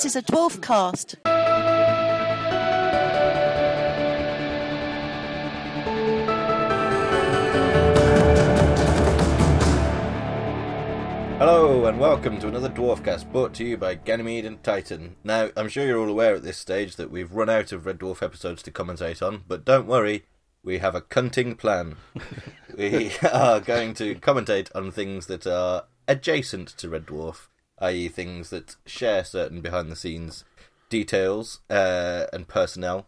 [0.00, 1.16] This is a dwarf cast.
[11.36, 15.16] Hello and welcome to another Dwarfcast brought to you by Ganymede and Titan.
[15.22, 17.98] Now, I'm sure you're all aware at this stage that we've run out of Red
[17.98, 20.24] Dwarf episodes to commentate on, but don't worry,
[20.64, 21.96] we have a cunting plan.
[22.74, 27.48] we are going to commentate on things that are adjacent to Red Dwarf,
[27.80, 30.44] i.e., things that share certain behind the scenes
[30.88, 33.06] details uh, and personnel.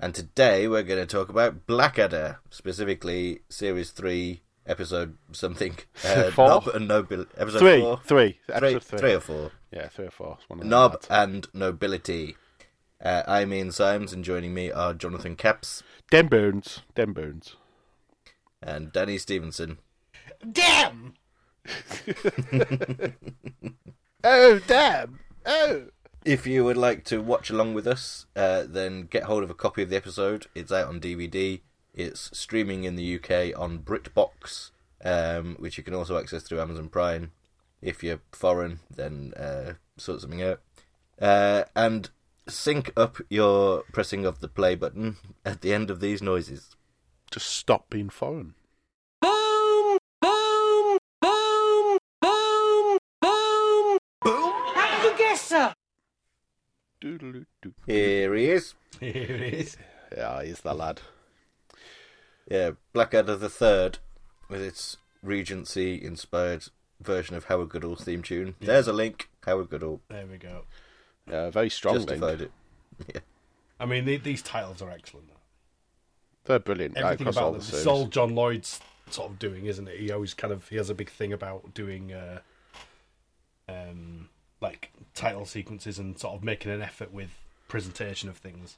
[0.00, 5.76] And today we're going to talk about Blackadder, specifically Series 3, Episode something.
[6.04, 6.48] Uh, Four?
[6.48, 8.00] Nob and Nobil- episode Three, 4.
[8.04, 8.98] three, Three, episode three.
[8.98, 9.50] three or four.
[9.72, 10.36] Yeah, three or four.
[10.48, 11.06] One of Nob lads.
[11.10, 12.36] and Nobility.
[13.02, 16.82] Uh, I'm Ian Symes, and joining me are Jonathan Capps Den Bones.
[16.94, 17.56] Den Bones.
[18.62, 19.78] and Danny Stevenson.
[20.52, 21.14] Damn!
[24.24, 25.20] Oh, damn!
[25.46, 25.86] Oh!
[26.24, 29.54] If you would like to watch along with us, uh, then get hold of a
[29.54, 30.46] copy of the episode.
[30.56, 31.60] It's out on DVD.
[31.94, 34.72] It's streaming in the UK on BritBox,
[35.04, 37.30] um, which you can also access through Amazon Prime.
[37.80, 40.62] If you're foreign, then uh, sort something out.
[41.20, 42.10] Uh, and
[42.48, 46.74] sync up your pressing of the play button at the end of these noises.
[47.30, 48.54] Just stop being foreign.
[57.00, 58.74] Here he is.
[59.00, 59.76] Here he is.
[60.16, 61.00] Yeah, he's the lad.
[62.50, 63.98] Yeah, Blackadder the Third,
[64.48, 66.64] with its Regency-inspired
[67.00, 68.54] version of Howard Goodall's theme tune.
[68.60, 69.28] There's a link.
[69.44, 70.62] Howard Goodall There we go.
[71.30, 72.50] Yeah, very strong justified link.
[73.14, 73.22] it.
[73.80, 75.28] I mean, the, these titles are excellent.
[75.28, 75.34] Though.
[76.44, 76.96] They're brilliant.
[76.96, 77.74] Everything across all about the them.
[77.74, 77.86] It's series.
[77.86, 80.00] all John Lloyd's sort of doing, isn't it?
[80.00, 82.40] He always kind of he has a big thing about doing uh,
[83.68, 84.28] um,
[84.60, 87.30] like title sequences and sort of making an effort with
[87.68, 88.76] presentation of things.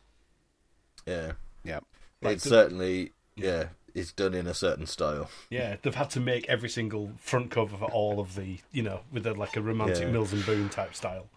[1.06, 1.32] Yeah,
[1.64, 1.80] Yeah.
[2.22, 5.30] Like it's certainly yeah, it's done in a certain style.
[5.48, 9.00] Yeah, they've had to make every single front cover for all of the, you know,
[9.12, 10.10] with a, like a romantic Yeah.
[10.10, 11.28] Mills and Boon type style.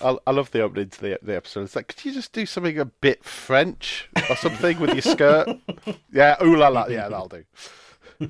[0.00, 1.62] I, I love the opening to the, the episode.
[1.62, 5.48] It's like, could you just do something a bit French or something with your skirt?
[6.12, 6.86] Yeah, ooh la la.
[6.88, 7.44] Yeah, that'll do.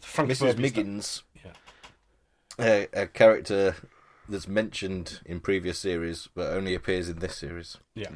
[0.00, 0.38] Frank Mrs.
[0.38, 1.31] Furby Miggins, Yeah.
[2.58, 3.76] A, a character
[4.28, 7.78] that's mentioned in previous series but only appears in this series.
[7.94, 8.10] Yeah,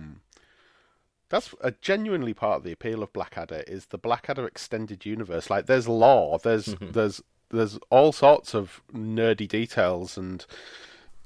[1.29, 5.51] That's a genuinely part of the appeal of Blackadder is the Blackadder extended universe.
[5.51, 10.45] Like, there's lore, there's there's there's all sorts of nerdy details and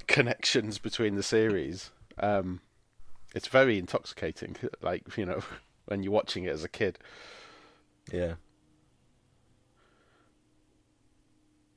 [0.07, 1.91] connections between the series.
[2.19, 2.61] Um,
[3.35, 4.57] it's very intoxicating.
[4.83, 5.41] Like you know,
[5.87, 6.99] when you're watching it as a kid.
[8.13, 8.35] Yeah.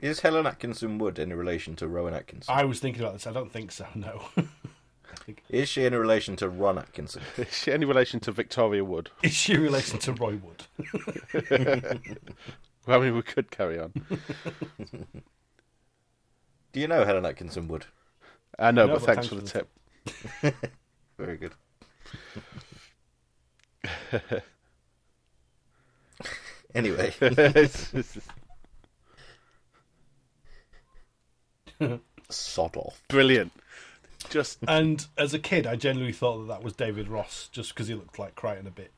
[0.04, 2.54] Is Helen Atkinson Wood in a relation to Rowan Atkinson?
[2.54, 3.26] I was thinking about this.
[3.26, 3.88] I don't think so.
[3.96, 4.22] No.
[5.26, 7.22] Think Is she in a relation to Ron Atkinson?
[7.38, 9.12] Is she any relation to Victoria Wood?
[9.24, 10.64] is she in relation to Roy Wood?
[12.86, 13.94] Well, I mean, we could carry on.
[16.74, 17.86] Do you know Helen Atkinson Wood?
[18.60, 19.70] I know, No, but but thanks for the tip.
[21.18, 21.54] Very good.
[26.76, 28.18] anyway, It's- it's
[32.30, 33.02] sod off.
[33.08, 33.52] brilliant.
[34.30, 37.88] Just And as a kid, I genuinely thought that that was David Ross just because
[37.88, 38.92] he looked like Crichton a bit.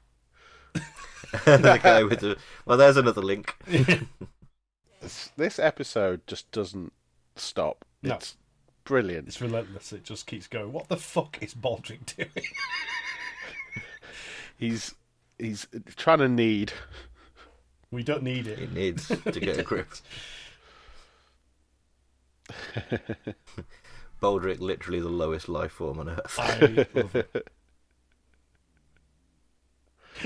[1.45, 3.55] the guy with the well, there's another link.
[5.37, 6.93] this episode just doesn't
[7.35, 7.85] stop.
[8.03, 8.15] No.
[8.15, 8.35] It's
[8.83, 9.27] brilliant.
[9.27, 9.93] It's relentless.
[9.93, 10.73] It just keeps going.
[10.73, 12.45] What the fuck is Baldrick doing?
[14.57, 14.95] He's
[15.37, 16.73] he's trying to need.
[17.91, 18.59] we don't need it.
[18.59, 19.87] It needs to get a grip.
[24.21, 26.39] Baldrick, literally the lowest life form on Earth.
[26.39, 27.47] I love it.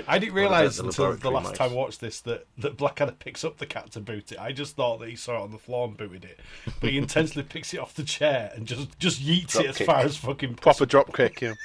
[0.08, 1.58] I didn't realise the until the last mice?
[1.58, 4.40] time I watched this that, that Blackadder picks up the cat to boot it.
[4.40, 6.40] I just thought that he saw it on the floor and booted it.
[6.80, 9.78] But he intensely picks it off the chair and just, just yeets Drop it as
[9.78, 9.88] kick.
[9.88, 11.54] far as fucking Proper drop kick, yeah.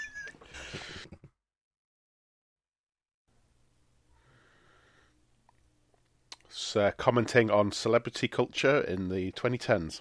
[6.47, 10.01] It's, uh, commenting on celebrity culture in the 2010s.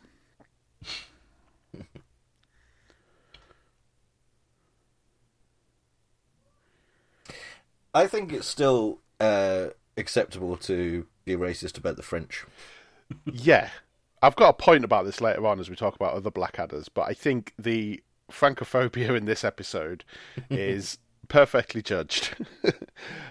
[7.93, 9.67] I think it's still uh,
[9.97, 12.45] acceptable to be racist about the French.
[13.31, 13.69] yeah,
[14.21, 17.03] I've got a point about this later on as we talk about other Blackadders, but
[17.03, 18.01] I think the
[18.31, 20.03] francophobia in this episode
[20.49, 20.97] is
[21.27, 22.35] perfectly judged.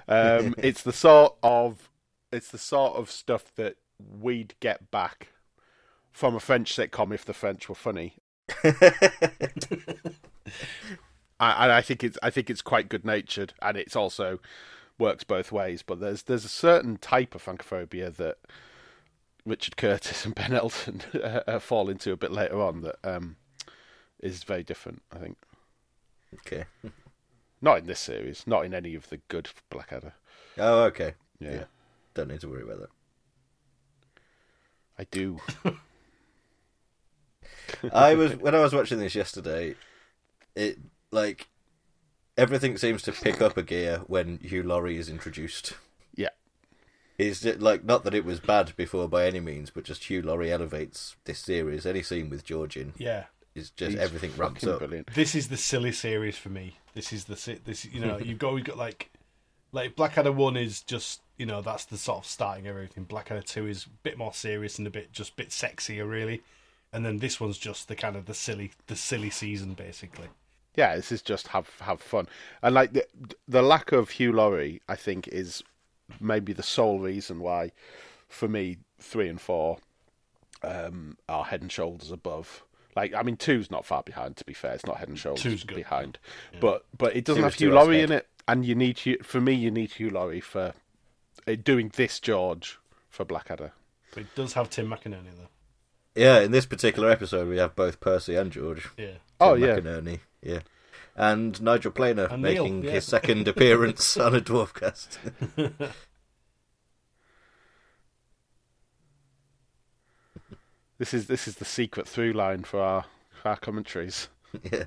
[0.09, 1.89] um, it's the sort of
[2.31, 5.29] it's the sort of stuff that we'd get back
[6.11, 8.17] from a French sitcom if the French were funny.
[11.51, 14.39] I, I think it's I think it's quite good natured, and it's also
[14.99, 15.83] works both ways.
[15.83, 18.39] But there's there's a certain type of funkophobia that
[19.45, 23.37] Richard Curtis and Ben Elton uh, fall into a bit later on that um,
[24.21, 25.03] is very different.
[25.13, 25.37] I think
[26.47, 26.65] Okay.
[27.61, 30.15] not in this series, not in any of the good Blackadder.
[30.59, 31.15] Oh, okay.
[31.41, 31.65] Yeah,
[32.15, 32.91] Don't need to worry about that.
[34.99, 35.41] I do.
[37.93, 39.75] I was when I was watching this yesterday.
[40.55, 40.79] It
[41.13, 41.49] like
[42.37, 45.75] everything seems to pick up a gear when Hugh Laurie is introduced.
[46.15, 46.31] Yeah.
[47.19, 50.23] is ju- like not that it was bad before by any means, but just Hugh
[50.23, 51.87] Laurie elevates this series.
[51.87, 53.27] Any scene with George in Yeah.
[53.55, 54.79] is just He's everything ramps up.
[54.79, 55.15] Brilliant.
[55.15, 56.79] This is the silly series for me.
[56.95, 59.11] This is the si- this you know you've got we've got like
[59.73, 63.05] like Blackadder one is just you know that's the sort of starting of everything.
[63.05, 66.43] Blackadder two is a bit more serious and a bit just a bit sexier really,
[66.93, 70.29] and then this one's just the kind of the silly the silly season basically.
[70.75, 72.29] Yeah, this is just have have fun,
[72.63, 73.07] and like the
[73.47, 75.63] the lack of Hugh Laurie, I think, is
[76.21, 77.73] maybe the sole reason why,
[78.29, 79.79] for me, three and four
[80.63, 82.63] um, are head and shoulders above.
[82.95, 84.37] Like, I mean, two's not far behind.
[84.37, 86.19] To be fair, it's not head and shoulders behind,
[86.61, 89.41] but but it doesn't Two have Hugh Laurie in it, and you need Hugh, for
[89.41, 90.75] me, you need Hugh Laurie for
[91.47, 92.79] uh, doing this George
[93.09, 93.73] for Blackadder.
[94.13, 95.49] But it does have Tim McInnerny though.
[96.15, 98.89] Yeah, in this particular episode, we have both Percy and George.
[98.99, 99.15] Yeah.
[99.41, 100.61] Oh Tim yeah, McInnerny, yeah,
[101.17, 102.93] and Nigel Planer And Neil, making yeah.
[102.93, 105.19] his second appearance on a dwarf cast.
[110.99, 114.29] this is this is the secret through line for our for our commentaries.
[114.71, 114.85] yeah,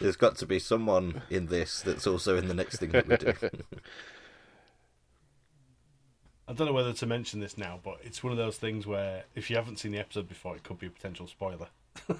[0.00, 3.16] there's got to be someone in this that's also in the next thing that we
[3.16, 3.32] do.
[6.50, 9.22] I don't know whether to mention this now, but it's one of those things where
[9.36, 11.68] if you haven't seen the episode before, it could be a potential spoiler.
[12.08, 12.12] I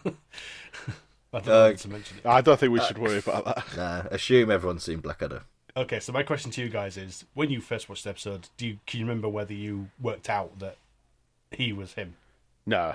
[1.41, 2.27] don't know Uh, whether to mention it.
[2.27, 3.65] I don't think we should worry about that.
[3.77, 5.43] nah, assume everyone's seen Blackadder.
[5.77, 8.67] Okay, so my question to you guys is: When you first watched the episode, do
[8.69, 10.77] you can you remember whether you worked out that
[11.51, 12.15] he was him?
[12.67, 12.95] No,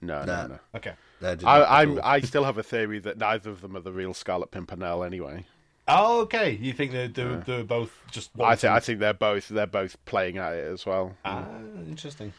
[0.00, 0.42] no, Nah.
[0.42, 0.58] no, no.
[0.76, 0.92] Okay.
[1.22, 2.00] I, I, at I'm.
[2.04, 5.02] I still have a theory that neither of them are the real Scarlet Pimpernel.
[5.04, 5.46] Anyway,
[5.86, 6.52] Oh, okay.
[6.60, 8.30] You think they're they're, they're both just?
[8.40, 11.16] I think I think they're both they're both playing at it as well.
[11.24, 11.46] Ah,
[11.86, 12.32] interesting.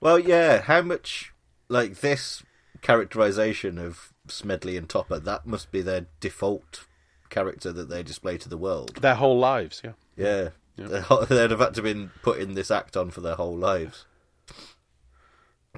[0.00, 0.62] Well, yeah.
[0.62, 1.32] How much
[1.68, 2.42] like this
[2.82, 5.20] characterization of Smedley and Topper?
[5.20, 6.86] That must be their default
[7.28, 8.96] character that they display to the world.
[8.96, 9.92] Their whole lives, yeah.
[10.16, 14.06] Yeah, They'd have had to been putting this act on for their whole lives.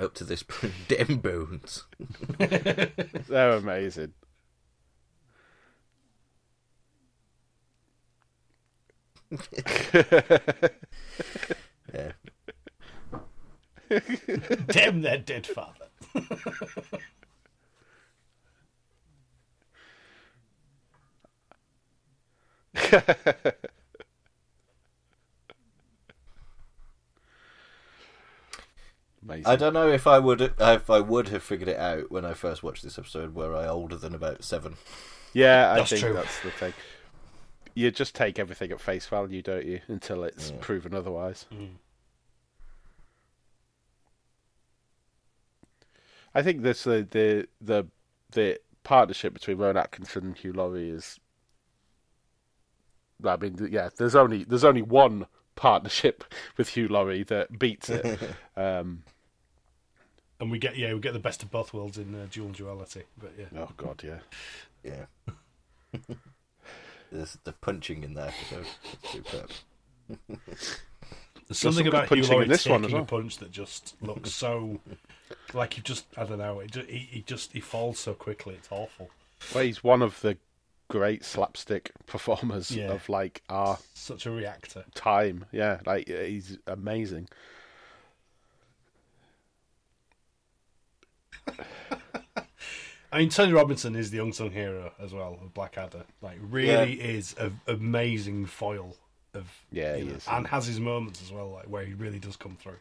[0.01, 0.43] Up to this
[0.89, 1.85] dim bones.
[2.39, 4.15] They're amazing.
[11.93, 12.13] Yeah.
[14.69, 15.87] Damn that dead father.
[29.23, 29.47] Amazing.
[29.47, 32.35] I don't know if I would if I would have figured it out when I
[32.35, 33.35] first watched this episode.
[33.35, 34.77] Were I older than about seven?
[35.33, 36.13] yeah, I That's think true.
[36.13, 36.73] that's the thing.
[37.75, 39.81] You just take everything at face value, don't you?
[39.89, 40.57] Until it's Yeah.
[40.61, 41.47] proven otherwise.
[46.35, 47.87] I think this uh, the the
[48.31, 51.19] the partnership between Rowan Atkinson and Hugh Laurie is.
[53.25, 53.91] I mean, yeah.
[53.97, 56.25] There's only there's only one partnership
[56.57, 58.19] with Hugh Laurie that beats it.
[58.57, 59.05] um,
[60.41, 63.05] And we get yeah we get the best of both worlds in uh, dual duality.
[63.19, 64.19] But yeah, oh God, yeah.
[64.83, 65.05] Yeah.
[67.13, 68.67] There's the punching in that episode.
[68.95, 69.51] It's superb.
[70.09, 73.37] there's something some good about Hugh punching in Laurie this one as taking a punch
[73.39, 74.81] that just looks so
[75.55, 76.61] like he just I don't know.
[76.61, 78.55] It just, he, he just he falls so quickly.
[78.55, 79.11] It's awful.
[79.55, 80.39] Well, he's one of the
[80.89, 82.93] great slapstick performers Yeah.
[82.93, 84.85] of like our Such a reactor.
[84.95, 85.45] time.
[85.53, 87.29] Yeah, like uh, he's amazing.
[93.13, 96.05] I mean, Tony Robinson is the unsung hero as well of Blackadder.
[96.23, 98.97] Like, really is an amazing foil
[99.35, 100.27] of Yeah, you he know, is.
[100.29, 102.79] and has his moments as well, like where he really does come through.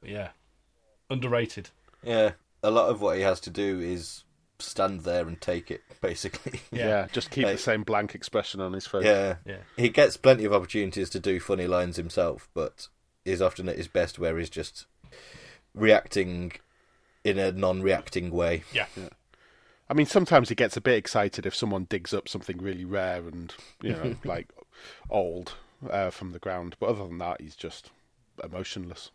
[0.00, 0.28] But yeah,
[1.10, 1.70] underrated.
[2.04, 2.32] Yeah,
[2.62, 4.22] a lot of what he has to do is
[4.60, 6.60] stand there and take it, basically.
[6.70, 7.06] Yeah, Yeah.
[7.12, 9.04] just keep Like- the same blank expression on his face.
[9.04, 9.36] yeah.
[9.44, 12.88] Yeah, He gets plenty of opportunities to do funny lines himself, but
[13.24, 14.86] is often at his best where he's just
[15.74, 16.52] reacting
[17.28, 18.62] in a non-reacting way.
[18.72, 18.86] yeah,
[19.90, 23.26] I mean, sometimes he gets a bit excited if someone digs up something really rare
[23.26, 24.48] and you know, like
[25.08, 25.54] old
[25.88, 26.76] uh, from the ground.
[26.78, 27.90] But other than that, he's just
[28.42, 29.10] emotionless.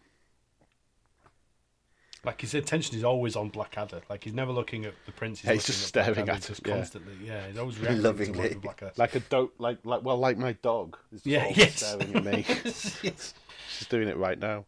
[2.25, 4.01] Like his attention is always on Blackadder.
[4.10, 5.41] Like he's never looking at the prince.
[5.41, 6.75] He's, Yeah, he's just at staring Blackadder at just it, yeah.
[6.75, 7.13] constantly.
[7.22, 8.50] Yeah, he's always reacting Lovingly.
[8.50, 8.93] to what Blackadder.
[8.96, 10.98] Like a dope, like like well, like my dog.
[11.12, 11.75] is just Yeah, yes.
[11.86, 12.46] staring at me.
[13.03, 13.34] yes.
[13.77, 14.63] She's doing it right now.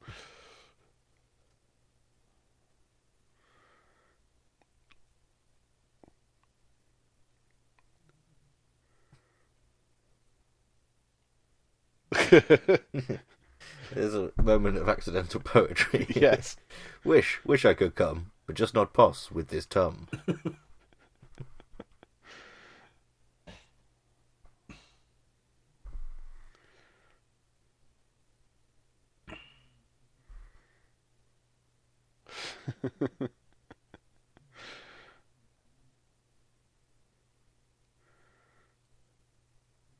[13.93, 16.07] There's a moment of accidental poetry.
[16.15, 16.57] yes.
[17.03, 20.07] wish, wish I could come, but just not poss with this tum.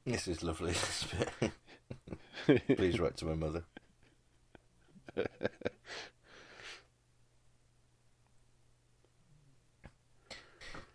[0.05, 0.71] this is lovely.
[0.71, 1.05] This
[1.39, 1.51] bit.
[2.75, 3.63] Please write to my mother.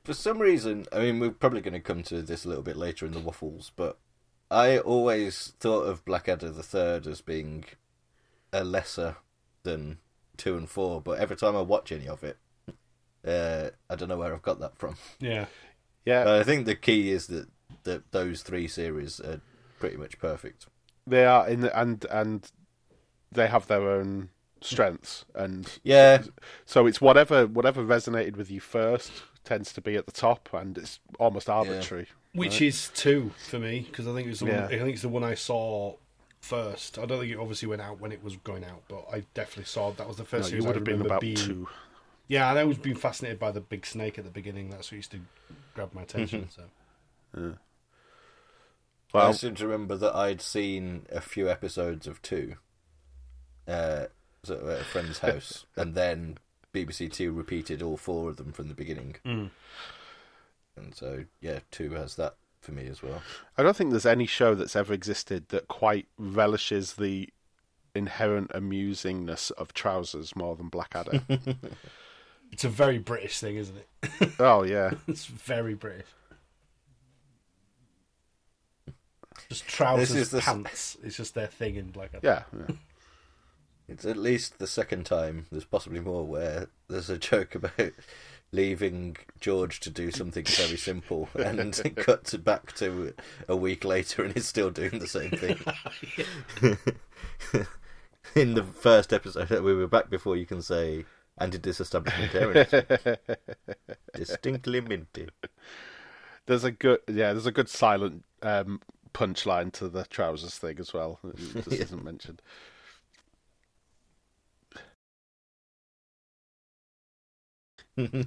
[0.05, 2.77] For some reason, I mean, we're probably going to come to this a little bit
[2.77, 3.99] later in the waffles, but
[4.51, 7.65] I always thought of Blackadder the Third as being
[8.53, 9.17] a lesser
[9.63, 9.99] than
[10.37, 11.01] two and four.
[11.01, 12.39] But every time I watch any of it,
[13.27, 14.97] uh, I don't know where I've got that from.
[15.21, 15.47] Yeah.
[16.07, 17.49] Yeah, But I think the key is that
[17.85, 19.41] that those three series are
[19.79, 20.67] pretty much perfect.
[21.07, 22.50] They are in the, and and
[23.33, 24.30] they have their own
[24.61, 26.23] strengths and Yeah,
[26.66, 29.11] so it's whatever whatever resonated with you first
[29.45, 32.07] tends to be at the top and it's almost arbitrary.
[32.35, 34.64] Which is two for me because I think it's the Yeah.
[34.66, 35.97] one, I think it's the one I saw
[36.40, 36.99] first.
[36.99, 39.64] I don't think it obviously went out when it was going out, but I definitely
[39.64, 40.45] saw that was the No, first.
[40.52, 41.69] you series I would have been about being- two.
[42.28, 44.71] Yeah, and I always been fascinated by the big snake at the beginning.
[44.71, 45.21] That's what used to
[45.75, 46.49] grab my attention.
[46.52, 46.61] Mm-hmm.
[47.40, 47.54] so I
[49.12, 52.57] Well, seem to remember that I'd seen a few episodes of two,
[53.67, 54.07] uh,
[54.43, 56.38] sort of at a friend's house, and then
[56.73, 59.17] BBC Two repeated all four of them from the beginning.
[59.25, 59.50] Mm.
[60.76, 63.23] And so, yeah, two has that for me as well.
[63.59, 67.29] I don't think there's any show that's ever existed that quite relishes the
[67.95, 71.23] inherent amusingness of trousers more than Blackadder.
[72.52, 74.31] it's a very British thing, isn't it?
[74.38, 76.07] oh yeah, It's very British.
[79.49, 80.97] Just trousers, is the pants.
[81.03, 82.11] It's just their thing in Black.
[82.23, 82.43] yeah.
[82.57, 82.75] yeah.
[83.89, 87.93] It's at least the second time, there's possibly more, where there's a joke about
[88.53, 93.15] leaving George to do something very simple and it cuts back to
[93.49, 95.59] a week later and he's still doing the same thing.
[98.37, 101.05] In the first episode, we were back before you can say
[101.39, 103.17] anti-disestablishmentarianism.
[104.15, 105.29] Distinctly minty.
[106.47, 107.33] There's a good yeah.
[107.33, 108.81] There's a good silent um,
[109.12, 111.19] punchline to the trousers thing as well.
[111.25, 112.43] It just isn't mentioned.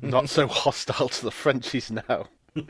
[0.01, 2.27] Not so hostile to the Frenchies now.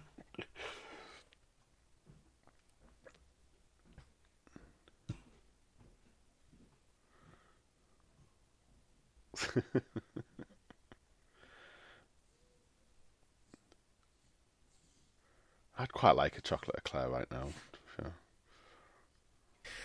[15.78, 17.50] I'd quite like a chocolate eclair right now.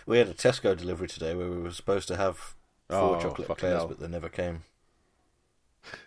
[0.09, 0.13] Sure.
[0.13, 2.37] We had a Tesco delivery today where we were supposed to have
[2.89, 4.63] four Oh, chocolate fucking eclairs, but they never came.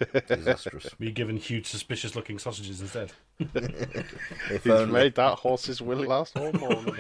[0.28, 0.88] Disastrous.
[1.00, 3.12] Were you given huge, suspicious-looking sausages instead?
[3.40, 4.92] if He's only.
[4.92, 7.00] made that horse's will last all morning.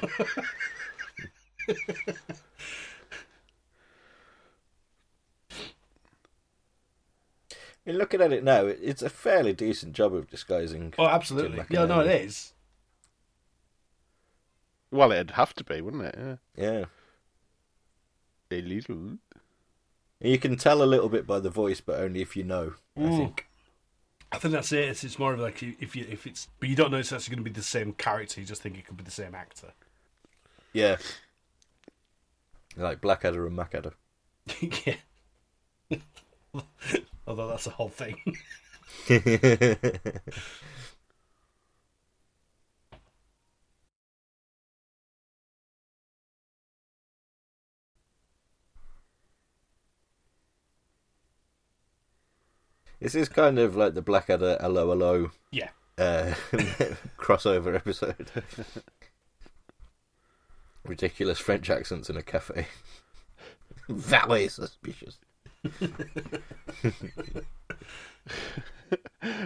[7.85, 10.93] I mean, looking at it now, it's a fairly decent job of disguising.
[10.99, 11.57] Oh, absolutely.
[11.57, 12.53] Tim Yeah, no, it is.
[14.91, 16.15] Well, it'd have to be, wouldn't it?
[16.17, 16.35] Yeah.
[16.67, 16.85] Yeah.
[18.51, 19.17] A little.
[20.19, 22.73] You can tell a little bit by the voice, but only if you know.
[22.97, 23.17] I Mm.
[23.17, 23.47] think.
[24.33, 24.87] I think that's it.
[24.89, 27.35] It's, it's more of like if you if it's, but you don't know it's actually
[27.35, 28.39] going to be the same character.
[28.39, 29.73] You just think it could be the same actor.
[30.73, 30.97] Yeah.
[32.77, 33.91] Like Blackadder and Macadder.
[35.89, 35.97] yeah.
[37.27, 38.15] Although that's a whole thing.
[53.01, 55.69] this is kind of like the Blackadder hello hello yeah.
[55.97, 56.33] uh,
[57.17, 58.29] crossover episode.
[60.85, 62.67] Ridiculous French accents in a cafe.
[63.89, 65.17] Very suspicious.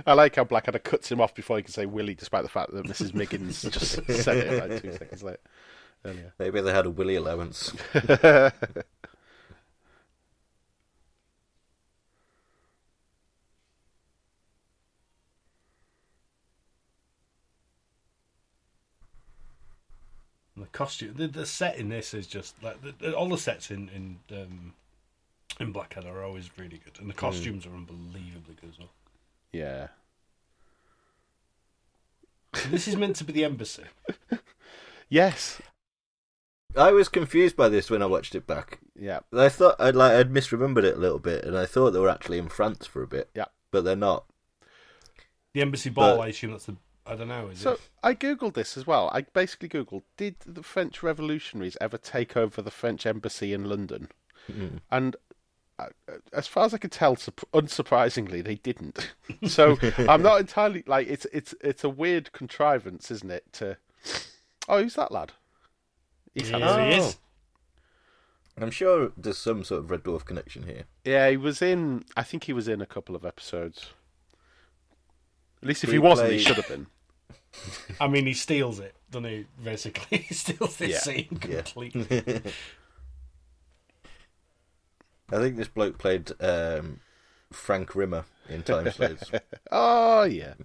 [0.05, 2.71] I like how Blackadder cuts him off before he can say Willie, despite the fact
[2.71, 3.13] that Mrs.
[3.13, 5.39] Miggins just said it like two seconds later.
[6.03, 6.33] Earlier.
[6.39, 7.73] Maybe they had a Willy allowance.
[20.75, 23.89] Costume, the, the set in this is just like the, the, all the sets in
[23.89, 24.73] in um,
[25.59, 28.89] in Blackadder are always really good, and the costumes are unbelievably good as well.
[29.51, 29.87] Yeah.
[32.53, 33.83] So this is meant to be the embassy.
[35.07, 35.61] Yes.
[36.75, 38.79] I was confused by this when I watched it back.
[38.99, 39.19] Yeah.
[39.31, 42.09] I thought I'd like I'd misremembered it a little bit, and I thought they were
[42.09, 43.29] actually in France for a bit.
[43.35, 43.45] Yeah.
[43.71, 44.25] but they're not.
[45.53, 46.75] The embassy ball, But- I assume that's the.
[47.07, 47.47] I don't know.
[47.49, 47.81] Is So it?
[48.03, 49.09] I googled this as well.
[49.13, 54.09] I basically googled: Did the French revolutionaries ever take over the French embassy in London?
[54.51, 54.79] Mm.
[54.91, 55.15] And
[55.77, 55.87] uh,
[56.33, 59.13] as far as I could tell, sup- unsurprisingly, they didn't.
[59.47, 59.77] so
[60.09, 63.43] I'm not entirely like it's it's it's a weird contrivance, isn't it?
[63.53, 63.77] To
[64.67, 65.33] oh, who's that lad?
[66.33, 66.81] He's He is, handsome.
[66.85, 67.17] he is.
[68.57, 70.85] I'm sure there's some sort of Red Dwarf connection here.
[71.03, 72.05] Yeah, he was in.
[72.15, 73.87] I think he was in a couple of episodes.
[75.61, 76.87] At least if He he wasn't, he should have been.
[77.99, 79.45] I mean, he steals it, doesn't he?
[79.63, 80.99] Basically, he steals this Yeah.
[80.99, 81.63] scene Yeah.
[81.65, 81.93] completely.
[85.31, 86.99] I think this bloke played um,
[87.51, 89.31] Frank Rimmer in Time Slaves.
[89.71, 90.55] Oh yeah.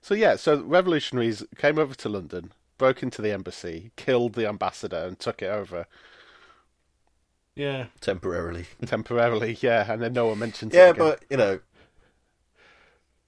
[0.00, 4.96] So yeah, so revolutionaries came over to London, broke into the embassy, killed the ambassador,
[4.96, 5.86] and took it over
[7.56, 8.66] yeah, temporarily.
[8.86, 9.56] temporarily.
[9.60, 11.14] Yeah, and then no one mentions Yeah, it again.
[11.14, 11.60] but you know,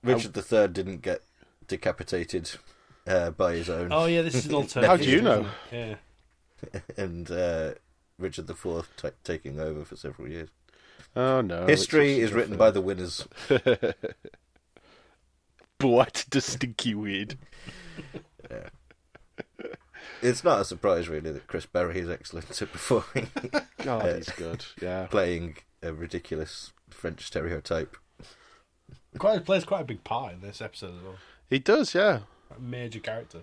[0.03, 1.23] Richard III didn't get
[1.69, 2.51] decapitated
[3.07, 4.89] uh, by his own, Oh yeah, this is an alternative.
[4.91, 5.47] How do you know?
[5.73, 5.97] Yeah.
[6.97, 7.73] and uh,
[8.19, 10.49] Richard IV t- taking over for several years.
[11.17, 13.27] oh no, History it's is just written by the winners.
[15.81, 17.39] What the stinky weed.
[18.51, 18.69] Yeah.
[20.23, 23.31] It's not a surprise, really, that Chris Barrie is excellent at performing,
[23.83, 24.67] God, Uh, he's good.
[24.83, 27.97] Yeah, playing a ridiculous French stereotype.
[29.19, 31.17] Quite plays quite a big part in this episode as well.
[31.49, 31.95] he does.
[31.95, 32.21] Yeah,
[32.57, 33.41] A major character.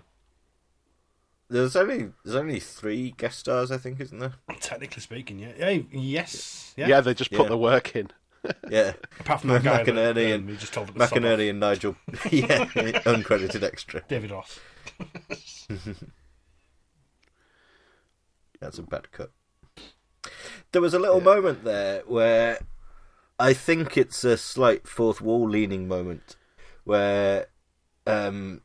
[1.50, 4.34] There's only there's only three guest stars, I think, isn't there?
[4.60, 5.52] Technically speaking, yeah.
[5.58, 6.74] yeah yes.
[6.76, 6.88] Yeah.
[6.88, 7.00] yeah.
[7.00, 7.48] they just put Yeah.
[7.48, 8.10] the work in.
[8.70, 11.18] Yeah, Apart from the guy that, McInnerny um, and he just told him to sod
[11.18, 11.22] off.
[11.22, 11.96] McInnerny and Nigel.
[12.30, 12.64] yeah,
[13.04, 14.02] uncredited extra.
[14.08, 14.60] David Ross.
[18.60, 19.32] That's a bad cut.
[20.72, 22.60] There was a little moment there where
[23.38, 26.36] I think it's a slight fourth wall leaning moment
[26.84, 27.46] where
[28.06, 28.62] um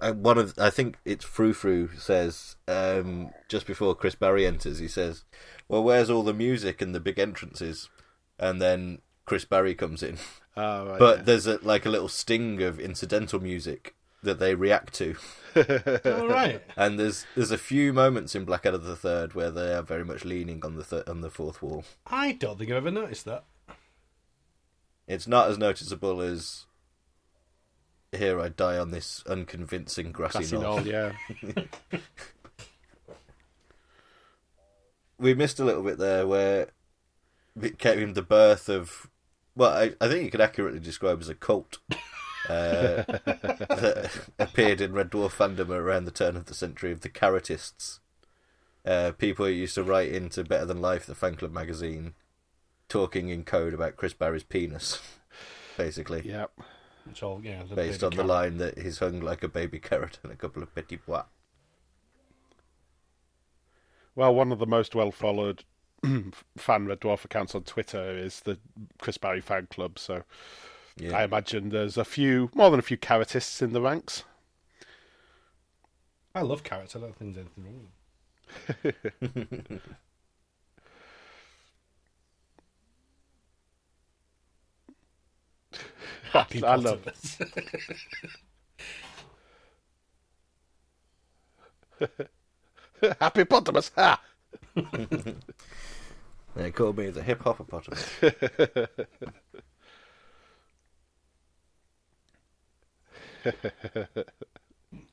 [0.00, 4.78] uh, one of I think it's Frou Frou says um just before Chris Barrie enters
[4.78, 5.24] he says
[5.68, 7.88] well where's all the music and the big entrances?
[8.38, 10.18] And then Chris Barrie comes in.
[10.54, 11.22] Oh, right, but yeah.
[11.24, 15.16] there's a, like a little sting of incidental music that they react to
[16.04, 16.62] All right.
[16.76, 20.24] and there's there's a few moments in Blackadder the Third where they are very much
[20.24, 21.84] leaning on the th- on the fourth wall.
[22.06, 23.44] I don't think I've ever noticed that.
[25.08, 26.64] It's not as noticeable as
[28.12, 30.76] here I die on this unconvincing grassy, Grassy knoll.
[30.78, 31.12] knoll, yeah.
[35.18, 36.68] We missed a little bit there where
[37.60, 39.08] it came the birth of
[39.54, 41.78] well, I, I think you could accurately describe as a cult.
[42.52, 47.08] Uh, that appeared in Red Dwarf fandom around the turn of the century of the
[47.08, 48.00] Carrotists.
[48.84, 52.14] Uh, people who used to write into Better Than Life, the fan club magazine,
[52.88, 55.00] talking in code about Chris Barrie's penis,
[55.76, 56.46] basically, yeah.
[57.10, 57.62] It's all yeah.
[57.62, 58.28] Based baby on the carrot.
[58.28, 61.24] line that he's hung like a baby carrot and a couple of petit pois.
[64.14, 65.64] Well, one of the most well followed
[66.56, 68.58] fan Red Dwarf accounts on Twitter is the
[68.98, 69.98] Chris Barry fan club.
[69.98, 70.22] So
[70.96, 71.16] Yeah.
[71.16, 74.24] I imagine there's a few, more than a few carrotists in the ranks.
[76.34, 76.96] I love carrots.
[76.96, 77.88] I don't think there's anything wrong.
[79.20, 79.80] with them.
[86.32, 87.38] Happy I love Pottermans.
[93.20, 93.90] Happy Potamus!
[93.96, 94.20] Ha!
[96.54, 98.88] They called me the hip hoppopotamus.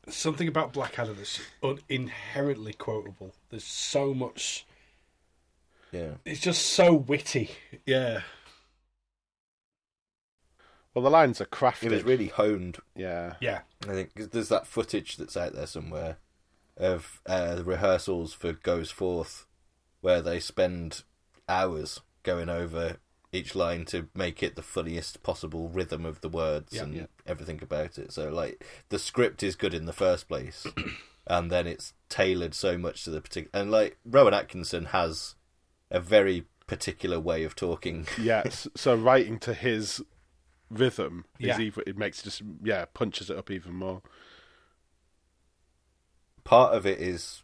[0.08, 3.34] Something about Blackadder that's un- inherently quotable.
[3.50, 4.66] There's so much.
[5.92, 6.14] Yeah.
[6.26, 7.52] It's just so witty.
[7.86, 8.22] Yeah.
[10.94, 11.84] Well, the lines are crafted.
[11.84, 13.36] It was really honed Yeah.
[13.40, 13.62] Yeah.
[13.88, 16.18] I think 'cause there's that footage that's out there somewhere
[16.76, 19.46] of uh, the rehearsals for Goes Forth,
[20.02, 21.04] where they spend
[21.48, 22.98] hours going over
[23.32, 27.06] each line to make it the funniest possible rhythm of the words Yeah, and yeah.
[27.28, 28.12] everything about it.
[28.12, 30.66] So, like, the script is good in the first place,
[31.28, 33.52] and then it's tailored so much to the particular.
[33.62, 35.36] And like Rowan Atkinson has
[35.92, 38.08] a very particular way of talking.
[38.20, 38.44] Yeah.
[38.46, 40.02] s- so writing to his
[40.72, 41.54] rhythm Yeah.
[41.54, 44.02] is even, it makes it just, yeah, punches it up even more.
[46.44, 47.44] part of it is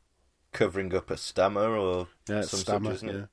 [0.52, 2.86] covering up a stammer or Yeah, it's some Stammer.
[2.92, 3.16] such, isn't yeah.
[3.24, 3.28] it?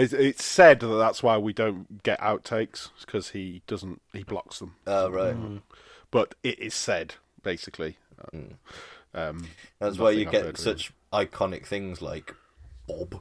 [0.00, 4.58] It's, it's said that that's why we don't get outtakes because he doesn't he blocks
[4.58, 4.76] them.
[4.86, 5.36] Oh, right.
[6.10, 7.98] But it is said basically.
[8.32, 8.54] Mm.
[9.14, 12.34] Um, That's why you I've get heard, such iconic things like
[12.86, 13.20] Bob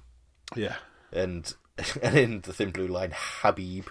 [0.56, 0.76] yeah.
[1.12, 1.54] and
[2.02, 3.86] and in the Thin Blue Line Habib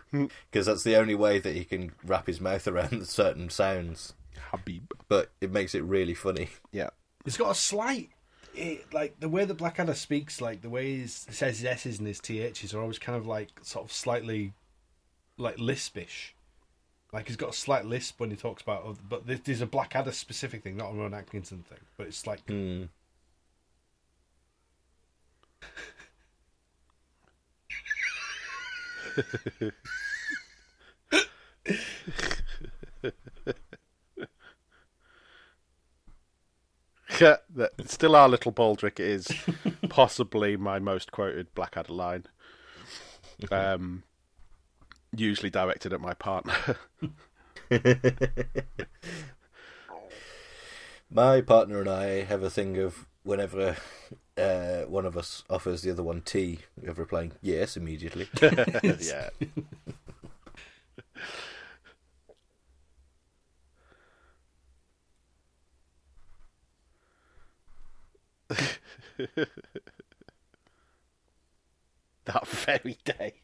[0.51, 4.15] because that's the only way that he can wrap his mouth around certain sounds.
[4.51, 4.93] Habib.
[5.09, 6.49] But it makes it really funny.
[6.73, 6.91] Yeah.
[7.27, 8.11] It's got a slight,
[8.59, 12.09] it, like the way that Blackadder speaks, like the way he says his s's and
[12.09, 14.55] his ths are always kind of like sort of slightly,
[15.37, 16.33] like lispish.
[17.13, 20.13] Like he's got a slight lisp when he talks about, but this, there's a Blackadder
[20.13, 21.79] specific thing, not a Rowan Atkinson thing.
[21.97, 22.85] But it's like Hmm.
[37.19, 39.29] That- still our little Baldrick is
[39.89, 42.27] possibly my most quoted Blackadder line.
[43.51, 44.03] Um,
[45.15, 46.55] usually directed at my partner.
[51.11, 53.77] My partner and I have a thing of whenever
[54.37, 58.29] uh, one of us offers the other one tea, of replying yes immediately.
[58.43, 59.31] yeah.
[72.25, 73.35] that very day.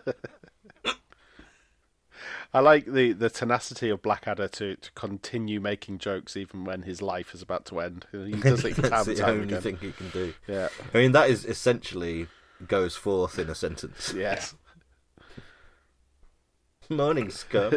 [2.53, 7.01] I like the, the tenacity of Blackadder to, to continue making jokes even when his
[7.01, 8.07] life is about to end.
[8.11, 9.61] He does it time That's and the time only again.
[9.61, 10.35] thing he can do.
[10.49, 10.69] Yeah.
[10.93, 12.27] I mean, that is essentially
[12.67, 14.13] goes forth in a sentence.
[14.17, 14.55] Yes.
[16.89, 17.75] Morning, Scum.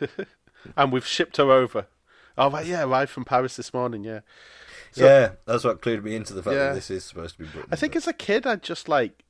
[0.76, 1.86] And we've shipped her over.
[2.38, 4.20] Oh, right, yeah, arrived from Paris this morning, yeah.
[4.92, 6.68] So- yeah, that's what clued me into the fact Yeah.
[6.68, 7.68] that this is supposed to be Britain.
[7.72, 9.24] I think as a kid, I just like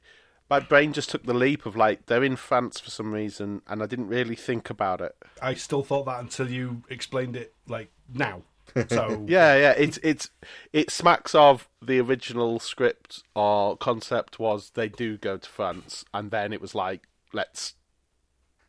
[0.48, 3.82] my brain just took the leap of like they're in France for some reason, and
[3.82, 5.16] I didn't really think about it.
[5.42, 8.42] I still thought that until you explained it like now.
[8.88, 10.30] So Yeah, yeah, it's it's
[10.72, 16.30] it smacks of the original script or concept was they do go to France, and
[16.30, 17.74] then it was like let's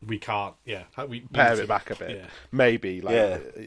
[0.05, 0.53] we can't.
[0.65, 2.25] Yeah, we pare we- it back a bit, Yeah.
[2.51, 3.01] maybe.
[3.01, 3.39] Like, Yeah.
[3.57, 3.61] Uh,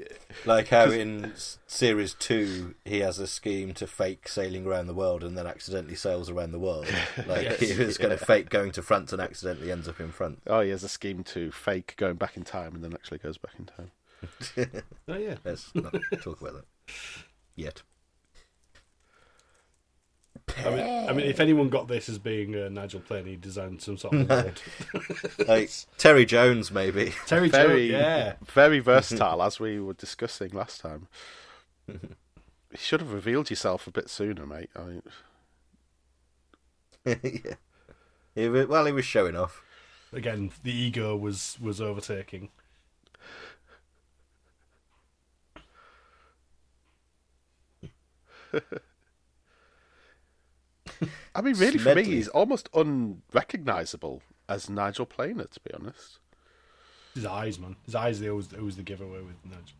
[0.46, 1.32] like how in
[1.66, 5.96] series two he has a scheme to fake sailing around the world and then accidentally
[5.96, 6.86] sails around the world.
[7.26, 7.60] Like Yes.
[7.60, 10.40] he was going to fake going to France and accidentally ends up in France.
[10.46, 13.38] Oh, he has a scheme to fake going back in time, and then actually goes
[13.38, 13.90] back in time.
[15.08, 15.36] Oh yeah.
[15.44, 16.64] Let's not talk about that
[17.56, 17.82] yet.
[20.64, 23.82] I mean, I mean, if anyone got this as being uh, Nigel Planer, he designed
[23.82, 24.62] some sort of world.
[25.48, 27.12] Like Terry Jones, maybe.
[27.26, 28.34] Terry Very, Jones, yeah.
[28.44, 31.08] very versatile, as we were discussing last time.
[31.88, 31.98] you
[32.74, 34.70] should have revealed yourself a bit sooner, mate.
[34.76, 35.02] I mean,
[37.44, 37.54] yeah.
[38.34, 39.62] He wa- well, he was showing off.
[40.12, 42.50] Again, the ego was was overtaking.
[51.34, 56.18] I mean, really, for me, he's almost unrecognisable as Nigel Planer, to be honest.
[57.14, 57.76] His eyes, man.
[57.84, 59.76] His eyes, they always, always the giveaway with Nigel.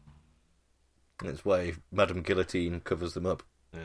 [1.22, 3.42] That's why Madame Guillotine covers them up.
[3.74, 3.80] Yeah.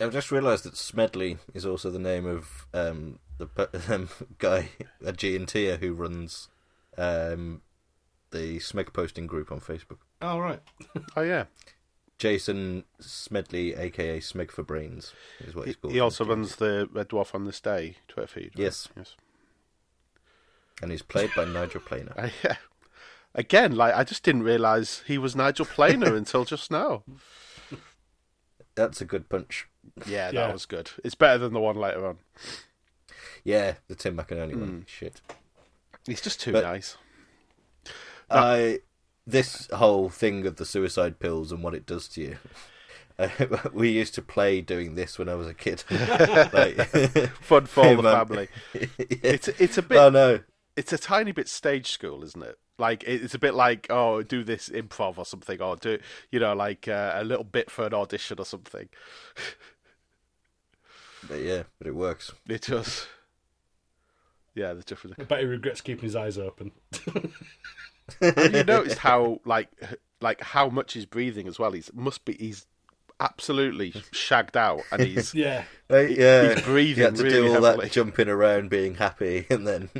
[0.00, 3.48] I've just realised that Smedley is also the name of um, the
[3.88, 4.70] um, guy
[5.06, 6.48] at G and Tia who runs
[6.96, 7.60] um,
[8.30, 9.98] the Smeg posting group on Facebook.
[10.22, 10.60] Oh right.
[11.16, 11.44] Oh yeah,
[12.20, 15.94] Jason Smedley, aka Smeg for Brains, is what he's called.
[15.94, 18.42] he also runs the Red Dwarf on this day Twitter feed.
[18.54, 18.58] right?
[18.58, 18.88] Yes.
[18.94, 19.16] yes.
[20.82, 22.12] and he's played by Nigel Planer.
[22.18, 22.56] Uh, yeah.
[23.34, 27.04] Again, like I just didn't realise he was Nigel Planer until just now.
[28.74, 29.66] That's a good punch.
[30.04, 30.52] Yeah, that Yeah.
[30.52, 30.90] was good.
[31.02, 32.18] It's better than the one later on.
[33.44, 34.60] Yeah, the Tim McInnerny Hmm.
[34.60, 34.84] one.
[34.86, 35.22] Shit.
[36.06, 36.96] He's just too But- nice.
[38.28, 38.80] I
[39.30, 42.36] this whole thing of the suicide pills and what it does to you.
[43.18, 43.28] Uh,
[43.74, 45.84] we used to play doing this when I was a kid.
[45.90, 46.76] like,
[47.42, 48.26] Fun for Hey, the man.
[48.26, 48.48] family.
[48.72, 48.86] yeah.
[48.98, 49.98] It's it's a bit.
[49.98, 50.40] Oh no,
[50.74, 52.56] It's a tiny bit stage school, isn't it?
[52.78, 55.98] Like it's a bit like oh, do this improv or something, or do
[56.30, 58.88] you know like uh, a little bit for an audition or something.
[61.28, 62.32] But yeah, but it works.
[62.48, 63.06] It does.
[64.54, 65.16] yeah, the difference.
[65.18, 66.72] I bet he regrets keeping his eyes open.
[68.20, 69.68] Have you noticed how like
[70.20, 71.72] like how much he's breathing as well?
[71.72, 72.66] He's must be he's
[73.18, 75.64] absolutely shagged out, and he's yeah.
[75.90, 77.84] Uh, yeah, he's breathing he had to really do all heavily.
[77.86, 79.90] that jumping around, being happy, and then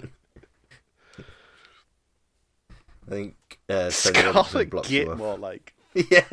[3.07, 4.53] I think uh, Scarlet off.
[4.53, 6.25] Gitmore like Yeah,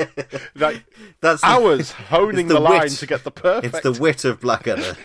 [0.55, 0.83] like
[1.21, 2.91] that's the- hours honing the, the line wit.
[2.91, 3.73] to get the perfect.
[3.75, 4.95] It's the wit of Blackadder.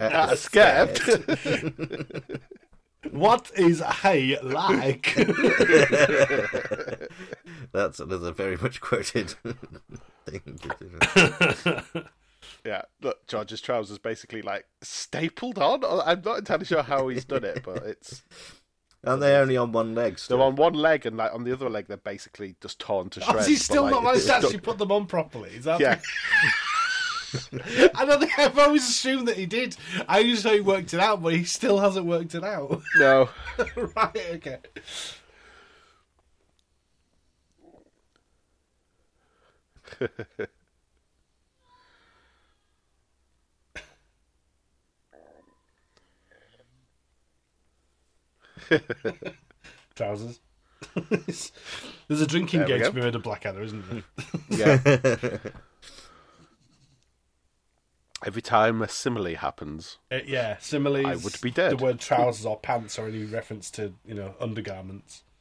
[0.00, 0.14] the.
[0.14, 1.00] Ah, scared.
[3.10, 5.14] What is hay like?
[7.72, 9.30] That's another very much quoted
[10.26, 10.58] thing.
[12.64, 15.84] yeah, look, George's trousers basically like stapled on.
[15.84, 18.22] I'm not entirely sure how he's done it, but it's
[19.06, 20.18] Aren't they only on one leg?
[20.18, 20.38] Still?
[20.38, 23.20] they're on one leg and like on the other leg they're basically just torn to
[23.20, 23.38] shreds.
[23.38, 25.50] Has he but, still like, not managed to actually put them on properly?
[25.50, 26.00] Is that Yeah,
[27.94, 29.76] I don't think I've always assumed that he did.
[30.08, 32.82] I used to know he worked it out, but he still hasn't worked it out.
[32.96, 33.28] no.
[33.76, 34.58] right, okay.
[49.94, 50.40] Trousers.
[52.08, 54.02] There's a drinking There game to be made of Blackadder, isn't there?
[54.50, 55.38] Yeah.
[58.24, 61.04] Every time a simile happens, Uh, yeah, similes.
[61.04, 61.78] I would be dead.
[61.78, 65.22] The word trousers or pants or any reference to you know undergarments.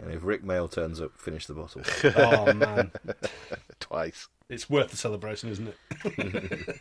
[0.00, 1.82] And if Rik Mayall turns up, finish the bottle.
[2.16, 2.92] Oh man,
[3.80, 4.28] twice.
[4.48, 5.74] it's worth the celebration, isn't
[6.06, 6.80] it?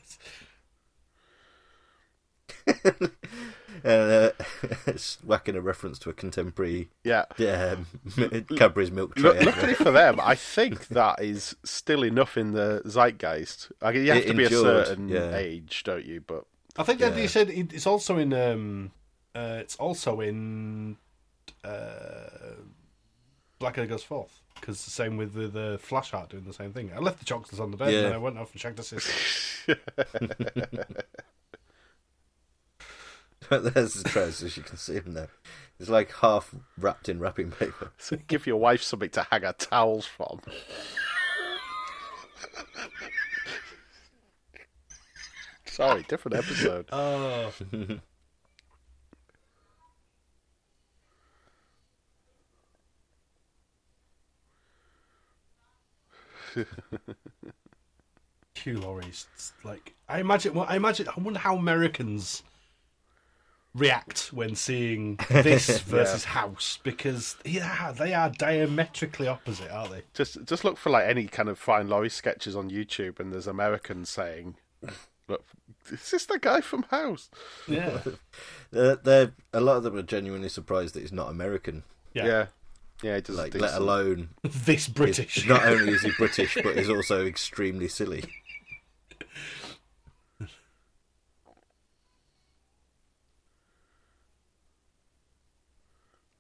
[3.84, 4.32] And uh,
[4.88, 7.26] it's whacking a reference to a contemporary Yeah.
[7.40, 7.86] um,
[8.58, 9.24] Cadbury's milk tray.
[9.24, 13.72] Look, luckily for them, I think that is still enough in the zeitgeist.
[13.82, 15.36] Like, you have It to be a certain yeah.
[15.36, 16.22] age, don't you?
[16.22, 16.46] But
[16.78, 17.22] I think that Yeah.
[17.22, 18.34] you said it's also in.
[18.34, 18.92] Um,
[19.36, 20.98] uh, it's also in.
[21.64, 22.56] Uh,
[23.60, 26.92] Blackadder goes forth because the same with the, the Flashheart doing the same thing.
[26.96, 28.02] I left the chocolates on the bed and Yeah.
[28.04, 29.12] then I went off and checked the sister.
[33.74, 35.30] There's the trousers, you can see them there.
[35.80, 37.92] It's like half wrapped in wrapping paper.
[37.98, 40.40] so give your wife something to hang her towels from.
[45.66, 46.90] Sorry, different episode.
[46.92, 47.52] Oh,
[58.56, 59.28] Hugh Laurie's
[59.64, 60.54] like I imagine.
[60.54, 61.08] Well, I imagine.
[61.08, 62.44] I wonder how Americans
[63.76, 70.04] react when seeing this versus House because yeah, they are diametrically opposite, aren't they?
[70.14, 73.32] Just, just look for like any kind of Fry and Laurie sketches on YouTube, and
[73.32, 74.56] there's Americans saying,
[75.28, 75.46] "Look,
[75.92, 77.30] is this the guy from House?"
[77.68, 78.02] Yeah,
[78.72, 81.84] They're, they're, a lot of them are genuinely surprised that he's not American.
[82.14, 82.26] yeah.
[82.26, 82.46] Yeah,
[83.02, 83.38] yeah, he does.
[83.38, 85.48] Like, let alone This British.
[85.48, 88.26] not only is he British, but he's also extremely silly.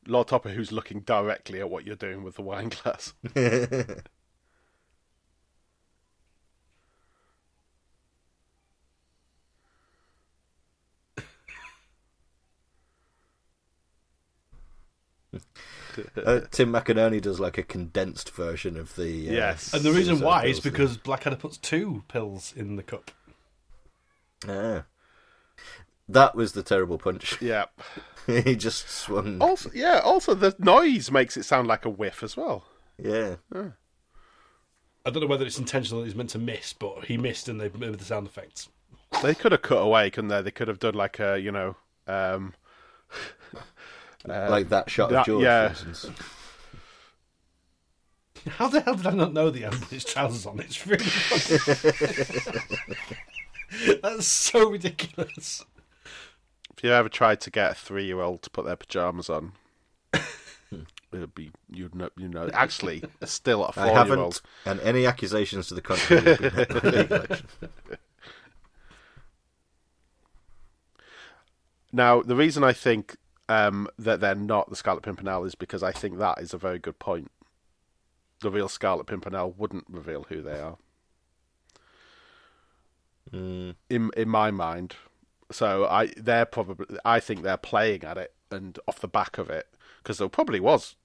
[0.10, 3.14] Lord Topper, who's looking directly at what you're doing with the wine glass.
[16.16, 19.30] Uh, Tim McInnerny does like a condensed version of the.
[19.30, 19.74] Uh, Yes.
[19.74, 23.12] And the reason why is because Blackadder puts two pills in the cup.
[24.48, 24.86] Ah.
[26.10, 27.40] That was the terrible punch.
[27.42, 27.66] Yeah.
[28.28, 29.42] he just swung.
[29.42, 30.00] Also, yeah.
[30.04, 32.66] Also, the noise makes it sound like a whiff as well.
[32.98, 33.36] Yeah.
[33.54, 37.60] I don't know whether it's intentional that he's meant to miss, but he missed and
[37.62, 38.70] they made the sound effects.
[39.24, 40.42] They could have cut away, couldn't they?
[40.42, 41.76] They could have done like a, you know,
[42.08, 42.54] um,
[44.26, 45.70] like that shot that- of George, yeah.
[45.70, 46.20] for instance.
[48.48, 50.60] How the hell did I not know that he had his trousers on?
[50.60, 52.60] It's really funny.
[54.02, 55.66] That's so ridiculous.
[56.80, 59.52] If you ever tried to get a three-year-old to put their pajamas on,
[61.12, 62.50] it'd be you'd know, you know.
[62.54, 64.42] Actually, still a four-year-old.
[64.66, 67.48] and any accusations to the contrary will be met with legal action.
[71.92, 73.18] Now, the reason I think
[73.50, 76.80] um, that they're not the Scarlet Pimpernel is because I think that is a very
[76.80, 77.30] good point.
[78.40, 80.78] the real Scarlet Pimpernel wouldn't reveal who they are.
[83.34, 83.76] Mm.
[83.90, 84.96] in in my mind.
[85.52, 89.50] So I they're probably I think they're playing at it and off the back of
[89.50, 90.96] it because there probably was,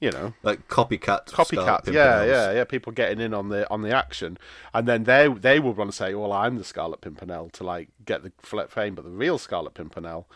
[0.00, 1.26] you know, Like copycat.
[1.26, 1.92] Copycat.
[1.92, 2.64] Yeah, yeah, yeah.
[2.64, 4.38] People getting in on the on the action,
[4.72, 7.88] and then they they would want to say, "Well, I'm the Scarlet Pimpernel" to like
[8.04, 8.32] get the
[8.68, 10.28] fame, but the real Scarlet Pimpernel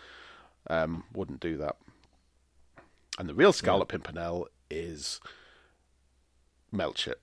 [0.68, 1.76] um, wouldn't do that.
[3.18, 5.20] And the real Scarlet Pimpernel is
[6.72, 7.16] Melchett.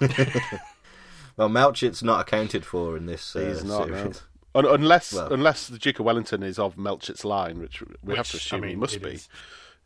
[1.36, 4.12] Well, Melchett's not accounted for in this uh, He's not, no.
[4.54, 4.66] Series.
[4.68, 8.28] Un- unless Well- unless the Duke of Wellington is of Melchett's line, which we have
[8.30, 9.10] to assume I mean, he must be.
[9.10, 9.28] is.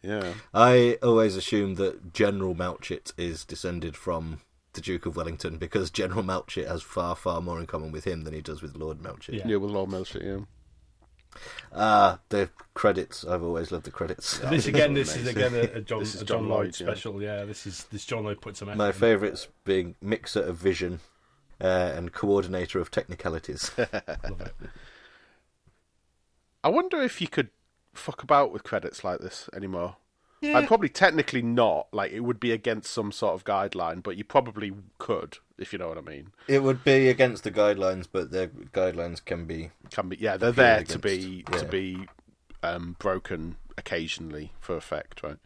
[0.03, 4.41] Yeah, I always assumed that General Melchett is descended from
[4.75, 8.23] the Duke of Wellington because General Melchett has far, far more in common with him
[8.23, 9.35] than he does with Lord Melchett.
[9.39, 9.49] Yeah.
[9.49, 10.23] yeah, with Lord Melchett.
[10.25, 10.45] Yeah,
[11.73, 13.25] Ah, the credits.
[13.25, 14.39] I've always loved the credits.
[14.39, 16.81] This again, this is again a, a John, This is a John John, Lloyd, Lloyd
[16.81, 16.87] yeah.
[16.87, 17.23] special.
[17.23, 17.45] Yeah.
[17.45, 18.75] this is this John Lloyd put some.
[18.77, 21.01] My favourites being mixer of vision
[21.61, 23.71] uh, and coordinator of technicalities.
[23.79, 24.55] Love it.
[26.63, 27.51] I wonder if you could
[27.95, 29.97] fuck about with credits like this anymore.
[30.41, 30.59] Yeah.
[30.59, 31.89] I'd probably technically not.
[31.93, 35.79] Like it would be against some sort of guideline, but you probably could, if you
[35.79, 36.33] know what I mean.
[36.47, 39.71] it would be against the guidelines, but the guidelines can be.
[39.91, 41.59] Can be, yeah, they're Appeal there to be yeah.
[41.59, 42.09] to be
[42.63, 45.39] um, broken occasionally for effect, right?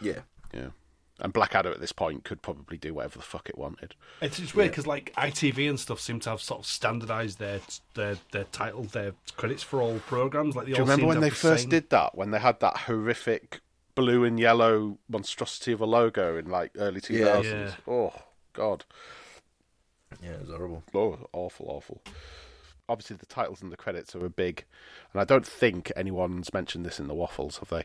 [0.00, 0.20] Yeah.
[0.52, 0.68] Yeah.
[1.18, 3.94] And Blackadder at this point could probably do whatever the fuck it wanted.
[4.20, 7.60] It's, it's weird because like ITV and stuff seem to have sort of standardised their
[7.94, 10.54] their their title, their credits for all programs.
[10.54, 12.14] Like they Do you all remember when they the first same- did that?
[12.16, 13.60] When they had that horrific
[13.94, 17.24] blue and yellow monstrosity of a logo in like early two Yeah.
[17.32, 17.72] thousands?
[17.88, 18.12] Oh
[18.52, 18.84] God,
[20.22, 20.82] Yeah, it was horrible.
[20.94, 22.02] oh awful, awful.
[22.88, 24.64] Obviously, the titles and the credits are a big,
[25.12, 27.84] and I don't think anyone's mentioned this in the waffles, have they?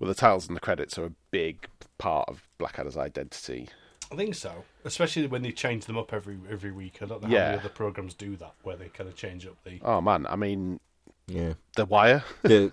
[0.00, 3.68] Well, the titles and the credits are a big part of Blackadder's identity.
[4.12, 6.98] I think so, especially when they change them up every every week.
[7.02, 7.46] I don't know how Yeah.
[7.46, 9.80] many other programs do that, where they kind of change up the.
[9.82, 10.78] Oh man, I mean,
[11.26, 11.54] Yeah.
[11.76, 12.22] The Wire.
[12.42, 12.72] The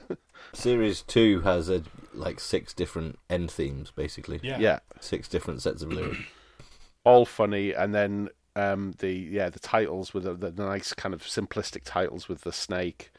[0.51, 1.83] series two has a,
[2.13, 4.39] like six different end themes, basically.
[4.43, 6.19] Yeah, yeah, Six different sets of lyrics.
[7.05, 11.21] all funny, and then um, the yeah the titles with the, the nice kind of
[11.23, 13.11] simplistic titles with the snake,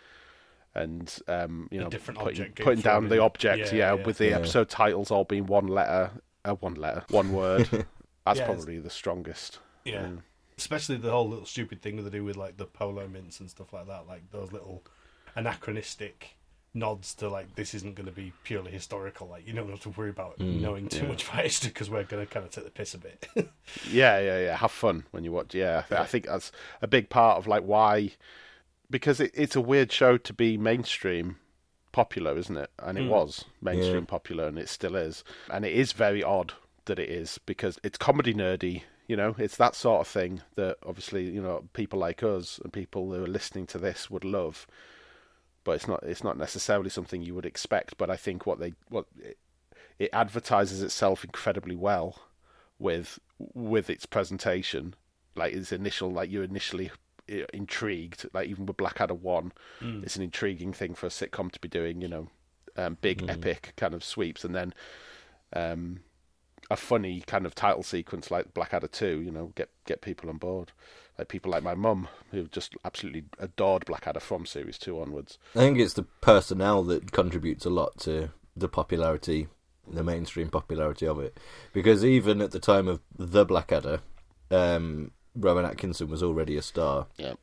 [0.74, 4.04] and um, you know different putting, putting down the object, Yeah, yeah, yeah.
[4.06, 4.36] with the Yeah.
[4.36, 6.10] episode titles all being one letter,
[6.44, 7.68] uh, one letter, one word.
[8.26, 9.58] That's Yeah, probably the strongest.
[9.84, 10.02] yeah.
[10.06, 10.22] Mm.
[10.56, 13.50] Especially the whole little stupid thing that they do with like the polo mints and
[13.50, 14.82] stuff like that, like those little
[15.36, 16.36] anachronistic
[16.76, 19.28] nods to like this isn't going to be purely historical.
[19.28, 21.08] Like you don't have to worry about Mm, knowing too yeah.
[21.08, 23.28] much about history because we're going to kind of take the piss a bit.
[23.82, 24.56] Yeah, yeah, yeah.
[24.56, 25.54] Have fun when you watch.
[25.54, 28.12] Yeah, I, th- I think that's a big part of like why,
[28.94, 31.34] because it, it's a weird show to be mainstream
[31.90, 32.70] popular, isn't it?
[32.78, 33.08] And it Mm.
[33.08, 34.06] was mainstream Yeah.
[34.06, 35.24] popular, and it still is.
[35.50, 36.52] And it is very odd
[36.84, 38.84] that it is because it's comedy nerdy.
[39.08, 42.72] You know, it's that sort of thing that obviously you know people like us and
[42.72, 44.64] people who are listening to this would love.
[45.64, 46.04] But it's not.
[46.04, 47.96] It's not necessarily something you would expect.
[47.98, 49.38] But I think what they what it,
[49.98, 52.20] it advertises itself incredibly well
[52.78, 54.94] with with its presentation,
[55.34, 56.92] like its initial, like you're initially
[57.28, 58.28] intrigued.
[58.32, 60.02] Like even with Blackadder One, Mm.
[60.02, 62.00] it's an intriguing thing for a sitcom to be doing.
[62.00, 62.28] You know,
[62.76, 63.30] um, big Mm.
[63.30, 64.74] epic kind of sweeps, and then
[65.52, 66.00] um,
[66.70, 69.20] a funny kind of title sequence like Blackadder Two.
[69.20, 70.72] You know, get get people on board.
[71.18, 75.38] Like people like my mum, who just absolutely adored Blackadder from series two onwards.
[75.54, 79.46] I think it's the personnel that contributes a lot to the popularity,
[79.88, 81.38] the mainstream popularity of it.
[81.72, 84.00] Because even at the time of The Blackadder,
[84.50, 87.06] um, Rowan Atkinson was already a star.
[87.16, 87.34] Yeah.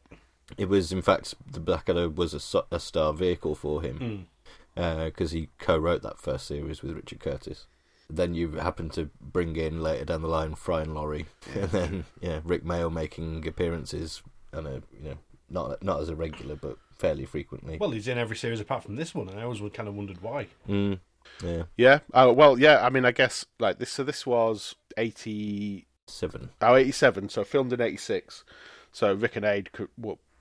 [0.58, 4.28] It was, in fact, The Blackadder was a, a star vehicle for him
[4.76, 5.06] Mm.
[5.06, 7.68] because he co-wrote that first series with Richard Curtis.
[8.10, 12.06] Then you happen to bring in later down the line Fry and Laurie, and then
[12.20, 15.18] yeah, Rik Mayall making appearances, and a you know
[15.50, 17.78] not not as a regular but fairly frequently.
[17.78, 20.22] Well, he's in every series apart from this one, and I always kind of wondered
[20.22, 20.48] why.
[20.68, 21.00] Mm,
[21.42, 22.00] yeah, Yeah.
[22.14, 22.60] Oh well.
[22.60, 22.86] Yeah.
[22.86, 23.90] I mean, I guess like this.
[23.92, 25.88] So this was eighty.
[26.12, 26.50] Seven.
[26.62, 28.44] Oh, 87, so filmed in 86.
[28.92, 29.90] So Rik and Ade could,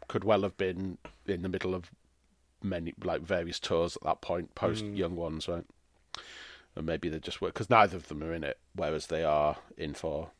[0.08, 1.90] could well have been in the middle of
[2.62, 4.96] many, like, various tours at that point, post Mm.
[4.96, 5.64] Young Ones, right?
[6.76, 9.56] And maybe they just work, because neither of them are in it, whereas they are
[9.76, 10.30] in for.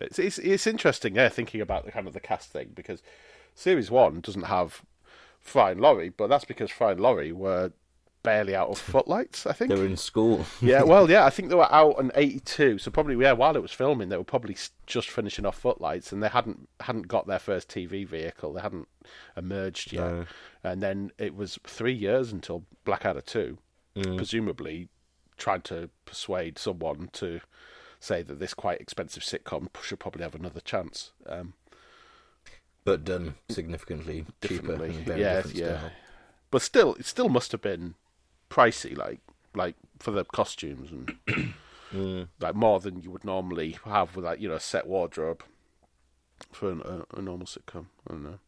[0.00, 3.02] It's, it's, it's interesting, yeah, thinking about the kind of the cast thing, because
[3.54, 4.82] Series 1 doesn't have
[5.40, 7.72] Fry and Laurie, but that's because Fry and Laurie were
[8.24, 10.44] barely out of footlights, I think They were in school.
[10.60, 13.62] yeah, well, yeah, I think they were out in '82, so probably yeah, while it
[13.62, 14.56] was filming, they were probably
[14.86, 18.88] just finishing off Footlights, and they hadn't hadn't got their first TV vehicle, they hadn't
[19.36, 20.26] emerged yet, No.
[20.64, 23.58] and then it was three years until Blackadder Two,
[23.96, 24.16] Mm.
[24.16, 24.88] presumably
[25.36, 27.40] trying to persuade someone to
[28.00, 31.12] say that this quite expensive sitcom should probably have another chance.
[31.26, 31.54] Um,
[32.84, 35.78] but done significantly cheaper differently, and very yeah, different yeah.
[35.78, 35.90] style.
[36.50, 37.94] But still, it still must have been
[38.54, 39.20] pricey, like
[39.54, 41.54] like for the costumes and
[41.94, 42.26] Mm.
[42.40, 45.44] like more than you would normally have with like you know a set wardrobe
[46.50, 47.86] for an, a, a normal sitcom.
[48.08, 48.38] I don't know.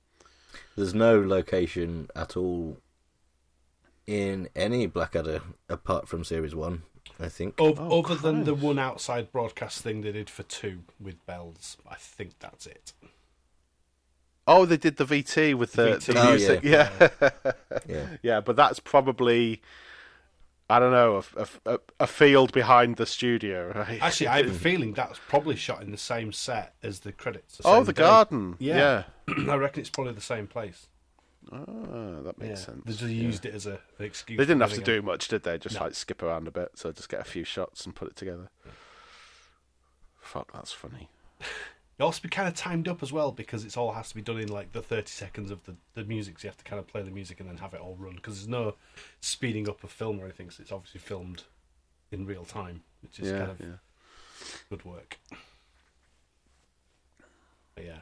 [0.75, 2.79] There's no location at all
[4.05, 6.83] in any Blackadder apart from series one.
[7.21, 7.55] I think.
[7.61, 11.77] Ov- Oh, other than the one outside broadcast thing they did for two with bells,
[11.89, 12.95] I think that's it.
[14.49, 16.05] Oh, they did the VT with the, VT.
[16.15, 16.61] the Oh, music.
[16.65, 17.09] yeah.
[17.89, 18.07] Yeah.
[18.23, 19.63] Yeah, but that's probably
[20.69, 24.03] I don't know a, a, a field behind the studio, right?
[24.03, 27.61] Actually, I have a feeling that's probably shot in the same set as the credits.
[27.64, 28.03] oh, the day.
[28.03, 28.57] garden.
[28.59, 29.35] Yeah, Yeah.
[29.53, 30.89] I reckon it's probably the same place.
[31.53, 31.59] Ah,
[32.25, 32.67] that makes yeah.
[32.67, 32.83] sense.
[32.85, 34.37] They just used it as a, an excuse.
[34.39, 35.59] They didn't have to do much, did they?
[35.59, 35.83] Just No.
[35.83, 38.51] like skip around a bit, so just get a few shots and put it together.
[40.21, 41.09] Fuck, that's funny.
[41.99, 44.21] It also be kind of timed up as well because it's all has to be
[44.21, 46.39] done in like the 30 seconds of the, the music.
[46.39, 48.17] So you have to kind of play the music and then have it all run
[48.17, 48.75] because there's no
[49.21, 50.51] speeding up of film or anything.
[50.51, 51.45] So it's obviously filmed
[52.13, 53.67] in real time, which is yeah, kind of yeah.
[54.69, 55.19] good work.
[57.75, 57.99] But yeah,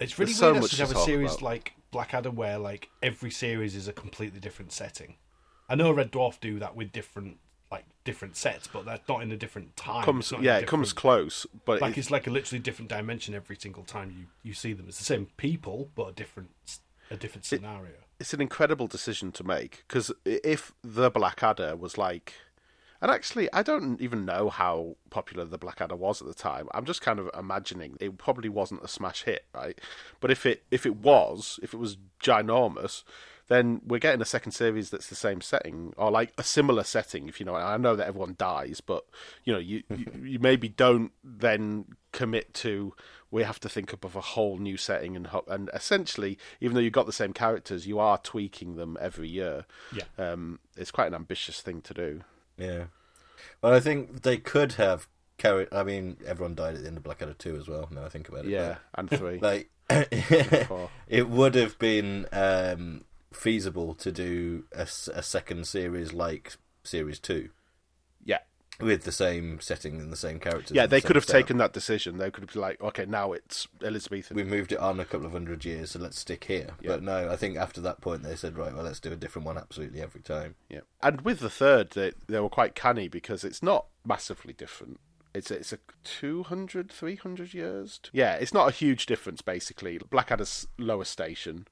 [0.00, 1.42] it's really There's so weird much to have a series about.
[1.42, 5.14] like Blackadder where like every series is a completely different setting.
[5.68, 7.38] I know Red Dwarf do that with different
[8.06, 10.02] different sets, but that's not in a different time.
[10.04, 13.34] Comes, It's yeah, it comes close, but like it- it's like a literally different dimension
[13.34, 14.86] every single time you, you see them.
[14.88, 16.48] It's the same people, but a different
[17.10, 17.92] a different scenario.
[18.18, 22.32] it's an incredible decision to make because if the Blackadder was like,
[23.00, 26.66] and actually, I don't even know how popular the Blackadder was at the time.
[26.72, 29.78] I'm just kind of imagining it probably wasn't a smash hit, right?
[30.20, 33.04] But if it if it was, if it was ginormous,
[33.48, 37.28] then we're getting a second series that's the same setting or like a similar setting.
[37.28, 39.04] If you know, I know that everyone dies, but
[39.44, 42.94] you know, you you, you maybe don't then commit to
[43.30, 46.74] we have to think up of a whole new setting and ho- and essentially, even
[46.74, 49.66] though you've got the same characters, you are tweaking them every year.
[49.92, 50.04] Yeah.
[50.18, 52.20] Um, it's quite an ambitious thing to do.
[52.56, 52.84] Yeah.
[53.62, 55.68] Well, I think they could have carried.
[55.72, 58.28] I mean, everyone died at the end of Blackadder 2 as well, now I think
[58.28, 58.50] about it.
[58.50, 59.38] Yeah, and three.
[59.42, 59.70] Like,
[61.08, 63.04] it would have been um,
[63.36, 67.50] feasible to do a second series like Series 2
[68.24, 68.38] yeah,
[68.80, 70.74] with the same setting and the same characters.
[70.74, 70.86] yeah.
[70.86, 72.18] They the could have taken that decision.
[72.18, 74.36] They could have been like, okay, now it's Elizabethan.
[74.36, 76.70] We moved it on a couple of hundred years, so let's stick here.
[76.80, 76.88] Yeah.
[76.92, 79.46] But no, I think after that point they said, right, well, let's do a different
[79.46, 80.56] one absolutely every time.
[80.68, 85.00] Yeah, and with the third, they they were quite canny because it's not massively different.
[85.34, 88.00] It's a, it's a 200, 300 years.
[88.10, 89.98] Yeah, it's not a huge difference basically.
[89.98, 91.66] Blackadder's lower station,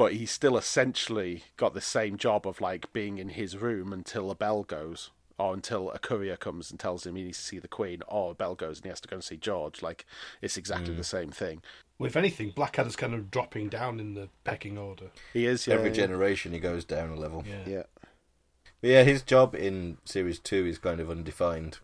[0.00, 4.30] but he's still essentially got the same job of like being in his room until
[4.30, 5.10] a bell goes.
[5.36, 8.30] Or until a courier comes and tells him he needs to see the Queen, or
[8.30, 9.82] a bell goes and he has to go and see George.
[9.82, 10.06] Like
[10.40, 10.96] it's exactly mm.
[10.96, 11.60] the same thing.
[11.98, 15.10] Well, if anything, Blackadder's kind of dropping down in the pecking order.
[15.34, 15.96] He is yeah, every yeah.
[15.96, 17.44] generation he goes down a level.
[17.46, 17.62] Yeah.
[17.66, 17.82] Yeah,
[18.80, 21.78] But yeah, his job in Series 2 is kind of undefined.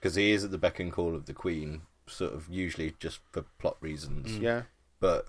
[0.00, 3.20] Because he is at the beck and call of the Queen, sort of usually just
[3.30, 4.36] for plot reasons.
[4.36, 4.62] yeah.
[4.98, 5.26] But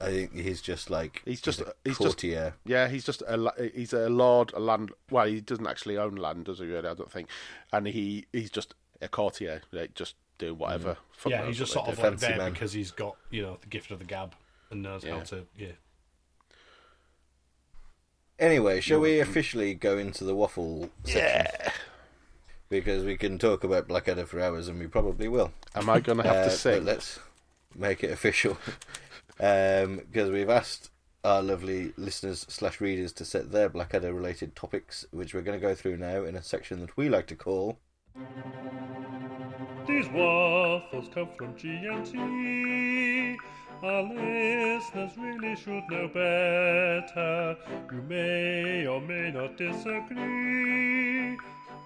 [0.00, 1.22] I think he's just like.
[1.24, 2.54] He's just- a he's just- courtier.
[2.64, 4.92] Yeah, he's just a he's a lord, a land.
[5.10, 6.66] Well, he doesn't actually own land, does he?
[6.66, 7.28] Really, I don't think.
[7.72, 10.96] And he he's just a courtier, like just doing whatever.
[11.12, 12.52] Fuck yeah, he's just sort of like there man.
[12.52, 14.34] because he's got you know the gift of the gab
[14.70, 15.72] and knows how to yeah.
[18.38, 21.22] Anyway, shall we officially go into the waffle section?
[21.22, 21.72] Yeah.
[22.68, 25.52] Because we can talk about Blackadder for hours, and we probably will.
[25.74, 26.84] Am I going to have Uh, to but sing?
[26.84, 27.18] let's
[27.74, 28.58] make it official.
[29.40, 30.90] Um, because we've asked
[31.24, 35.66] our lovely listeners slash readers to set their Blackadder related topics, which we're going to
[35.66, 37.78] go through now in a section that we like to call.
[39.86, 43.36] These waffles come from GMT.
[43.82, 47.56] Our listeners really should know better.
[47.92, 51.36] You may or may not disagree.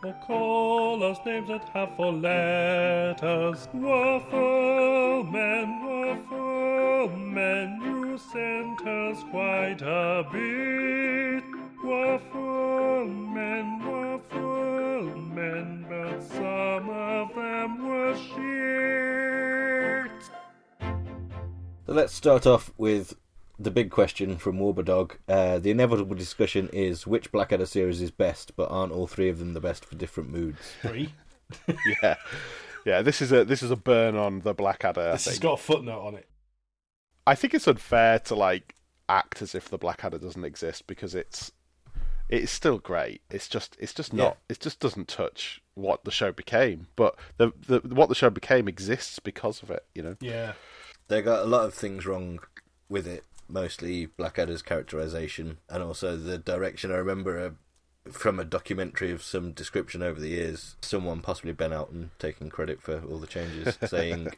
[0.05, 3.69] Or call us names that have four letters.
[3.73, 11.45] Waffle men, waffle men, you sent us quite a bit.
[11.85, 18.51] Waffle men, waffle men, but some of them were shit.
[21.87, 23.15] So let's start off with
[23.63, 25.13] the big question from Warberdog.
[25.29, 29.39] Uh, the inevitable discussion is which Blackadder series is best, but aren't all three of
[29.39, 30.61] them the best for different moods?
[30.81, 31.13] Three.
[32.03, 32.17] yeah,
[32.85, 33.03] yeah.
[33.03, 35.01] This is a this is a burn on the Blackadder.
[35.01, 36.29] I this has got a footnote on it.
[37.27, 38.75] I think it's unfair to like
[39.09, 41.53] act as if the Blackadder doesn't exist because it's
[42.29, 43.21] it's still great.
[43.31, 46.87] It's just it's just not it just doesn't touch what the show became.
[46.97, 49.85] But the the what the show became exists because of it.
[49.95, 50.17] You know.
[50.21, 50.53] Yeah.
[51.09, 52.41] They got a lot of things wrong
[52.89, 56.91] with it, mostly Blackadder's characterization and also the direction.
[56.91, 61.73] I remember a, from a documentary of some description over the years, someone, possibly Ben
[61.73, 64.29] Elton, taking credit for all the changes, saying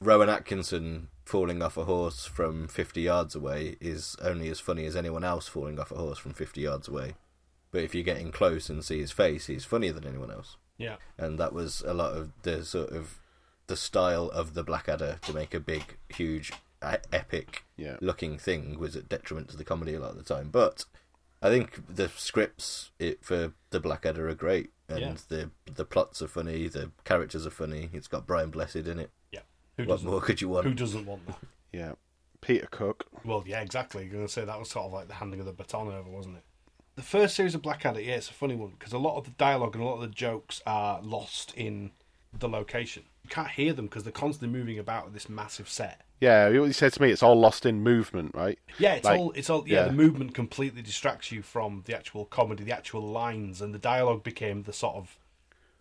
[0.00, 4.96] Rowan Atkinson falling off a horse from 50 yards away is only as funny as
[4.96, 7.14] anyone else falling off a horse from 50 yards away.
[7.70, 10.56] But if you're getting close and see his face, he's funnier than anyone else.
[10.78, 10.96] Yeah.
[11.18, 13.18] And that was a lot of the sort of
[13.66, 16.52] the style of the Blackadder to make a big, huge,
[17.12, 17.96] epic Yeah.
[18.00, 20.50] looking thing was at detriment to the comedy a lot of the time.
[20.50, 20.84] But
[21.42, 25.16] I think the scripts it, for the Blackadder are great, and Yeah.
[25.28, 27.90] the the plots are funny, the characters are funny.
[27.92, 29.10] It's got Brian Blessed in it.
[29.32, 29.40] Yeah.
[29.76, 30.66] Who What doesn't, more could you want?
[30.66, 31.38] who doesn't want that?
[31.72, 31.92] Yeah.
[32.40, 33.06] Peter Cook.
[33.24, 34.04] Well, yeah, exactly.
[34.04, 36.10] You're going to say that was sort of like the handing of the baton over,
[36.10, 36.44] wasn't it?
[36.96, 39.30] The first series of Blackadder, yeah, it's a funny one because a lot of the
[39.32, 41.90] dialogue and a lot of the jokes are lost in
[42.38, 43.04] the location.
[43.22, 46.02] You can't hear them because they're constantly moving about with this massive set.
[46.24, 48.58] Yeah, he said to me it's all lost in movement, right?
[48.78, 49.84] Yeah, it's Like, all it's all yeah, yeah.
[49.88, 54.22] The movement completely distracts you from the actual comedy, the actual lines, and the dialogue
[54.22, 55.18] became the sort of,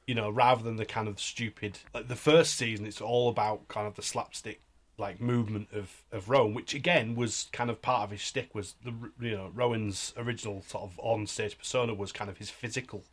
[0.06, 1.80] you know, rather than the kind of stupid.
[1.94, 4.62] Like the first season, it's all about kind of the slapstick
[4.98, 8.54] like movement of of Rowan, which again was kind of part of his stick.
[8.54, 12.50] Was the you know Rowan's original sort of on stage persona was kind of his
[12.50, 13.04] physical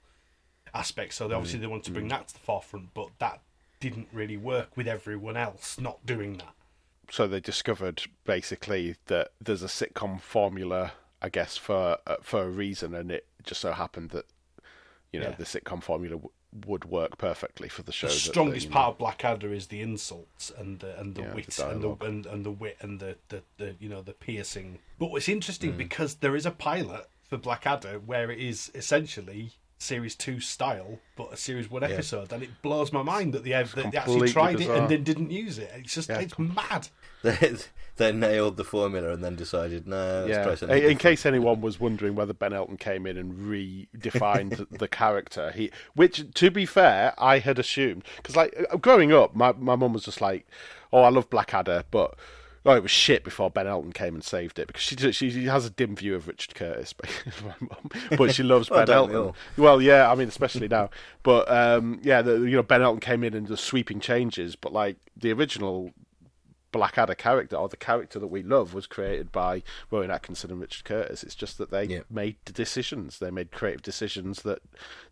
[0.74, 1.14] aspect.
[1.14, 2.10] So they, obviously mm, they wanted to bring mm.
[2.10, 3.40] that to the forefront, but that
[3.80, 6.54] didn't really work with everyone else not doing that.
[7.10, 12.48] So they discovered basically that there's a sitcom formula, I guess, for uh, for a
[12.50, 14.26] reason, and it just so happened that
[15.12, 15.34] you know Yeah.
[15.36, 16.30] the sitcom formula w-
[16.66, 18.06] would work perfectly for the show.
[18.08, 21.28] the strongest you know- part of Blackadder is the insults and the and the Yeah,
[21.30, 24.12] the wit and the and, and the wit and the, the, the you know the
[24.12, 24.78] piercing.
[24.98, 30.14] But it's interesting because there is a pilot for Blackadder where it is essentially series
[30.14, 33.74] two style, but a series one episode, and it blows my mind that they have
[33.74, 35.70] that they actually completely tried it and then didn't use it.
[35.74, 36.88] It's just Yeah, it's mad.
[37.22, 37.56] they,
[37.96, 40.42] they nailed the formula and then decided, no, let's Yeah.
[40.42, 40.76] try In, something.
[40.76, 45.50] in different." case anyone was wondering whether Ben Elton came in and redefined the character,
[45.52, 49.76] he, which to be fair, I had assumed because like uh, growing up, my my
[49.76, 50.46] mum was just like,
[50.92, 52.14] "Oh, I love Blackadder," but
[52.66, 55.44] oh, it was shit before Ben Elton came and saved it because she she, she
[55.46, 57.08] has a dim view of Richard Curtis, but
[58.34, 59.32] she loves Well, Ben Elton.
[59.56, 60.90] Well, yeah, I mean, especially now,
[61.22, 64.72] but um, yeah, the, you know, Ben Elton came in and the sweeping changes, but
[64.72, 65.90] like the original
[66.72, 70.84] Blackadder character or the character that we love was created by Rowan Atkinson and Richard
[70.84, 71.24] Curtis.
[71.24, 72.00] It's just that they Yeah.
[72.08, 73.18] made decisions.
[73.18, 74.60] They made creative decisions that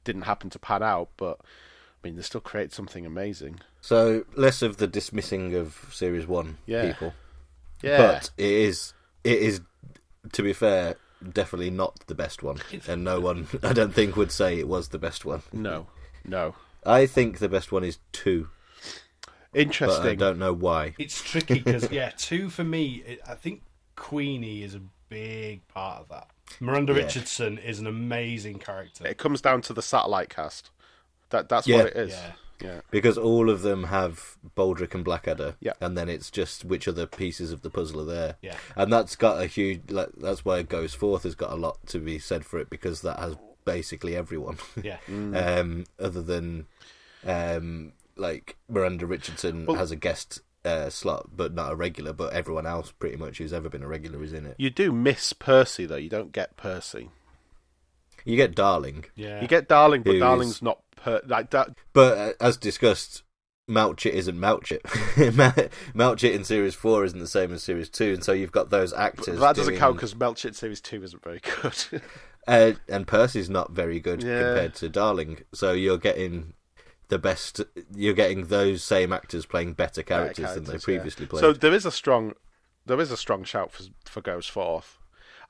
[0.04, 3.58] didn't happen to pan out, but I mean, they still create something amazing.
[3.80, 6.92] So less of the dismissing of series one Yeah.
[6.92, 7.12] people,
[7.82, 9.60] Yeah, but it is it is
[10.32, 10.96] to be fair
[11.32, 14.88] definitely not the best one, and no one I don't think would say it was
[14.88, 15.42] the best one.
[15.52, 15.86] no,
[16.24, 16.54] no,
[16.84, 18.48] I think the best one is two,
[19.52, 20.94] but I don't know why.
[20.98, 23.02] It's tricky because yeah, two for me.
[23.06, 23.62] It, I think
[23.96, 26.28] Queenie is a big part of that.
[26.60, 27.00] Miranda Yeah.
[27.04, 29.06] Richardson is an amazing character.
[29.06, 30.70] It comes down to the satellite cast.
[31.30, 31.76] That that's Yeah.
[31.76, 32.12] what it is.
[32.12, 32.32] Yeah.
[32.60, 32.80] Yeah.
[32.90, 35.72] Because all of them have Baldrick and Blackadder, Yeah.
[35.80, 38.36] and then it's just which other pieces of the puzzle are there.
[38.42, 38.56] Yeah.
[38.76, 39.90] and that's got a huge.
[39.90, 42.68] Like, that's why it goes forth has got a lot to be said for it
[42.70, 44.58] because that has basically everyone.
[44.82, 44.98] Yeah.
[45.08, 46.66] um, other than
[47.26, 52.12] um, like Miranda Richardson Well- has a guest uh, slot, but not a regular.
[52.12, 54.56] But everyone else, pretty much, who's ever been a regular, is in it.
[54.58, 55.96] You do miss Percy though.
[55.96, 57.10] You don't get Percy.
[58.24, 59.40] You get Darling, Yeah.
[59.40, 61.70] You get Darling, but Who is- Darling's not per like that.
[61.92, 63.22] but uh, as discussed.
[63.70, 64.80] Melchett isn't Melchett.
[65.94, 68.94] Melchett in series four isn't the same as series two, and so you've got those
[68.94, 69.38] actors.
[69.38, 72.02] That doesn't doing- count because Melchett series two isn't very good.
[72.46, 74.40] Uh, and Percy's not very good Yeah.
[74.42, 75.40] compared to Darling.
[75.52, 76.54] So you're getting
[77.08, 77.60] the best.
[77.94, 81.28] You're getting those same actors playing better characters, than they previously yeah.
[81.30, 81.40] played.
[81.40, 82.32] So there is a strong,
[82.86, 84.97] there is a strong shout for for Goes Forth,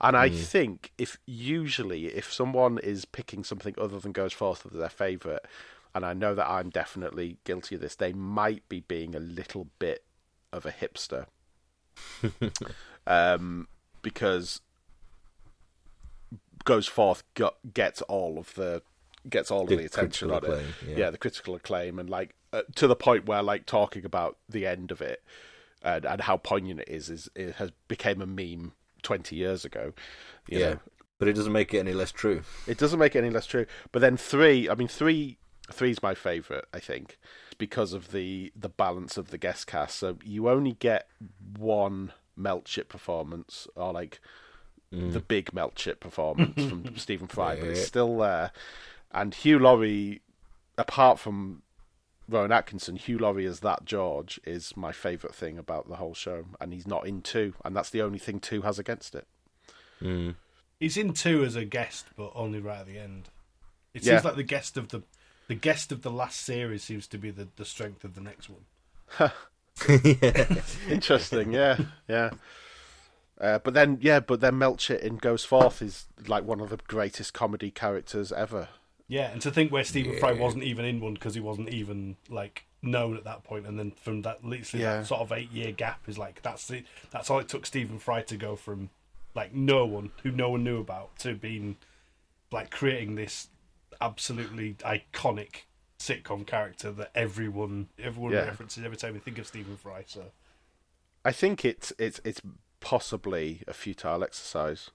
[0.01, 0.37] and I Mm.
[0.45, 5.43] think if usually if someone is picking something other than Goes Forth as their favourite,
[5.95, 9.69] and I know that I'm definitely guilty of this, they might be being a little
[9.79, 10.05] bit
[10.53, 11.27] of a hipster,
[13.07, 13.69] um,
[14.03, 14.61] because
[16.65, 17.23] Goes Forth
[17.73, 18.83] gets all of the
[19.29, 21.11] gets all The of the attention on critical it acclaim, yeah.
[21.11, 24.91] the critical acclaim and like uh, to the point where like talking about the end
[24.91, 25.23] of it
[25.83, 28.73] and, and how poignant it is is it has became a meme
[29.03, 29.93] 20 years ago
[30.49, 30.79] you yeah, know
[31.19, 32.43] but it doesn't make it any less true.
[32.67, 35.39] it doesn't make it any less true but then three i mean three
[35.71, 37.19] three's my favorite i think
[37.59, 41.09] because of the the balance of the guest cast so you only get
[41.59, 44.21] one Melchett performance or like
[44.93, 45.13] mm.
[45.13, 47.87] the big Melchett performance from Stephen Fry, but it's Yeah.
[47.87, 48.53] still there.
[49.11, 50.23] And Hugh Laurie,
[50.77, 51.63] apart from
[52.29, 56.45] Rowan Atkinson, Hugh Laurie as that George is my favourite thing about the whole show,
[56.61, 59.27] and he's not in two, and that's the only thing two has against it.
[60.03, 60.35] Mm.
[60.79, 63.31] He's in two as a guest, but only right at the end.
[63.95, 64.15] It Yeah.
[64.15, 65.03] seems like the guest of the
[65.49, 68.51] the guest of the last series seems to be the, the strength of the next
[68.51, 68.61] one.
[70.91, 72.31] Interesting, yeah, yeah.
[73.41, 76.79] Uh, but then, yeah, but then Melchett in Goes Forth is like one of the
[76.89, 78.69] greatest comedy characters ever.
[79.09, 82.17] Yeah, and to think where Stephen Fry wasn't even in one because he wasn't even
[82.29, 84.99] like known at that point, and then from that literally Yeah.
[84.99, 87.99] that sort of eight year gap is like that's the that's all it took Stephen
[87.99, 88.91] Fry to go from
[89.35, 91.77] like no one who no one knew about to being
[92.53, 93.49] like creating this
[94.01, 95.63] absolutely iconic
[95.99, 98.45] sitcom character that everyone everyone Yeah.
[98.45, 100.05] references every time we think of Stephen Fry.
[100.07, 100.27] So
[101.25, 102.41] I think it's it's it's
[102.81, 104.91] possibly a futile exercise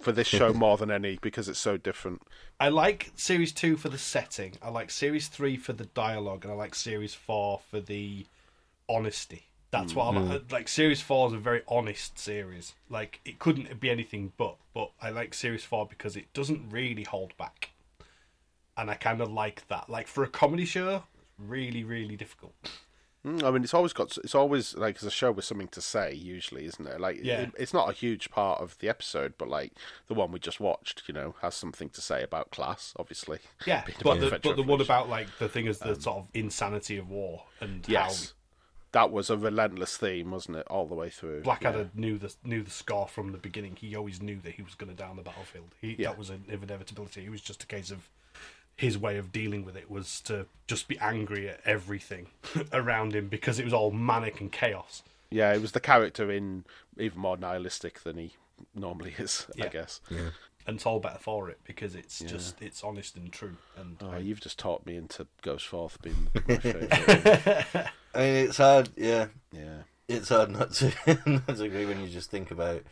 [0.00, 2.22] for this show more than any because it's so different.
[2.58, 4.54] I like series two for the setting.
[4.62, 8.26] I like series three for the dialogue, and I like series four for the
[8.88, 9.46] honesty.
[9.70, 10.28] That's what I mm.
[10.28, 10.40] like.
[10.40, 12.74] Uh, like series four is a very honest series.
[12.90, 14.56] Like it couldn't be anything but.
[14.74, 17.70] But I like series four because it doesn't really hold back,
[18.76, 19.88] and I kind of like that.
[19.88, 21.04] Like for a comedy show,
[21.38, 22.54] really, really difficult.
[23.26, 25.80] Mm, I mean, it's always got it's always like as a show with something to
[25.80, 26.12] say.
[26.12, 27.00] Usually, isn't it?
[27.00, 27.42] Like, Yeah.
[27.42, 29.72] it- it's not a huge part of the episode, but like
[30.08, 32.92] the one we just watched, you know, has something to say about class.
[32.98, 36.26] Obviously, Yeah, but the, but the one about like the thing is the sort of
[36.34, 38.34] insanity of war and yes,
[38.90, 41.38] that was a relentless theme, wasn't it, all the way through?
[41.38, 43.76] how Blackadder knew the knew the score from the beginning.
[43.76, 45.76] He always knew that he was going to die on the battlefield.
[45.80, 46.08] He, Yeah.
[46.08, 47.24] That was an inevitability.
[47.24, 48.08] It was just a case of
[48.76, 52.26] his way of dealing with it was to just be angry at everything
[52.72, 55.02] around him because it was all manic and chaos.
[55.30, 56.64] Yeah, it was the character in
[56.98, 58.32] even more nihilistic than he
[58.74, 59.46] normally is.
[59.60, 60.00] I guess.
[60.10, 60.16] Yeah.
[60.16, 60.30] guess.
[60.66, 63.56] And it's all better for it because it's just it's honest and true.
[63.76, 66.88] And Oh, you've just taught me into Goes Forth being my favourite.
[68.14, 68.90] I mean, it's hard.
[68.96, 69.82] Yeah, yeah.
[70.06, 70.92] it's hard not to
[71.26, 72.82] not to agree when you just think about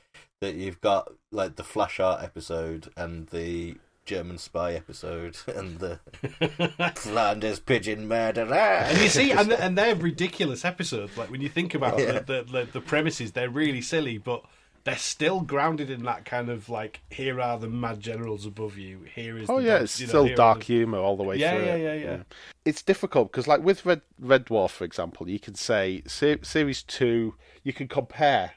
[0.41, 0.55] that.
[0.57, 3.77] You've got like the Flashheart episode and the
[4.11, 6.01] German spy episode and the
[6.97, 8.53] Flanders pigeon murderer.
[8.55, 11.17] and you see, and, and they're ridiculous episodes.
[11.17, 12.21] Like when you think about Yeah.
[12.21, 14.43] the, the, the the premises, they're really silly, but
[14.85, 19.01] they're still grounded in that kind of like, here are the mad generals above you.
[19.15, 21.23] Here is Oh the yeah, bad- it's you know, still dark the- humor all the
[21.23, 21.67] way Yeah, through.
[21.67, 21.83] yeah, it.
[22.03, 22.23] yeah, yeah.
[22.65, 27.35] It's difficult because, like with Red Red Dwarf, for example, you can say series two.
[27.63, 28.55] You can compare ap-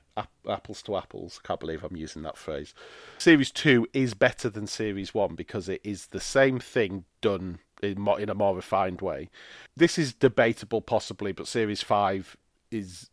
[0.47, 1.39] apples to apples.
[1.43, 2.73] I can't believe I'm using that phrase.
[3.17, 7.99] Series two is better than series one because it is the same thing done in
[7.99, 9.29] mo- in a more refined way.
[9.75, 12.37] This is debatable, possibly, but series five
[12.71, 13.09] is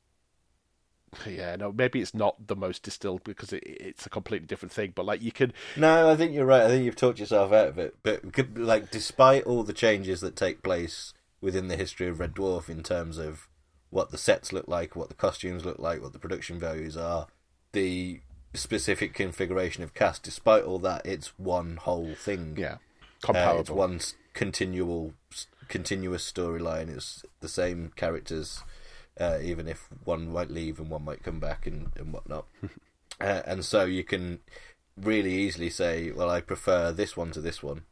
[1.26, 4.92] yeah, no, maybe it's not the most distilled because it, it's a completely different thing.
[4.94, 6.62] But like you can, No, I think you're right.
[6.62, 7.96] I think you've talked yourself out of it.
[8.02, 8.22] But
[8.56, 12.82] like, despite all the changes that take place within the history of Red Dwarf in
[12.82, 13.48] terms of
[13.90, 17.26] what the sets look like, what the costumes look like, what the production values are,
[17.72, 18.20] the
[18.54, 22.56] specific configuration of cast, despite all that, it's one whole thing.
[22.58, 23.60] yeah, Uh, comparable.
[23.60, 24.00] it's one
[24.32, 25.14] continual,
[25.68, 26.88] continuous storyline.
[26.88, 28.62] It's the same characters,
[29.18, 32.46] uh, even if one might leave and one might come back and, and whatnot.
[33.20, 34.40] uh, and so you can
[34.96, 37.82] really easily say, "Well, I prefer this one to this one,"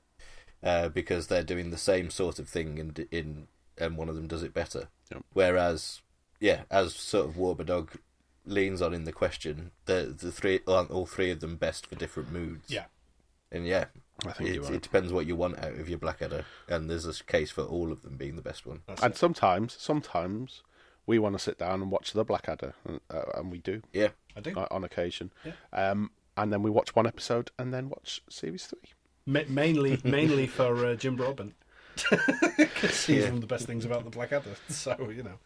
[0.62, 4.26] uh, because they're doing the same sort of thing, and in and one of them
[4.26, 4.88] does it better.
[5.12, 5.22] Yep.
[5.32, 6.00] Whereas,
[6.40, 7.88] yeah, as sort of Warbadog
[8.44, 11.94] leans on in the question, the the three aren't all three of them best for
[11.96, 12.70] different moods.
[12.70, 12.84] Yeah.
[13.50, 13.86] And yeah,
[14.26, 17.06] I think it, you're it depends what you want out of your Blackadder, and there's
[17.06, 18.82] a case for all of them being the best one.
[18.86, 19.16] That's And it.
[19.18, 20.62] sometimes, sometimes
[21.06, 24.08] we want to sit down and watch the Blackadder, and, uh, and we do Yeah,
[24.36, 24.52] I do.
[24.54, 25.32] on occasion.
[25.44, 25.52] Yeah.
[25.72, 28.92] Um, and then we watch one episode and then watch series three.
[29.24, 31.54] Ma- mainly, mainly for uh, Jim Broadbent.
[32.56, 33.24] Because he's Yeah.
[33.26, 34.54] one of the best things about the Blackadder.
[34.68, 35.38] So you know,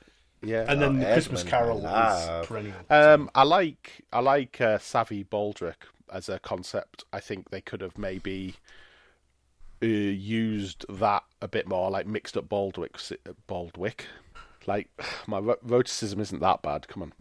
[0.42, 0.64] Yeah.
[0.68, 2.74] and then Oh, the Christmas Carol is perennial.
[2.90, 7.04] um, I like I like uh, Savvy Baldrick as a concept.
[7.12, 8.56] I think they could have maybe
[9.82, 12.96] uh, used that a bit more, like mixed up Baldwick.
[13.48, 14.02] Baldwick,
[14.66, 14.88] like
[15.26, 16.86] my ro- rhotacism isn't that bad.
[16.88, 17.12] Come on,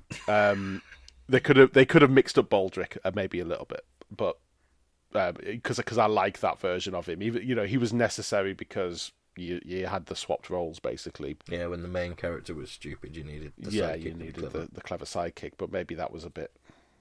[0.52, 0.82] um,
[1.28, 4.38] they could have they could have mixed up Baldrick uh, maybe a little bit, but
[5.44, 7.22] because because I like that version of him.
[7.24, 11.38] Even you know he was necessary because you you had the swapped roles basically.
[11.50, 11.68] yeah.
[11.68, 14.60] When the main character was stupid, you needed the yeah, sidekick you needed clever.
[14.62, 16.52] the, the clever sidekick, but maybe that was a bit.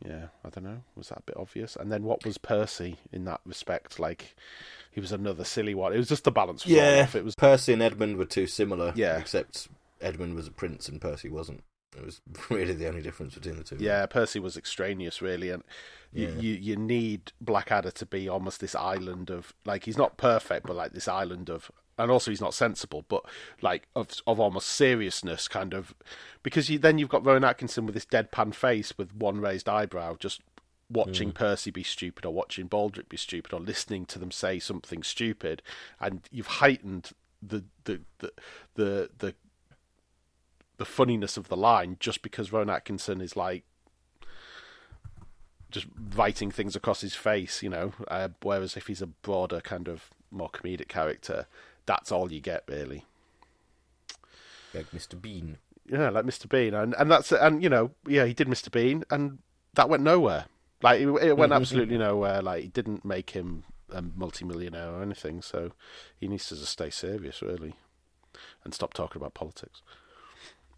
[0.05, 0.83] Yeah, I don't know.
[0.97, 1.77] Was that a bit obvious?
[1.77, 3.99] And then what was Percy in that respect?
[3.99, 4.35] Like,
[4.91, 5.93] he was another silly one.
[5.93, 7.15] It was just the balance was Yeah, off.
[7.15, 8.95] It was Percy and Edmund were too similar.
[8.97, 9.19] Yeah.
[9.19, 9.69] except
[10.01, 11.63] Edmund was a prince and Percy wasn't.
[11.95, 13.77] It was really the only difference between the two.
[13.79, 15.63] Yeah, Percy was extraneous, really, and
[16.15, 16.41] you, Yeah.
[16.41, 20.77] you you need Blackadder to be almost this island of like he's not perfect, but
[20.77, 21.71] like this island of,
[22.01, 23.25] and also he's not sensible, but
[23.61, 25.95] like of of almost seriousness, kind of,
[26.43, 30.17] because you then you've got Rowan Atkinson with this deadpan face with one raised eyebrow,
[30.19, 30.41] just
[30.91, 35.03] watching Percy be stupid or watching Baldrick be stupid or listening to them say something
[35.03, 35.63] stupid,
[36.01, 37.11] and you've heightened
[37.43, 38.33] the the the
[38.75, 39.35] the the,
[40.79, 43.65] the funniness of the line just because Rowan Atkinson is like
[45.71, 45.87] just
[46.17, 47.93] writing things across his face, you know.
[48.09, 51.47] Uh, whereas if he's a broader kind of more comedic character,
[51.91, 53.05] that's all you get really.
[54.73, 55.21] Like Mr.
[55.21, 55.59] Bean.
[55.91, 56.49] Yeah, like Mr.
[56.49, 58.71] Bean, and and that's and you know, yeah, he did Mr.
[58.71, 59.39] Bean, and
[59.75, 60.45] that went nowhere.
[60.85, 62.43] Like it, it went absolutely nowhere.
[62.43, 65.43] Like it didn't make him a multimillionaire or anything.
[65.43, 65.73] So
[66.17, 67.75] he needs to just stay serious, really,
[68.63, 69.83] and stop talking about politics.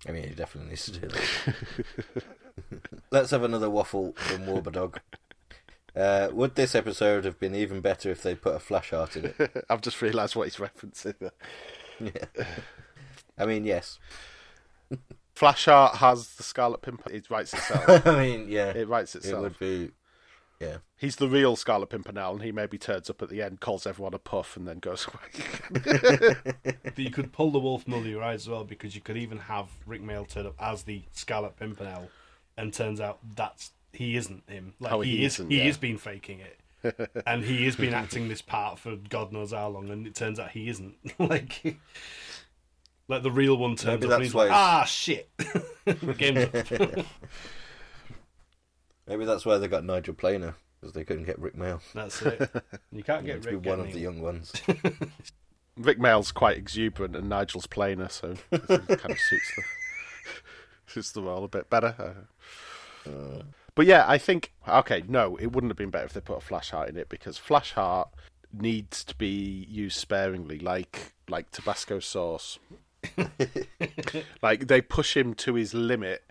[0.09, 2.25] I mean, he definitely needs to do that.
[3.11, 4.97] Let's have another waffle from Warbadog.
[5.95, 9.67] Uh, would this episode have been even better if they put a Flashheart in it?
[9.71, 11.31] I've just realised what he's referencing.
[12.01, 12.45] Yeah.
[13.39, 13.99] I mean, yes.
[15.37, 17.17] Flashheart has the Scarlet Pimpernel.
[17.17, 18.07] It writes itself.
[18.07, 18.71] I mean, yeah.
[18.71, 19.39] it writes itself.
[19.39, 19.91] It would be.
[20.61, 20.77] Yeah.
[20.97, 24.15] He's the real Scarlet Pimpernel, and he maybe turns up at the end, calls everyone
[24.15, 26.37] a puff, and then goes away.
[26.85, 29.67] But you could pull the wolf Mully right as well because you could even have
[29.87, 32.11] Rik Mayall turn up as the Scarlet Pimpernel,
[32.57, 34.75] and turns out that's he isn't him.
[34.81, 35.65] Like Oh, he, he is, isn't, he yeah.
[35.65, 39.69] has been faking it, and he has been acting this part for God knows how
[39.69, 40.95] long, and it turns out he isn't.
[41.19, 41.77] like,
[43.09, 45.31] like the real one turns Maybe up and he's like, ah shit,
[46.19, 47.07] game's up.
[49.07, 51.81] Maybe that's why they got Nigel Planer, because they couldn't get Rik Mayall.
[51.93, 52.51] that's it.
[52.93, 54.53] You can't He get to be Rick one of the young ones.
[55.77, 59.63] Rik Mayall's quite exuberant, and Nigel's plainer, so it kind of suits the
[60.87, 62.27] suits the role a bit better.
[63.07, 63.43] Uh,
[63.75, 66.45] but yeah, I think okay, no, it wouldn't have been better if they put a
[66.47, 68.09] Flashheart in it because Flashheart
[68.53, 72.59] needs to be used sparingly, like like Tabasco sauce.
[74.43, 76.25] like they push him to his limit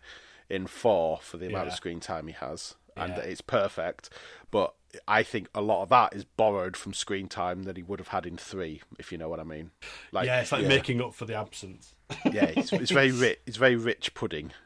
[0.50, 3.24] in four for the amount of screen time he has, and Yeah.
[3.24, 4.10] it's perfect.
[4.52, 4.74] But
[5.08, 8.10] I think a lot of that is borrowed from screen time that he would have
[8.10, 9.72] had in three, if you know what I mean.
[10.12, 10.68] Like, yeah, it's like yeah.
[10.68, 11.96] making up for the absence.
[12.32, 13.40] yeah, it's, it's very rich.
[13.46, 14.52] It's very rich pudding.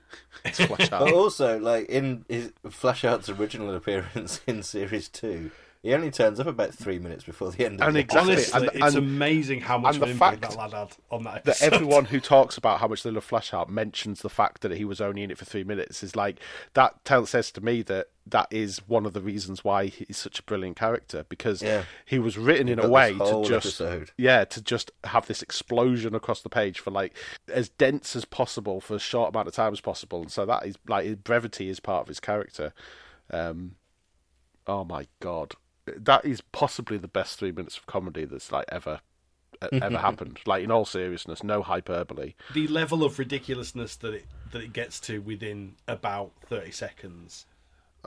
[0.45, 5.51] It's flash But also, like in his Flashheart's original appearance in Series Two,
[5.85, 8.67] he only turns up about three minutes before the end of And the exactly- Honestly,
[8.67, 10.97] and- it's and- amazing how much and of the an impact fact that lad had
[11.11, 11.73] on that that episode.
[11.73, 14.99] everyone who talks about how much they love Flashheart mentions the fact that he was
[14.99, 16.39] only in it for three minutes is like
[16.73, 20.39] that tell, says to me that that is one of the reasons why he's such
[20.39, 21.83] a brilliant character because Yeah.
[22.05, 24.11] he was written in got a way this whole to just episode.
[24.17, 27.15] yeah to just have this explosion across the page for like
[27.53, 30.65] as dense as possible for as short amount of time as possible and so that
[30.65, 32.73] is like his brevity is part of his character
[33.29, 33.75] um
[34.65, 35.53] oh my god
[35.85, 39.01] that is possibly the best three minutes of comedy that's like ever
[39.71, 40.39] ever happened.
[40.45, 42.33] Like in all seriousness no hyperbole.
[42.53, 47.45] The level of ridiculousness that it that it gets to within about 30 seconds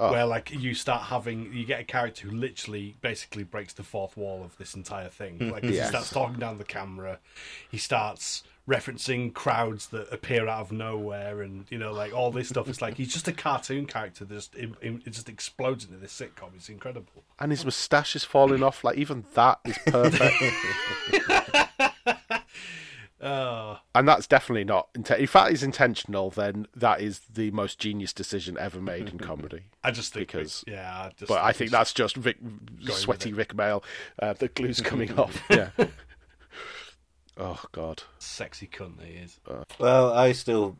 [0.00, 0.12] Oh.
[0.12, 4.16] where like you start having you get a character who literally basically breaks the fourth
[4.16, 5.50] wall of this entire thing.
[5.52, 7.18] Like he starts talking down the camera.
[7.68, 12.50] He starts referencing crowds that appear out of nowhere and you know like all this
[12.50, 15.96] stuff it's like he's just a cartoon character that just it, it just explodes into
[15.96, 18.84] this sitcom it's incredible and his moustache is falling off.
[18.84, 20.34] Like even that is perfect,
[23.20, 24.92] oh and that's definitely not.
[24.94, 29.18] Inte- if that is intentional, then that is the most genius decision ever made in
[29.18, 29.62] comedy.
[29.84, 32.38] i just think Because- yeah I just But I think that's just Rick,
[32.88, 33.82] sweaty Rik Mayall.
[34.20, 35.42] Uh, the glue's coming off.
[35.50, 35.70] Yeah.
[37.38, 38.02] Oh God.
[38.18, 39.40] sexy cunt he is
[39.78, 40.78] Well, I still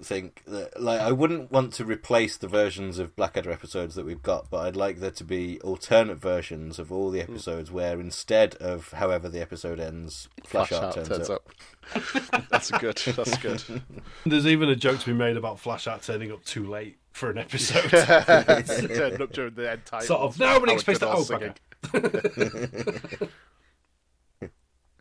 [0.00, 4.22] think that like I wouldn't want to replace the versions of Blackadder episodes that we've
[4.22, 7.32] got, but I'd like there to be alternate versions of all the hmm.
[7.32, 11.50] episodes where instead of however the episode ends, Flash, Art turns, up.
[12.50, 12.96] that's good.
[12.96, 13.82] That's good.
[14.26, 17.38] There's even a joke to be made about Flashheart turning up too late for an
[17.38, 17.88] episode.
[17.90, 20.06] Turned up during the end title.
[20.06, 20.38] sort of.
[20.38, 21.08] Nobody expects that.
[21.08, 21.54] Oh, bugger.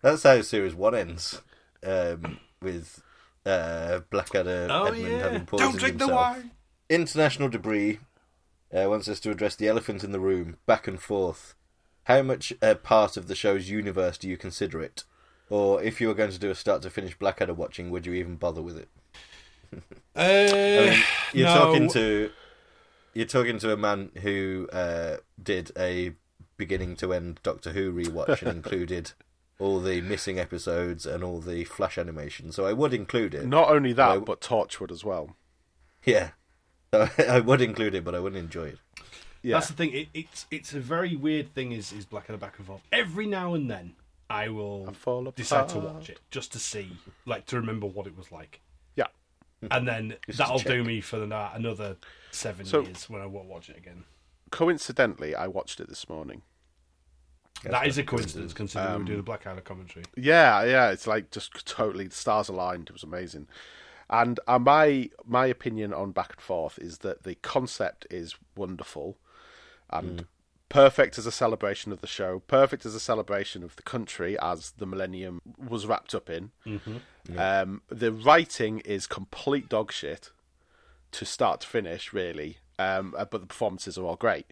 [0.02, 1.42] That's how series one ends,
[1.86, 3.02] um, with
[3.46, 5.20] uh, Blackadder Oh Edmund yeah.
[5.20, 6.36] having poisoned Don't drink the himself.
[6.38, 6.52] wine.
[6.90, 8.00] International debris
[8.76, 11.56] uh, wants us to address the elephant in the room, back and forth.
[12.04, 15.04] How much uh, part of the show's universe do you consider it?
[15.50, 18.14] Or if you were going to do a start to finish Blackadder watching, would you
[18.14, 18.90] even bother with it?
[20.16, 21.54] Uh, I mean, you're no.
[21.56, 22.32] talking to
[23.14, 26.14] you're talking to a man who uh, did a
[26.56, 29.12] beginning to end Doctor Who rewatch and included
[29.60, 32.52] all the missing episodes and all the flash animation.
[32.52, 33.46] So I would include it.
[33.48, 34.22] Not only that, No.
[34.22, 35.36] but Torchwood as well.
[36.06, 36.32] Yeah.
[36.94, 38.80] I would include it, but I wouldn't enjoy it.
[39.42, 39.56] Yeah.
[39.56, 39.94] That's the thing.
[39.94, 41.72] It, it's it's a very weird thing.
[41.72, 42.82] Is is Black and the back and forth?
[42.92, 43.96] Every now and then,
[44.30, 48.18] I will fall decide to watch it just to see, like, to remember what it
[48.18, 48.62] was like,
[48.96, 49.06] yeah.
[49.72, 51.98] and then Just that'll do me for the, another
[52.32, 54.04] seven So- years when I won't watch it again.
[54.52, 56.42] Coincidentally, I watched it this morning.
[57.64, 60.06] That is a coincidence, considering Um, we do the Blackadder commentary.
[60.16, 62.90] Yeah, yeah, it's like just totally the stars aligned.
[62.90, 63.48] It was amazing.
[64.10, 69.18] And uh, my my opinion on back and forth is that the concept is wonderful
[69.90, 70.26] and
[70.70, 74.72] perfect as a celebration of the show, perfect as a celebration of the country as
[74.72, 76.52] the millennium was wrapped up in.
[77.38, 80.32] Um, the writing is complete dog shit
[81.12, 84.52] to start to finish, really, um, uh, but the performances are all great.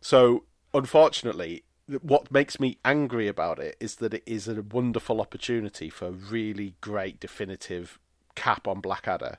[0.00, 0.44] So,
[0.74, 1.64] unfortunately,
[2.02, 6.10] what makes me angry about it is that it is a wonderful opportunity for a
[6.12, 7.98] really great definitive
[8.34, 9.38] cap on Blackadder.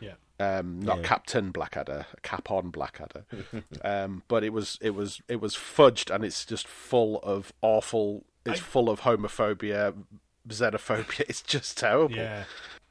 [0.00, 1.04] Yeah, Um, not Yeah.
[1.04, 3.24] Captain Blackadder, a cap on Blackadder.
[3.84, 8.24] um, but it was it was it was fudged, and it's just full of awful.
[8.44, 9.94] It's I- full of homophobia,
[10.48, 11.24] xenophobia.
[11.28, 12.16] It's just terrible.
[12.16, 12.44] yeah.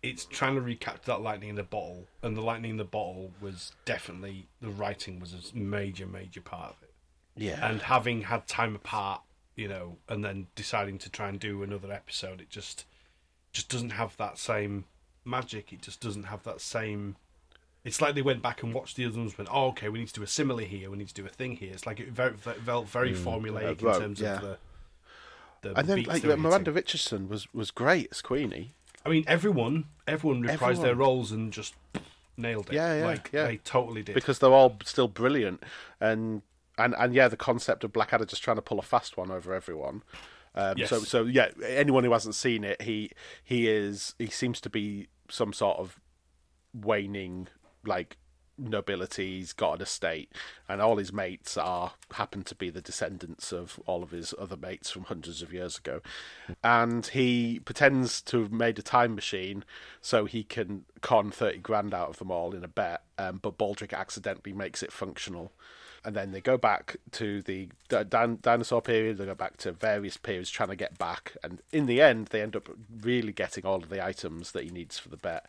[0.04, 3.32] It's trying to recapture that lightning in the bottle, and the lightning in the bottle
[3.42, 6.85] was definitely the writing was a major, major part of it.
[7.36, 7.68] Yeah.
[7.68, 9.22] and having had time apart,
[9.56, 12.86] you know, and then deciding to try and do another episode, it just
[13.52, 14.86] just doesn't have that same
[15.24, 15.72] magic.
[15.72, 17.16] It just doesn't have that same.
[17.84, 19.32] It's like they went back and watched the other ones.
[19.32, 20.90] and Went, oh, okay, we need to do a simile here.
[20.90, 21.72] We need to do a thing here.
[21.72, 24.36] It's like it very, felt very formulaic Uh, right, in terms yeah.
[24.36, 24.58] of the.
[25.62, 26.72] the and then like Miranda.
[26.72, 28.74] Richardson was was great as Queenie.
[29.06, 31.76] I mean, everyone, everyone reprised their roles and just
[32.38, 32.74] nailed it.
[32.74, 33.46] Yeah, yeah, like, yeah.
[33.46, 34.16] They totally did.
[34.16, 35.64] because they're all still brilliant
[36.00, 36.42] and
[36.78, 39.54] and and yeah the concept of blackadder just trying to pull a fast one over
[39.54, 40.04] everyone.
[40.56, 40.90] Um, Yes.
[40.90, 43.12] so so yeah anyone who hasn't seen it he
[43.44, 46.00] he is he seems to be some sort of
[46.74, 47.48] waning
[47.86, 48.18] like
[48.58, 50.32] nobility he's got an estate
[50.70, 54.56] and all his mates are happen to be the descendants of all of his other
[54.56, 56.00] mates from hundreds of years ago.
[56.64, 59.66] And he pretends to have made a time machine
[60.00, 63.58] so he can con 30 grand out of them all in a bet um, but
[63.58, 65.52] baldrick accidentally makes it functional
[66.06, 69.72] and then they go back to the di- din- dinosaur period they go back to
[69.72, 72.70] various periods trying to get back and in the end they end up
[73.02, 75.46] really getting all of the items that he needs for the bet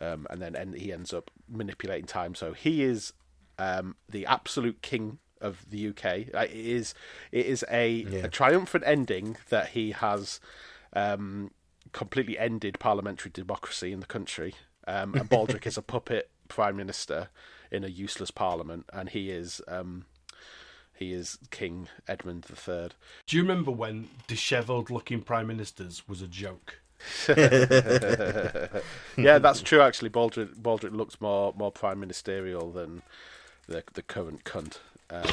[0.00, 2.34] um, and then and he ends up manipulating time.
[2.34, 3.12] So he is
[3.58, 6.04] um, the absolute king of the UK.
[6.34, 6.94] Uh, It is
[7.30, 10.40] it is a, a triumphant ending that he has
[10.92, 11.52] um,
[11.92, 14.54] completely ended parliamentary democracy in the country.
[14.88, 17.28] Um, and Baldrick is a puppet prime minister
[17.72, 20.04] in a useless parliament, and he is um,
[20.94, 22.90] he is King Edmund III.
[23.26, 26.78] Do you remember when dishevelled looking prime ministers was a joke?
[27.26, 28.68] yeah,
[29.16, 29.80] that's true.
[29.80, 33.02] Actually, Baldrick, Baldrick looks more more prime ministerial than
[33.66, 34.78] the the current cunt
[35.10, 35.24] um,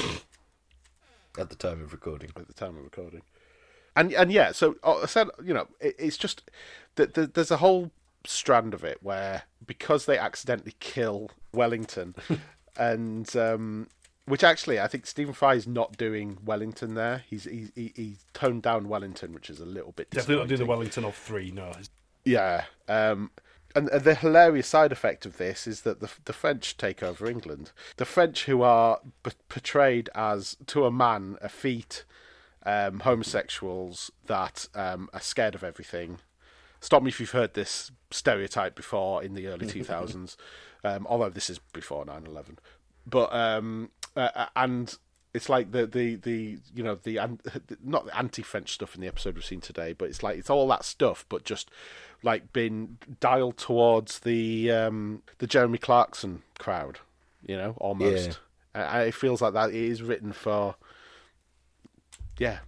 [1.38, 2.32] At the time of recording.
[2.36, 3.22] at the time of recording.
[3.96, 6.50] And and yeah, so uh, I said, you know, it, it's just
[6.96, 7.92] that the, there's a whole
[8.26, 12.16] strand of it where because they accidentally kill Wellington,
[12.78, 13.88] and um,
[14.26, 17.24] which actually I think Stephen Fry is not doing Wellington there.
[17.30, 20.58] He's he he, he toned down Wellington, which is a little bit Definitely not do
[20.58, 20.66] the.
[20.66, 21.52] Wellington of three.
[21.52, 21.72] No,
[22.26, 22.66] Yeah.
[22.88, 23.32] Um,
[23.76, 27.72] and the hilarious side effect of this is that the the French take over England.
[27.98, 32.04] The French, who are p- portrayed as to a man effete
[32.66, 36.20] um, homosexuals that um, are scared of everything.
[36.80, 40.36] Stop me if you've heard this stereotype before in the early 2000s,
[40.84, 42.58] um, although this is before 9/11.
[43.06, 44.98] But um, uh, and
[45.34, 47.20] it's like the the the you know the
[47.84, 50.68] not the anti-French stuff in the episode we've seen today, but it's like it's all
[50.68, 51.70] that stuff, but just
[52.24, 57.00] like been dialed towards the um, the Jeremy Clarkson crowd,
[57.46, 58.40] you know, almost.
[58.76, 60.76] Uh, it feels like that it is written for,
[62.38, 62.60] yeah,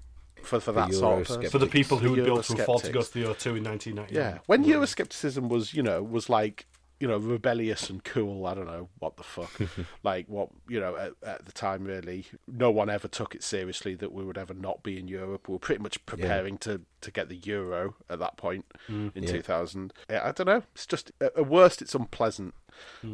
[0.46, 1.50] for for that sort of person.
[1.52, 3.64] for the people who The would built to afford to go to the O2 in
[3.64, 4.14] 1990.
[4.16, 6.66] Yeah, when Euroscepticism was, you know, was like,
[7.00, 8.46] you know, rebellious and cool.
[8.46, 9.52] I don't know what the fuck,
[10.04, 11.84] like what you know at, at the time.
[11.86, 15.48] Really, no one ever took it seriously that we would ever not be in Europe.
[15.48, 19.32] We were pretty much preparing to to get the euro at that point in Yeah.
[19.32, 19.94] 2000.
[20.10, 20.64] Yeah, I don't know.
[20.76, 22.54] It's just at at worst, it's unpleasant,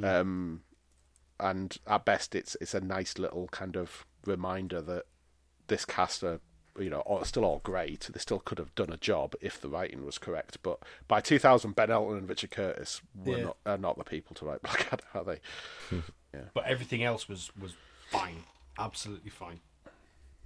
[0.03, 0.63] um,
[1.39, 5.03] and at best, it's it's a nice little kind of reminder that
[5.67, 6.41] this cast are
[6.79, 8.09] you know are still all great.
[8.11, 10.57] They still could have done a job if the writing was correct.
[10.63, 13.43] But by 2000, Ben Elton and Richard Curtis were Yeah.
[13.45, 15.39] not are not the people to write Blackadder, are they?
[16.33, 16.41] yeah.
[16.53, 17.75] but everything else was was
[18.09, 18.43] fine,
[18.79, 19.59] absolutely fine.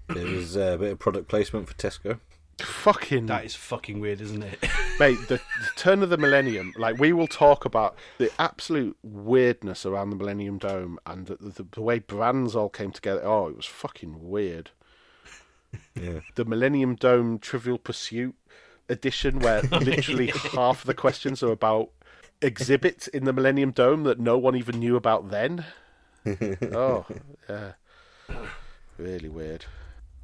[0.08, 2.20] There was uh, a bit of product placement for Tesco.
[2.60, 4.60] Fucking That is fucking weird, isn't it?
[5.00, 6.74] mate, the, the turn of the millennium.
[6.78, 11.66] Like we will talk about the absolute weirdness around the Millennium Dome and the, the,
[11.72, 13.22] the way brands all came together.
[13.24, 14.72] Oh, it was fucking weird.
[15.96, 16.20] Yeah.
[16.36, 18.36] The Millennium Dome Trivial Pursuit
[18.90, 21.90] edition, where literally half the questions are about
[22.42, 25.66] exhibits in the Millennium Dome that no one even knew about then.
[26.74, 27.06] oh,
[27.50, 27.74] yeah,
[28.98, 29.66] really weird.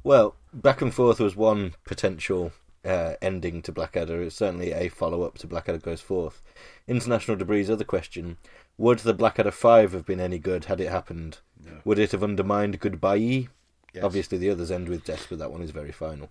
[0.04, 2.52] Well, back and forth was one potential
[2.84, 4.22] uh, ending to Blackadder.
[4.22, 6.42] It's certainly a follow up to Blackadder Goes Forth.
[6.86, 8.36] International Debris' other question
[8.76, 11.38] Would the Blackadder 5 have been any good had it happened?
[11.84, 13.48] Would it have undermined Goodbye?
[13.94, 14.04] Yes.
[14.04, 16.28] Obviously, the others end with death, but that one is very final.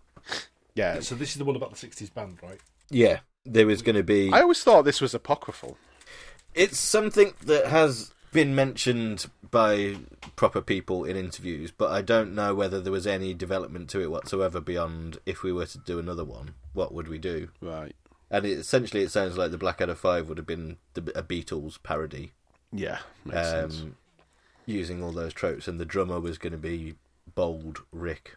[0.76, 2.60] Yeah, so this is the one about the '60s band, right?
[2.90, 4.32] Yeah, there was going to be.
[4.32, 5.78] I always thought this was apocryphal.
[6.54, 9.96] It's something that has been mentioned by
[10.36, 14.12] proper people in interviews, but I don't know whether there was any development to it
[14.12, 17.50] whatsoever beyond if we were to do another one, what would we do?
[17.62, 17.96] Right.
[18.30, 21.82] And it, essentially, it sounds like the Blackadder Five would have been the, a Beatles
[21.82, 22.34] parody,
[22.72, 23.82] Yeah, makes sense.
[23.82, 23.96] um,
[24.66, 26.96] using all those tropes, and the drummer was going to be
[27.38, 28.36] Baldrick.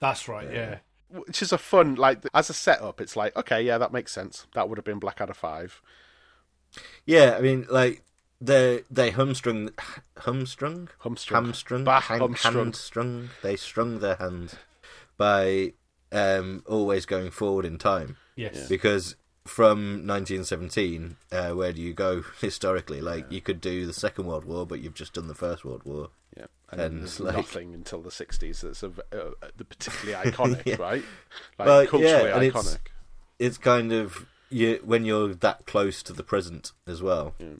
[0.00, 0.52] That's right.
[0.52, 0.78] Yeah.
[1.10, 4.46] Which is a fun, like, as a setup, it's like, okay, yeah, that makes sense.
[4.54, 5.80] That would have been Blackadder 5.
[7.04, 8.02] Yeah, I mean, like
[8.40, 9.70] they they humstrung,
[10.18, 11.44] humstrung, Humstrung.
[11.46, 12.72] hamstrung, Bah, hang- humstrung.
[12.72, 13.28] handstrung.
[13.42, 14.54] They strung their hands
[15.16, 15.74] by
[16.12, 18.16] um, always going forward in time.
[18.36, 18.68] Yes.
[18.68, 23.00] because from 1917, uh, where do you go historically?
[23.00, 25.82] Like you could do the Second World War, but you've just done the First World
[25.84, 26.10] War.
[26.36, 26.46] Yeah.
[26.70, 29.30] And, And, there's like- nothing until the 60s that's a, uh,
[29.68, 30.76] particularly iconic, Yeah.
[30.76, 31.04] right?
[31.58, 32.78] Like, Well, yeah, culturally and it's- iconic.
[33.38, 37.34] It's kind of you when you're that close to the present as well.
[37.38, 37.54] Yeah.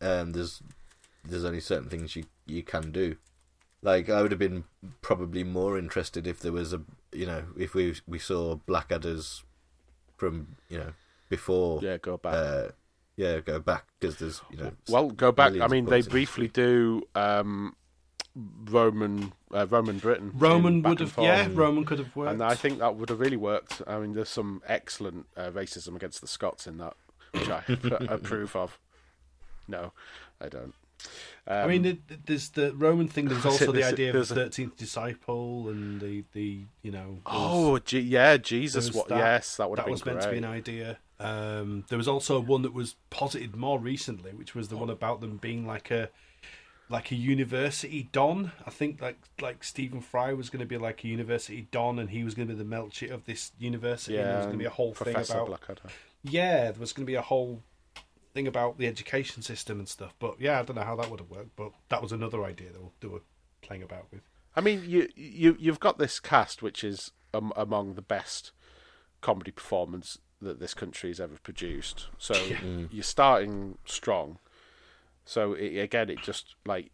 [0.00, 0.62] Um, there's
[1.24, 3.16] there's only certain things you you can do.
[3.82, 4.64] Like I would have been
[5.02, 6.80] probably more interested if there was a
[7.12, 9.44] you know if we we saw Blackadder's
[10.16, 10.92] from you know
[11.28, 12.34] before Yeah, go back.
[12.34, 12.68] uh,
[13.16, 15.52] yeah go back because there's you know well, go back.
[15.60, 17.76] I mean, they briefly do um,
[18.36, 20.30] Roman uh, Roman Britain.
[20.34, 21.14] Roman would have.
[21.18, 22.32] Yeah, Roman could have worked.
[22.32, 23.82] And I think that would have really worked.
[23.86, 26.94] I mean, there's some excellent uh, racism against the Scots in that,
[27.32, 27.62] which I
[28.08, 28.78] approve of.
[29.66, 29.92] No,
[30.40, 30.74] I don't.
[31.46, 33.26] Um, I mean, it- there's the Roman thing.
[33.28, 37.18] There's also the idea of the thirteenth disciple and the the you know.
[37.26, 38.92] oh, G- yeah, Jesus.
[38.92, 39.08] What?
[39.08, 40.12] that- yes, that would have that been was great.
[40.14, 40.98] meant to be an idea.
[41.18, 45.20] Um, there was also one that was posited more recently, which was the one about
[45.20, 46.08] them being like a
[46.90, 48.52] like a university don.
[48.66, 52.10] I think like like Stephen Fry was going to be like a university don, and
[52.10, 54.16] he was going to be the Melchett of this university.
[54.16, 55.88] and there was going to be a whole Professor thing about Blackadder.
[56.22, 57.62] yeah, there was going to be a whole
[58.34, 60.14] thing about the education system and stuff.
[60.18, 61.56] But yeah, I don't know how that would have worked.
[61.56, 63.22] But that was another idea they were, they were
[63.62, 64.22] playing about with.
[64.56, 68.52] I mean, you you you've got this cast, which is um, among the best
[69.20, 72.08] comedy performance that this country has ever produced.
[72.18, 72.34] So
[72.90, 74.38] you're starting strong.
[75.30, 76.90] So it, again, it just like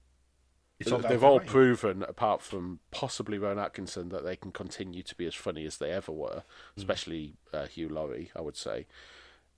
[0.79, 5.15] It's all they've all proven, apart from possibly Rowan Atkinson, that they can continue to
[5.15, 6.43] be as funny as they ever were.
[6.45, 6.77] Mm.
[6.77, 8.87] Especially uh, Hugh Laurie, I would say.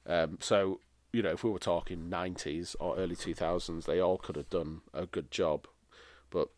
[0.07, 0.79] Um, so
[1.13, 4.83] you know, if we were talking '90s or early 2000s, they all could have done
[4.95, 5.67] a good job.
[6.31, 6.49] But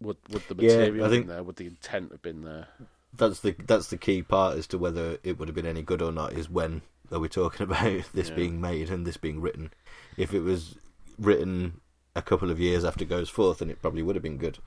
[0.00, 1.42] would would the Yeah, I material have think- been there?
[1.42, 2.68] Would the intent have been there?
[3.12, 6.00] that's the that's the key part as to whether it would have been any good
[6.00, 6.80] or not is when
[7.10, 8.36] are we talking about this Yeah.
[8.36, 9.72] being made and this being written
[10.16, 10.76] if it was
[11.20, 11.80] written
[12.16, 14.58] a couple of years after goes forth and it probably would have been good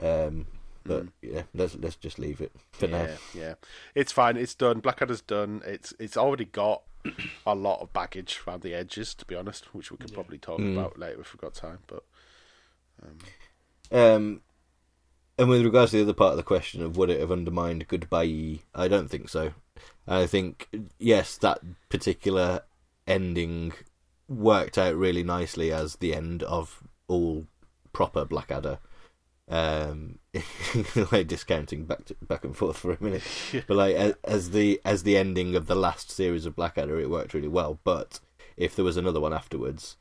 [0.00, 0.46] um
[0.84, 3.18] but yeah let's let's just leave it for now Mm.
[3.34, 3.54] yeah, yeah,
[3.94, 4.36] it's fine.
[4.36, 4.80] It's done.
[4.80, 5.62] Blackadder's done.
[5.64, 6.82] It's it's already got
[7.46, 10.58] a lot of baggage around the edges, to be honest, which we could probably talk
[10.58, 10.72] Mm.
[10.72, 11.78] about later if we've got time.
[11.86, 12.02] But
[13.92, 14.40] Um,
[15.38, 17.86] and with regards to the other part of the question of would it have undermined
[17.88, 19.52] Goodbye, I don't think so.
[20.06, 20.68] I think
[20.98, 22.62] yes, that particular
[23.06, 23.72] ending
[24.32, 27.46] worked out really nicely as the end of all
[27.92, 28.78] proper Blackadder.
[29.48, 30.18] Um,
[31.12, 33.22] like discounting back to, back and forth for a minute,
[33.66, 37.10] but like as, as the as the ending of the last series of Blackadder, it
[37.10, 37.78] worked really well.
[37.84, 38.20] But
[38.56, 39.96] if there was another one afterwards,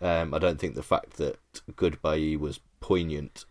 [0.00, 1.38] um, I don't think the fact that
[1.76, 3.44] Goodbye was poignant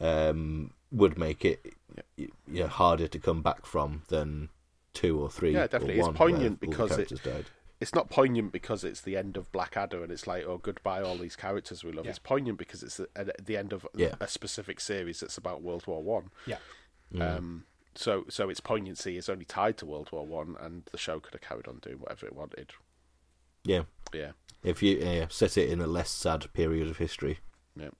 [0.00, 1.74] um, would make it
[2.16, 4.48] you know, harder to come back from than
[4.94, 5.52] two or three.
[5.52, 5.98] Yeah, definitely.
[5.98, 7.46] It's poignant where all the because it- died.
[7.80, 11.16] It's not poignant because it's the end of Blackadder and it's like, oh, goodbye, all
[11.16, 12.04] these characters we love.
[12.06, 12.10] Yeah.
[12.10, 13.08] It's poignant because it's the,
[13.42, 14.14] the end of Yeah.
[14.20, 16.30] a specific series that's about World War One.
[16.46, 16.58] Yeah.
[17.20, 17.64] Um,
[17.94, 21.34] so so its poignancy is only tied to World War One, and the show could
[21.34, 22.72] have carried on doing whatever it wanted.
[23.64, 27.38] Yeah, Yeah, if you yeah, set it in a less sad period of history.
[27.76, 27.90] yeah.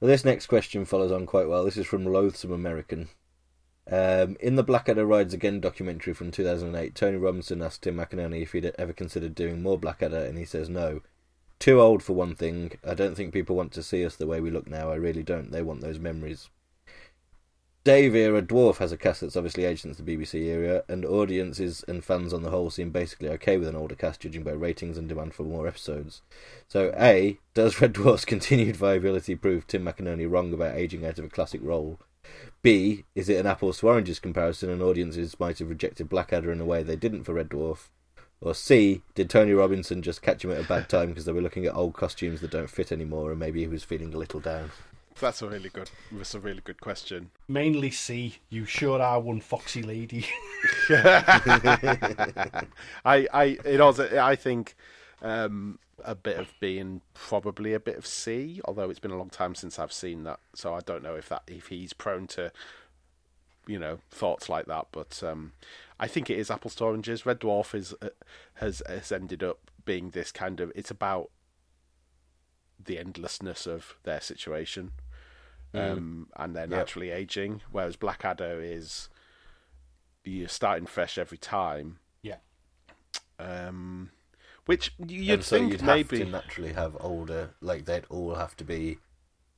[0.00, 1.64] Well, this next question follows on quite well.
[1.64, 3.08] This is from Loathsome American.
[3.90, 8.52] Um, in the Blackadder Rides Again documentary from 2008, Tony Robinson asked Tim McInnerny if
[8.52, 11.00] he'd ever considered doing more Blackadder, and he says no.
[11.58, 12.72] Too old for one thing.
[12.86, 14.90] I don't think people want to see us the way we look now.
[14.90, 15.50] I really don't.
[15.50, 16.48] They want those memories.
[17.84, 21.84] Dave era Dwarf has a cast that's obviously aged since the BBC era, and audiences
[21.88, 24.96] and fans on the whole seem basically okay with an older cast, judging by ratings
[24.96, 26.22] and demand for more episodes.
[26.68, 31.24] So, A, does Red Dwarf's continued viability prove Tim McInnerny wrong about aging out of
[31.24, 31.98] a classic role?
[32.62, 36.60] B, is it an apples to oranges comparison and audiences might have rejected Blackadder in
[36.60, 37.88] a way they didn't for Red Dwarf?
[38.40, 41.40] Or C, did Tony Robinson just catch him at a bad time because they were
[41.40, 44.40] looking at old costumes that don't fit anymore and maybe he was feeling a little
[44.40, 44.70] down?
[45.20, 45.90] That's a really good.
[46.10, 47.30] That's a really good question.
[47.46, 48.38] Mainly C.
[48.48, 50.26] You sure are one foxy lady.
[50.90, 52.66] I,
[53.04, 54.74] I, it also, I think
[55.20, 58.60] um, a bit of B and probably a bit of C.
[58.64, 61.28] Although it's been a long time since I've seen that, so I don't know if
[61.28, 62.52] that if he's prone to,
[63.66, 64.86] you know, thoughts like that.
[64.92, 65.52] But um,
[66.00, 67.24] I think it is apples to oranges.
[67.26, 68.08] Red Dwarf is uh,
[68.54, 70.72] has has ended up being this kind of.
[70.74, 71.30] It's about
[72.84, 74.90] the endlessness of their situation,
[75.74, 76.70] um, and they're Yep.
[76.70, 77.62] naturally aging.
[77.70, 79.08] Whereas Blackadder is
[80.24, 81.98] you're starting fresh every time.
[82.22, 82.36] yeah.
[83.38, 84.10] Um,
[84.66, 86.18] which you'd and so think you'd maybe.
[86.18, 88.98] have to naturally have older, like they'd all have to be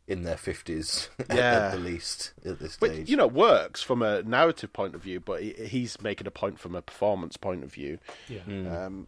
[0.07, 1.37] in their 50s Yeah.
[1.69, 3.09] at the least at this But stage.
[3.09, 6.59] you know, works from a narrative point of view, but he, he's making a point
[6.59, 7.99] from a performance point of view.
[8.29, 8.41] Yeah.
[8.47, 8.87] Mm.
[8.87, 9.07] Um,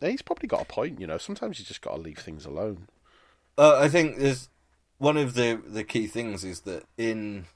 [0.00, 1.00] he's probably got a point.
[1.00, 2.88] You know, sometimes you just got to leave things alone.
[3.56, 4.48] Uh, I think there's
[4.98, 7.46] one of the the key things is that in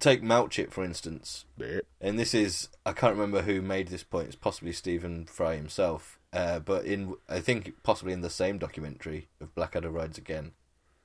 [0.00, 1.44] take Melchett for instance,
[2.00, 4.28] and this is I can't remember who made this point.
[4.28, 9.28] It's possibly Stephen Fry himself, uh, but in I think possibly in the same documentary
[9.40, 10.52] of Blackadder Rides Again,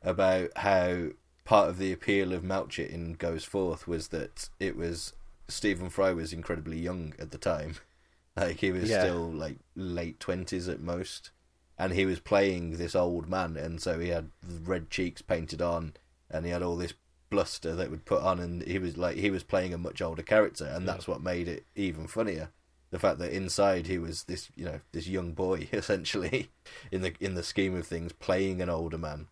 [0.01, 1.09] about how
[1.45, 5.13] part of the appeal of Melchett in Goes Forth was that it was
[5.47, 7.75] Stephen Fry was incredibly young at the time,
[8.37, 8.99] like he was Yeah.
[8.99, 11.31] still like late twenties at most,
[11.77, 14.29] and he was playing this old man, and so he had
[14.63, 15.93] red cheeks painted on,
[16.29, 16.93] and he had all this
[17.29, 20.21] bluster that would put on, and he was like he was playing a much older
[20.23, 22.49] character, and that's what made it even funnier.
[22.91, 26.49] The fact that inside he was this, you know, this young boy essentially,
[26.91, 29.27] in the in the scheme of things, playing an older man,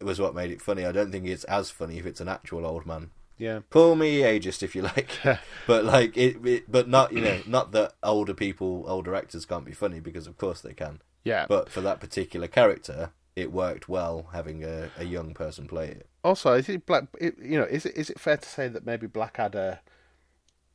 [0.00, 0.84] was what made it funny.
[0.86, 3.10] I don't think it's as funny if it's an actual old man.
[3.36, 5.10] Yeah, Call me ageist if you like,
[5.66, 9.64] but like it, it, but not you know, not that older people, older actors can't
[9.64, 11.00] be funny because of course they can.
[11.24, 11.46] yeah.
[11.48, 16.06] But for that particular character, it worked well having a, a young person play it.
[16.22, 17.04] also, I think Black.
[17.20, 19.80] It, you know, is it is it fair to say that maybe Blackadder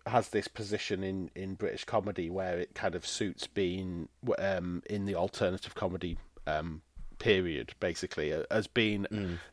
[0.09, 5.05] has this position in, in British comedy where it kind of suits being um, in
[5.05, 6.81] the alternative comedy um,
[7.19, 9.05] period, basically, uh, as being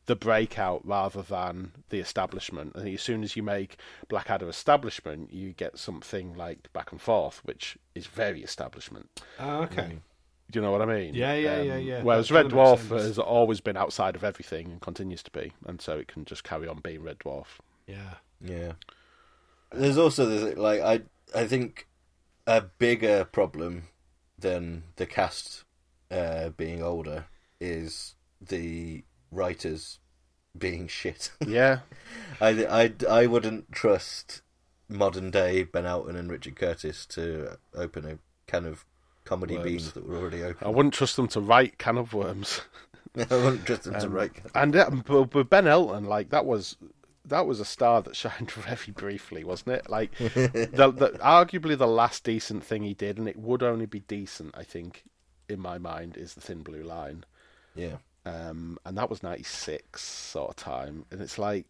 [0.06, 2.72] the breakout rather than the establishment.
[2.76, 3.76] I think as soon as you make
[4.08, 9.08] Blackadder establishment, you get something like Back and Forth, which is very establishment.
[9.38, 9.98] Ah, okay.
[10.50, 11.10] Do you know what I mean?
[11.10, 12.02] Um, Yeah, yeah, yeah, yeah.
[12.02, 13.02] Whereas Red Dwarf sense.
[13.02, 16.44] has always been outside of everything and continues to be, and so it can just
[16.44, 17.46] carry on being Red Dwarf.
[17.88, 18.14] Yeah.
[18.40, 18.72] Yeah.
[19.72, 21.00] There's also this, like I
[21.34, 21.88] I think
[22.46, 23.84] a bigger problem
[24.38, 25.64] than the cast
[26.10, 27.26] uh, being older
[27.60, 29.98] is the writers
[30.56, 31.30] being shit.
[31.46, 31.80] Yeah,
[32.40, 34.42] I, I, I wouldn't trust
[34.88, 38.84] modern day Ben Elton and Richard Curtis to open a can of
[39.24, 39.66] comedy Worms.
[39.66, 40.66] beans that were already open.
[40.66, 42.60] I wouldn't trust them to write Can of Worms.
[43.16, 44.32] I wouldn't trust them to Um, write.
[44.54, 46.76] And uh, but, but Ben Elton, like that was
[47.26, 49.90] that was a star that shined very briefly, wasn't it?
[49.90, 50.30] Like the,
[50.96, 54.62] the, arguably the last decent thing he did, and it would only be decent, I
[54.64, 55.04] think,
[55.48, 57.24] in my mind, is the Thin Blue Line,
[57.74, 57.96] Yeah.
[58.24, 61.66] um, and that was '96 sort of time, and it's like.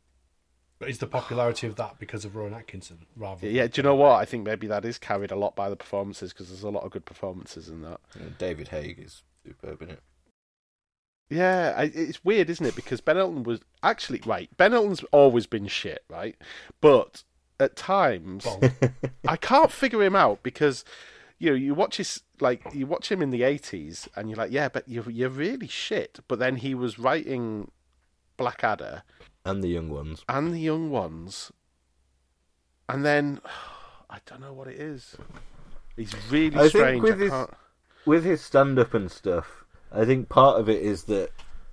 [0.79, 3.49] But is the popularity of that because of Rowan Atkinson rather?
[3.49, 4.13] Yeah, do you know what?
[4.21, 6.85] I think maybe that is carried a lot by the performances because there's a lot
[6.85, 7.99] of good performances in that.
[8.15, 10.01] Yeah, David Haig is superb in it.
[11.29, 12.77] Yeah, I, it's weird, isn't it?
[12.77, 14.49] Because Ben Elton was actually right.
[14.57, 16.37] Ben Elton's always been shit, right?
[16.81, 17.25] But
[17.59, 18.47] at times,
[19.27, 20.85] I can't figure him out because
[21.39, 24.53] you know you watch his like you watch him in the eighties and you're like,
[24.53, 26.21] yeah, but you're you're really shit.
[26.29, 27.71] But then he was writing
[28.37, 29.03] Blackadder
[29.45, 30.23] And the young ones.
[30.29, 31.51] and the young ones,
[32.89, 33.41] and then
[34.11, 35.17] I don't know what it is.
[35.97, 37.03] He's really I think strange.
[37.03, 37.47] with I his-
[38.07, 41.31] with his stand up and stuff, I think part of it is that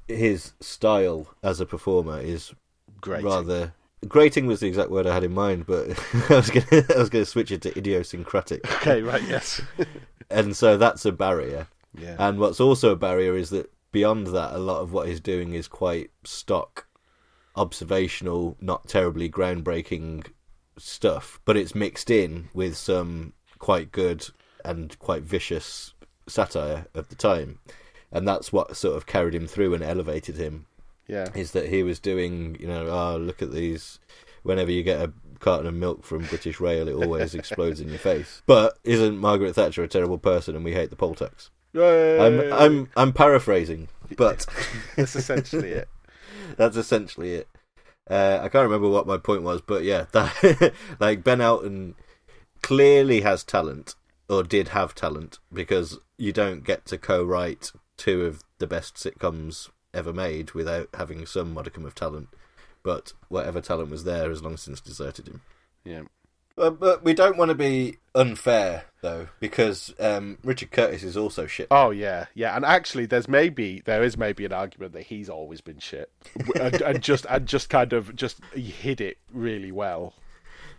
[0.07, 2.53] his style as a performer is
[3.01, 3.23] Great.
[3.23, 3.73] rather
[4.07, 5.89] grating was the exact word I had in mind, but
[6.29, 8.65] I was gonna I was gonna switch it to idiosyncratic.
[8.81, 9.61] Okay, right, yes.
[10.29, 11.67] and so that's a barrier.
[11.97, 12.15] yeah.
[12.19, 15.53] And what's also a barrier is that beyond that a lot of what he's doing
[15.53, 16.87] is quite stock
[17.55, 20.25] observational, not terribly groundbreaking
[20.77, 24.27] stuff, but it's mixed in with some quite good
[24.65, 25.93] and quite vicious
[26.27, 27.59] satire of the time,
[28.13, 30.67] and that's what sort of carried him through and elevated him.
[31.07, 31.27] Yeah.
[31.35, 33.99] Is that he was doing, you know, oh look at these.
[34.43, 37.97] Whenever you get a carton of milk from British Rail, it always explodes in your
[37.97, 38.41] face.
[38.45, 41.49] But isn't Margaret Thatcher a terrible person, and we hate the poll tax?
[41.75, 44.45] I'm I'm I'm paraphrasing, but
[44.95, 45.89] That's essentially it.
[46.57, 47.47] that's essentially it.
[48.07, 51.95] Uh, I can't remember what my point was, but yeah, that like Ben Elton
[52.61, 53.95] clearly has talent,
[54.29, 59.69] or did have talent, because you don't get to co-write two of the best sitcoms
[59.93, 62.29] ever made without having some modicum of talent.
[62.83, 65.41] But whatever talent was there has long since deserted him.
[65.85, 66.03] Yeah.
[66.57, 71.47] Uh, but we don't want to be unfair though, because um, Richard Curtis is also
[71.47, 71.67] shit.
[71.71, 75.61] Oh yeah, yeah, and actually, there's maybe there is maybe an argument that he's always
[75.61, 76.11] been shit,
[76.59, 80.13] and, and just and just kind of just hid it really well.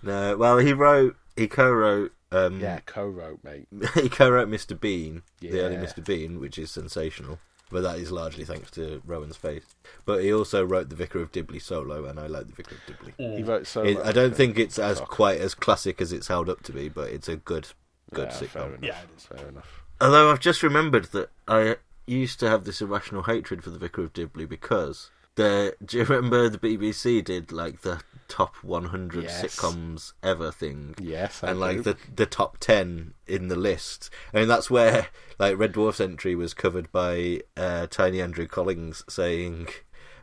[0.01, 3.67] No, well, he wrote, he co-wrote, um, Yeah, co-wrote, mate.
[3.95, 4.79] he co-wrote Mr.
[4.79, 6.05] Bean, the early Mr.
[6.05, 7.39] Bean, which is sensational.
[7.71, 9.65] But that is largely thanks to Rowan's face.
[10.05, 12.87] But he also wrote The Vicar of Dibley solo, and I like The Vicar of
[12.87, 13.37] Dibley.
[13.37, 13.83] He wrote so.
[13.83, 13.99] It.
[14.05, 15.09] I don't think it's as Fuck.
[15.09, 17.69] quite as classic as it's held up to be, but it's a good,
[18.13, 18.69] good yeah, fair sitcom.
[18.69, 18.81] enough.
[18.83, 19.25] Yeah, it is.
[19.25, 19.83] fair enough.
[20.01, 24.03] Although I've just remembered that I used to have this irrational hatred for The Vicar
[24.05, 25.75] of Dibley because the.
[25.85, 29.43] Do you remember the BBC did like the top 100 Yes.
[29.43, 30.95] sitcoms ever thing?
[31.01, 31.83] Yes, I and like do.
[31.83, 34.11] the the top ten in the list.
[34.33, 35.09] I mean, that's where
[35.39, 39.69] like Red Dwarf's entry was covered by uh, Tiny Andrew Collins saying,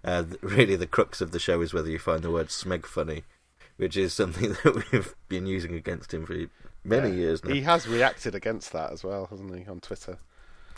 [0.03, 3.23] uh, "Really, the crux of the show is whether you find the word smeg funny,"
[3.77, 6.35] which is something that we've been using against him for
[6.83, 7.15] many Yeah.
[7.15, 7.53] years now.
[7.53, 10.17] He has reacted against that as well, hasn't he, on Twitter?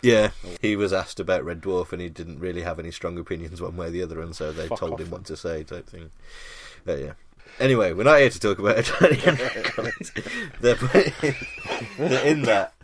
[0.04, 3.60] Yeah, he was asked about Red Dwarf, and he didn't really have any strong opinions
[3.60, 5.64] one way or the other, and so they Fuck told off him what to say,
[5.64, 6.10] type thing.
[6.84, 7.12] But yeah.
[7.60, 8.84] Anyway, we're not here to talk about
[9.64, 10.12] Collins.
[10.60, 10.74] They're
[11.98, 12.74] they're in that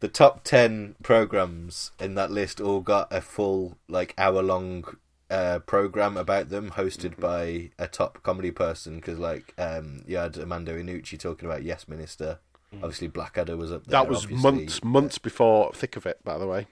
[0.00, 4.84] the top ten programs in that list all got a full like hour long
[5.30, 7.20] uh, program about them, hosted Mm-hmm.
[7.22, 8.96] by a top comedy person.
[8.96, 12.38] Because like um, you had Armando Iannucci talking about Yes Minister.
[12.74, 13.98] Obviously, Blackadder was up there.
[13.98, 14.02] Mm.
[14.04, 14.50] that was obviously.
[14.52, 16.66] months, months before Thick of It, by the way.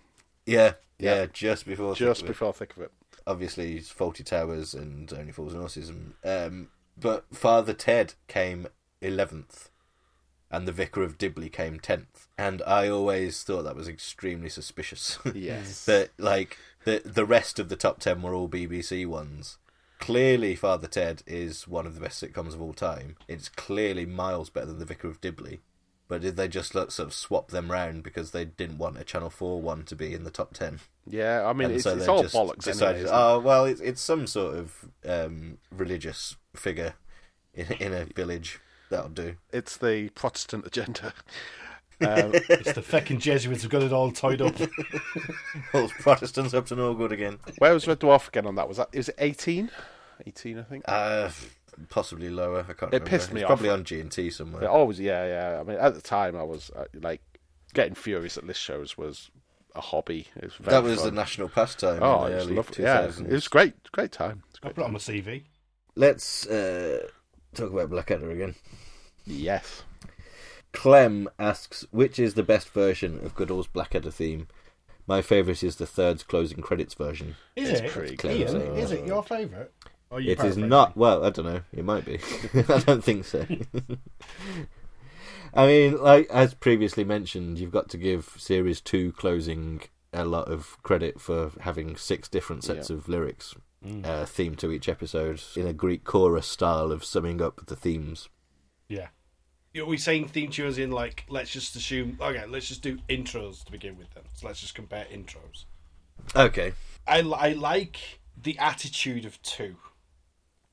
[0.47, 1.27] Yeah, yeah, Yeah.
[1.33, 1.95] just before.
[1.95, 2.33] Just Thick of It.
[2.33, 2.93] before Thick of It.
[3.27, 5.91] obviously it's Fawlty Towers and Only Fools and Horses.
[6.25, 6.69] Um,
[6.99, 8.67] but Father Ted came
[9.01, 9.71] eleventh,
[10.51, 12.29] and the Vicar of Dibley came tenth.
[12.37, 15.19] And I always thought that was extremely suspicious.
[15.35, 15.85] Yes.
[15.87, 19.57] that like the the rest of the top ten were all BBC ones.
[20.01, 23.17] Clearly, Father Ted is one of the best sitcoms of all time.
[23.27, 25.61] It's clearly miles better than the Vicar of Dibley.
[26.07, 29.05] But did they just like, sort of swap them round because they didn't want a
[29.05, 30.81] Channel Four one to be in the top ten?
[31.07, 33.11] Yeah, I mean, And it's, so it's they all bollocks decided, anyway.
[33.15, 36.95] oh well, it's it's some sort of um, religious figure
[37.55, 38.61] in, in a village.
[38.91, 39.37] That'll do.
[39.51, 41.13] It's the Protestant agenda.
[42.01, 44.57] Um, It's the fucking Jesuits who've got it all tied up.
[45.73, 47.39] All Protestants up to no good again.
[47.59, 48.67] where was Red Dwarf again on that?
[48.69, 49.71] Was that is it eighteen?
[50.27, 50.85] Eighteen, I think.
[50.89, 51.31] Uh,
[51.89, 52.61] possibly lower.
[52.69, 52.93] I can't.
[52.93, 53.11] It remember.
[53.11, 53.59] pissed me it's off.
[53.59, 54.65] Probably on G and T somewhere.
[54.65, 55.61] It always, yeah, yeah.
[55.61, 57.23] I mean, at the time, I was uh, like
[57.75, 59.31] getting furious at list shows was
[59.75, 60.29] a hobby.
[60.37, 61.07] It was very that was fun.
[61.11, 62.85] the national pastime Oh, in it the was early lovely.
[62.85, 63.75] Yeah, it was great.
[63.93, 64.43] Great time.
[64.51, 65.43] It's I great put it on my CV.
[65.97, 67.07] Let's uh,
[67.55, 68.55] talk about Blackadder again.
[69.27, 69.83] Yes.
[70.73, 74.49] Clem asks, which is the best version of Goodall's Blackadder theme?
[75.07, 77.37] My favourite is the third closing credits version.
[77.57, 77.91] Is It's it?
[77.91, 78.37] pretty clever.
[78.39, 79.71] Ian, is it your favourite?
[80.13, 80.97] It is not.
[80.97, 81.61] Well, I don't know.
[81.73, 82.19] It might be.
[82.69, 83.45] I don't think so.
[85.55, 89.83] I mean, like as previously mentioned, you've got to give series two closing
[90.13, 92.97] a lot of credit for having six different sets Yeah.
[92.97, 93.55] of lyrics
[93.85, 94.07] Mm.
[94.07, 98.31] uh, themed to each episode in a Greek chorus style of summing up the themes.
[98.89, 99.09] Yeah.
[99.77, 103.63] Are we saying theme tunes in like, let's just assume, okay, let's just do intros
[103.65, 104.25] to begin with then.
[104.33, 105.67] So let's just compare intros.
[106.35, 106.73] Okay.
[107.07, 109.77] I, I like the attitude of two.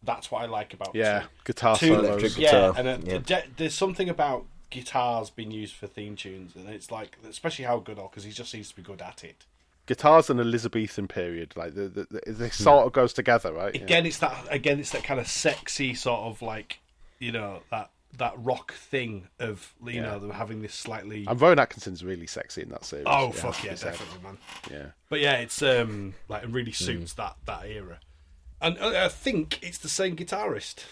[0.03, 1.21] That's what I like about Yeah.
[1.21, 1.27] two.
[1.45, 2.05] Guitar Two solos.
[2.05, 3.17] electric Yeah, guitar, and uh, yeah.
[3.19, 7.77] de- there's something about guitars being used for theme tunes, and it's like, especially how
[7.79, 9.45] good, because he just seems to be good at it.
[9.85, 13.75] Guitars and Elizabethan period, like the, the, the, they sort of goes together, right?
[13.75, 13.81] Yeah.
[13.81, 16.79] Again, it's that again, it's that kind of sexy sort of like,
[17.19, 20.01] you know, that that rock thing of you Yeah.
[20.03, 21.25] know them having this slightly.
[21.27, 23.05] And Rowan Atkinson's really sexy in that series.
[23.07, 23.91] oh it has fuck yeah, be said.
[23.93, 24.37] definitely, man.
[24.69, 24.85] Yeah.
[25.09, 26.53] But yeah, it's um like it Hmm.
[26.53, 27.99] really suits that that era,
[28.61, 30.83] and I I think it's the same guitarist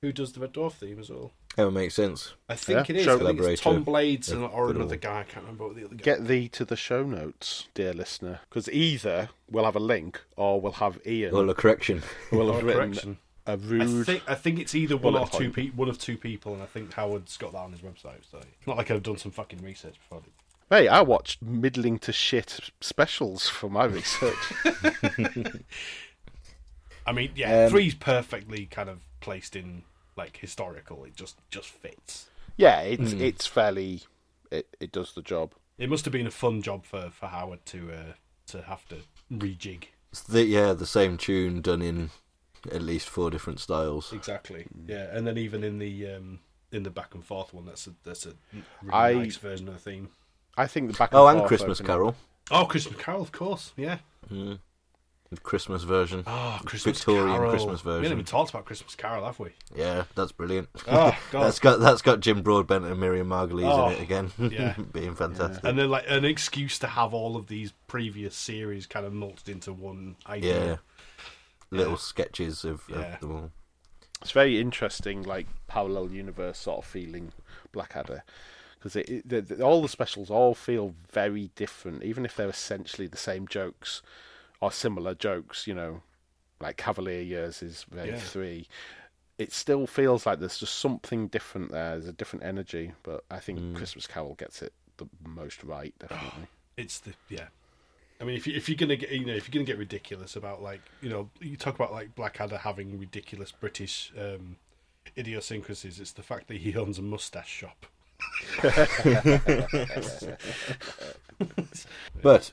[0.00, 1.32] who does the Red Dwarf theme as well.
[1.56, 2.34] Oh, that would make sense.
[2.48, 3.04] I think Yeah, it is.
[3.04, 4.82] show I think it's Tom Blades of and, or Goodall.
[4.82, 5.20] another guy.
[5.20, 6.02] I can't remember what the other guy.
[6.02, 10.60] Get thee to the show notes, dear listener, because either we'll have a link or
[10.60, 12.02] we'll have Ian Well, a correction.
[12.32, 13.18] will Oh, have written correction.
[13.46, 14.04] a I rude.
[14.06, 15.54] think I think it's either one bullet or two point.
[15.54, 18.24] pe- one of two people, and I think Howard's got that on his website.
[18.30, 20.22] So it's not like I've done some fucking research before.
[20.70, 24.34] Hey, I watched middling to shit specials for my research.
[27.06, 29.82] I mean, yeah, Um, three's perfectly kind of placed in
[30.16, 31.04] like historical.
[31.04, 32.28] It just just fits.
[32.56, 34.02] yeah, it's it's fairly.
[34.50, 35.52] It it does the job.
[35.78, 38.12] It must have been a fun job for, for Howard to uh,
[38.48, 38.96] to have to
[39.32, 39.84] rejig.
[40.28, 42.10] The, yeah, the same tune done in
[42.72, 44.12] at least four different styles.
[44.12, 44.66] Exactly.
[44.86, 46.38] Yeah, and then even in the um,
[46.70, 48.34] in the back and forth one, that's a that's a
[48.82, 50.10] really I- nice version of the theme.
[50.56, 51.10] I think the back.
[51.12, 52.16] Oh, and and forth Christmas opening- Carol,
[52.52, 53.72] Oh, Christmas Carol, of course.
[53.76, 53.98] Yeah.
[54.30, 54.60] the
[55.42, 56.22] Christmas version.
[56.26, 57.50] Oh, Christmas Victorian Carol.
[57.50, 58.00] Christmas version.
[58.02, 59.50] We haven't even talked about Christmas Carol, have we?
[59.74, 60.68] Yeah, that's brilliant.
[60.86, 61.42] Oh God.
[61.44, 64.74] That's got that's got Jim Broadbent and Miriam Margolyes Oh, in it again, yeah.
[64.92, 65.64] being fantastic.
[65.64, 69.48] and then like an excuse to have all of these previous series kind of mulched
[69.48, 70.64] into one idea.
[70.66, 70.76] Yeah,
[71.70, 71.98] little Yeah.
[71.98, 73.14] sketches of, Yeah.
[73.14, 73.50] of them all.
[74.22, 77.32] It's very interesting, like parallel universe sort of feeling
[77.72, 78.22] Blackadder,
[78.78, 82.48] because it, it, the, the, all the specials all feel very different, even if they're
[82.48, 84.00] essentially the same jokes
[84.60, 85.66] or similar jokes.
[85.66, 86.02] You know,
[86.60, 88.18] like Cavalier Years is very Yeah.
[88.18, 88.66] three.
[89.36, 91.92] It still feels like there's just something different there.
[91.92, 96.46] There's a different energy, but I think Christmas Carol gets it the most right, definitely.
[96.76, 97.48] It's the yeah.
[98.20, 100.36] I mean, if you if you're gonna get you know if you're gonna get ridiculous
[100.36, 104.54] about like you know you talk about like Blackadder having ridiculous British um,
[105.18, 107.86] idiosyncrasies, it's the fact that he owns a mustache shop.
[112.22, 112.52] But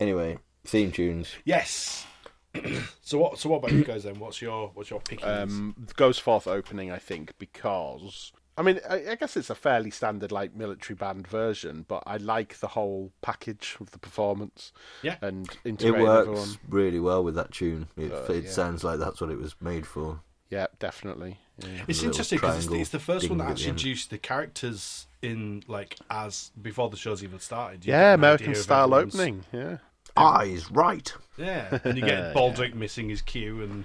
[0.00, 1.32] anyway, theme tunes.
[1.44, 2.06] Yes.
[3.02, 3.38] so what?
[3.38, 4.18] So what about you guys then?
[4.18, 5.26] What's your what's your picking?
[5.28, 9.90] um, goes forth opening, I think, because I mean, I, I guess it's a fairly
[9.90, 14.72] standard like military band version, but I like the whole package of the performance.
[15.02, 15.16] Yeah.
[15.20, 16.48] and It works everyone.
[16.68, 17.88] really well with that tune.
[17.96, 18.50] It, Uh, it yeah.
[18.50, 20.20] sounds like that's what it was made for.
[20.50, 21.38] Yeah, definitely.
[21.58, 21.68] Yeah.
[21.88, 25.96] It's interesting because it's, it's the first one that actually introduced the characters in like
[26.10, 27.84] as before the show's even started.
[27.84, 29.44] You Yeah, American style opening.
[29.52, 29.78] Yeah,
[30.16, 31.12] Ah, Eyes right.
[31.36, 33.84] Yeah, and you get Baldrick missing his cue and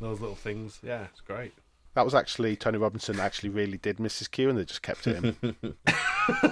[0.00, 0.78] those little things.
[0.82, 1.54] Yeah, it's great.
[1.94, 3.18] that was actually Tony Robinson.
[3.20, 5.56] Actually, really did miss his cue, and they just kept it in.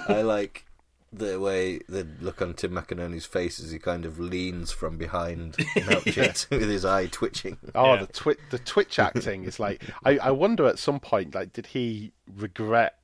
[0.07, 0.65] I like
[1.13, 5.57] the way the look on Tim McInnerny's face as he kind of leans from behind
[5.75, 5.87] an
[6.49, 7.57] with his eye twitching.
[7.75, 7.99] Oh, Yeah.
[8.05, 9.83] the twi- the Twitch acting is like.
[10.05, 12.97] I, I wonder at some point, like, did he regret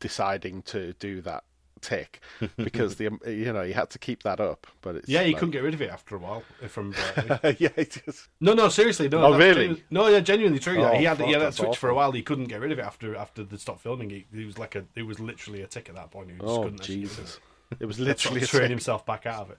[0.00, 1.44] deciding to do that
[1.84, 2.20] tick
[2.56, 5.32] because the um, you know he had to keep that up, but it's Yeah, you
[5.32, 6.42] like- couldn't get rid of it after a while.
[6.62, 6.92] If I'm
[7.58, 9.22] yeah, it just no, no, seriously, no.
[9.24, 9.68] Oh, really?
[9.68, 10.74] genu- no, yeah, genuinely true.
[10.80, 10.90] yeah.
[10.90, 12.12] Oh, he had he had that that's switch for a while.
[12.12, 14.10] He couldn't get rid of it after after they stopped filming.
[14.10, 16.30] He, he was like a it was literally a tick at that point.
[16.30, 17.40] He just oh couldn't actually get rid of Jesus,
[17.70, 17.76] it.
[17.80, 19.58] it was Sort literally of a train tick, himself back out of it.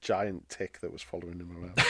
[0.00, 1.76] giant tick that was following him around.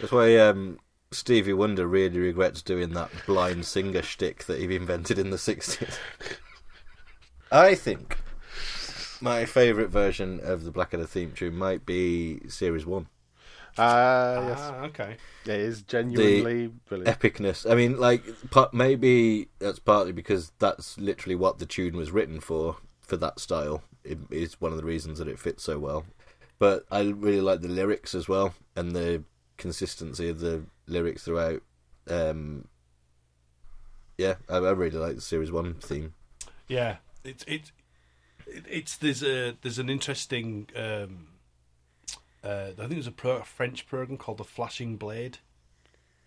[0.00, 0.78] That's why um,
[1.10, 5.98] Stevie Wonder really regrets doing that blind singer shtick that he invented in the 60s.
[7.54, 8.18] I think
[9.20, 13.06] my favourite version of the Blackadder theme tune might be Series 1.
[13.78, 15.16] Ah, yes, Ah, okay.
[15.44, 17.16] it is genuinely brilliant.
[17.20, 17.70] Epicness.
[17.70, 18.24] I mean, like,
[18.72, 23.84] maybe that's partly because that's literally what the tune was written for, for that style.
[24.02, 26.06] It is one of the reasons that it fits so well.
[26.58, 29.22] But I really like the lyrics as well, and the
[29.58, 31.62] consistency of the lyrics throughout.
[32.10, 32.66] Um,
[34.18, 36.14] yeah, I, I really like the Series 1 theme.
[36.68, 37.72] Yeah, it's it's
[38.46, 40.68] it, it's there's a there's an interesting.
[40.76, 41.28] Um,
[42.42, 45.38] uh, I think there's a, pro, a French program called the Flashing Blade,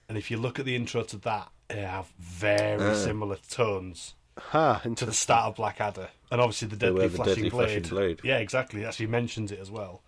[0.10, 2.95] and if you look at the intro to that, they have very Ah.
[2.95, 7.34] similar tones Ha, to into the start of Blackadder, and obviously the Deadly, the flashing,
[7.36, 7.68] deadly blade.
[7.68, 8.22] flashing blade.
[8.24, 8.82] Yeah, exactly.
[8.82, 10.02] It actually mentions it as well.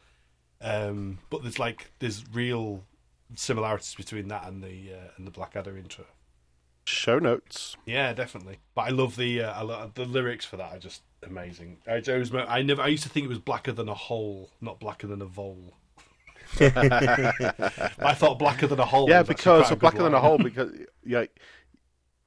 [0.62, 2.84] Um, but there's like there's real
[3.36, 6.06] similarities between that and the uh, and the Blackadder intro.
[6.90, 7.76] Show notes.
[7.86, 8.60] Yeah, definitely.
[8.76, 11.78] But I love the uh, I love, the lyrics for that are just amazing.
[11.88, 14.50] I, I was I never I used to think it was blacker than a hole,
[14.62, 15.76] not blacker than a vole.
[16.60, 19.10] I thought blacker than a hole.
[19.10, 20.38] Yeah, because a good blacker than a hole.
[20.38, 20.72] Because
[21.06, 21.26] yeah,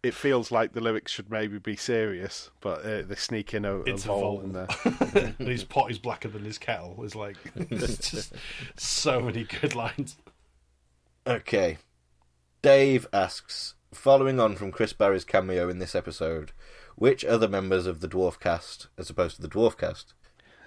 [0.02, 3.78] it feels like the lyrics should maybe be serious, but uh, they sneak in a,
[3.78, 4.40] a It's a vole vole.
[4.42, 4.68] in there.
[5.38, 7.02] and his pot is blacker than his kettle.
[7.04, 8.32] Is like it's just
[8.76, 10.16] so many good lines.
[11.26, 11.78] Okay.
[12.62, 16.52] Dave asks, following on from Chris Barrie's cameo in this episode,
[16.96, 20.14] which other members of the Dwarf cast, as opposed to the Dwarf cast,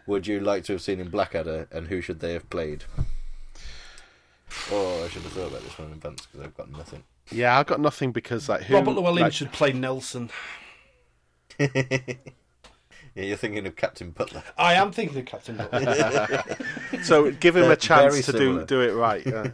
[0.07, 2.83] would you like to have seen in Blackadder, and who should they have played?
[4.71, 7.03] Oh, I should have thought about this one in advance because I've got nothing.
[7.31, 10.29] Yeah, I've got nothing because like who, Robert Llewellyn like, should play Nelson.
[13.15, 14.43] Yeah, you're thinking of Captain Butler.
[14.57, 16.43] I am thinking of Captain Butler.
[17.03, 18.65] So give him They're a chance to do similar.
[18.65, 19.25] do it right.
[19.27, 19.47] uh,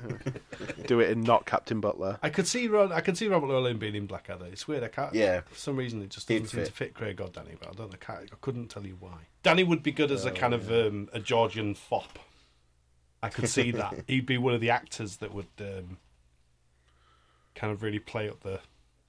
[0.88, 2.18] do it in not Captain Butler.
[2.24, 4.46] I could see Ron, I could see Robert Llewellyn being in Blackadder.
[4.46, 4.84] It's weird.
[4.84, 5.14] I can't.
[5.14, 5.42] Yeah.
[5.42, 6.74] For some reason, it just He'd doesn't seem to fit.
[6.76, 7.56] fit Craig or Danny.
[7.60, 7.98] But I don't know.
[8.08, 9.18] I, I couldn't tell you why.
[9.44, 12.20] Danny would be good as a kind of um, a Georgian fop.
[13.22, 13.96] I could see that.
[14.08, 15.98] He'd be one of the actors that would um,
[17.56, 18.60] kind of really play up the,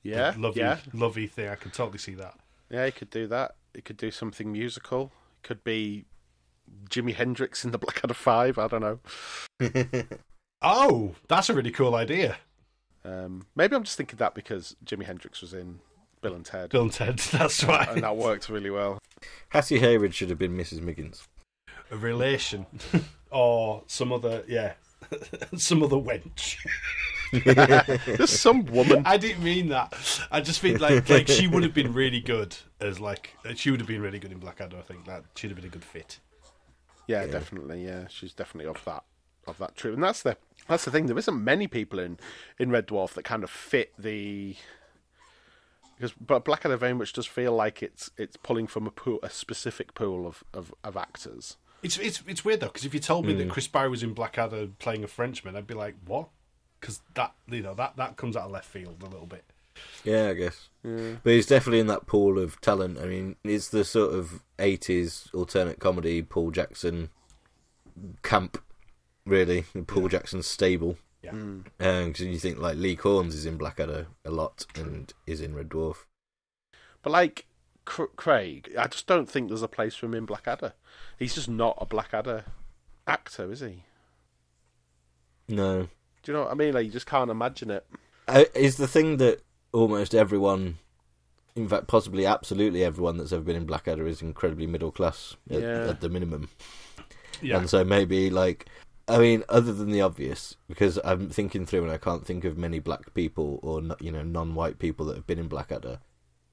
[0.02, 1.48] Yeah, the lovey, yeah, lovey thing.
[1.48, 2.34] I could totally see that.
[2.70, 2.86] yeah.
[2.86, 3.54] He could do that.
[3.74, 5.12] He could do something musical.
[5.42, 6.04] He could be
[6.90, 8.58] Jimi Hendrix in the Blackadder Five.
[8.58, 8.80] I don't
[9.60, 10.02] know.
[10.64, 12.36] Oh, that's a really cool idea.
[13.04, 15.80] Um, maybe I'm just thinking that because Jimi Hendrix was in
[16.20, 17.18] Bill and Ted, Bill and Ted.
[17.32, 17.88] That's right.
[17.88, 19.00] and that worked really well.
[19.48, 20.80] Hattie Hayridge should have been Mrs.
[20.80, 21.26] Miggins.
[21.90, 22.66] a relation
[23.32, 24.74] or some other yeah
[25.56, 26.56] some other wench
[28.16, 29.02] Just some woman.
[29.06, 29.94] i didn't mean that
[30.30, 33.70] i just think like like she would have been really good as like uh, she
[33.70, 35.84] would have been really good in blackadder i think that she'd have been a good
[35.84, 36.18] fit
[37.06, 37.84] Yeah, definitely.
[37.84, 39.04] Yeah, she's definitely of that
[39.46, 40.36] of that true, and that's the
[40.68, 41.06] that's the thing.
[41.06, 42.18] There isn't many people in
[42.58, 44.56] in Red Dwarf that kind of fit the
[45.96, 49.30] because but Blackadder very much does feel like it's it's pulling from a pool, a
[49.30, 51.56] specific pool of of, of actors.
[51.82, 53.50] it's it's it's weird though because if you told me that hmm.
[53.50, 56.28] chris barrie was in blackadder playing a frenchman i'd be like what
[56.82, 59.44] because that you know that that comes out of left field a little bit
[60.04, 60.68] Yeah, I guess.
[60.82, 62.98] But he's definitely in that pool of talent.
[62.98, 67.08] I mean, it's the sort of 80s alternate comedy, Paul Jackson
[68.22, 68.60] camp,
[69.24, 69.64] really.
[69.86, 70.98] Paul Jackson's stable.
[71.22, 71.60] yeah hmm.
[71.80, 75.54] um, Because you think, like, Lee Cornes is in Blackadder a lot and is in
[75.54, 75.98] Red Dwarf.
[77.02, 77.46] But like
[77.84, 80.74] Cr- Craig, I just don't think there's a place for him in Blackadder.
[81.18, 82.44] He's just not a Blackadder
[83.06, 83.84] actor, is he?
[85.48, 85.88] No.
[86.22, 86.74] Do you know what I mean?
[86.74, 87.86] Like you just can't imagine it.
[88.28, 89.42] Uh, is the thing that
[89.72, 90.78] almost everyone,
[91.56, 95.60] in fact, possibly absolutely everyone that's ever been in Blackadder is incredibly middle class at,
[95.60, 95.88] Yeah.
[95.88, 96.48] at the minimum.
[97.40, 98.66] yeah And so maybe like
[99.08, 102.56] I mean, other than the obvious, because I'm thinking through and I can't think of
[102.56, 105.98] many black people or you know non-white people that have been in Blackadder,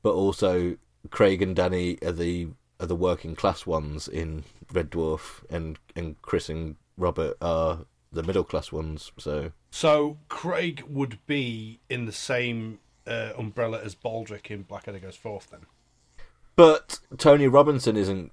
[0.01, 0.75] but also
[1.11, 6.19] Craig and Danny are the are the working class ones in Red Dwarf, and and
[6.23, 9.11] Chris and Robert are the middle class ones.
[9.17, 15.15] So so craig would be in the same uh, umbrella as baldrick in blackadder goes
[15.15, 15.61] forth then
[16.55, 18.31] But Tony Robinson isn't.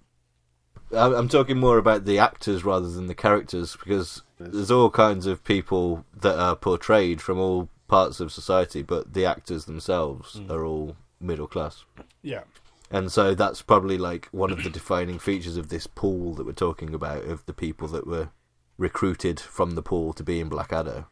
[0.93, 5.27] I'm I'm talking more about the actors rather than the characters because there's all kinds
[5.27, 10.65] of people that are portrayed from all parts of society, but the actors themselves are
[10.65, 11.85] all middle class.
[12.23, 12.43] yeah
[12.91, 16.53] And so that's probably like one of the defining features of this pool that we're
[16.53, 18.31] talking about of the people that were
[18.79, 21.07] recruited from the pool to be in Blackadder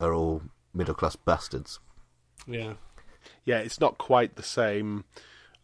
[0.00, 0.42] are all
[0.74, 1.80] middle class bastards.
[2.46, 2.74] yeah
[3.44, 5.04] Yeah, it's not quite the same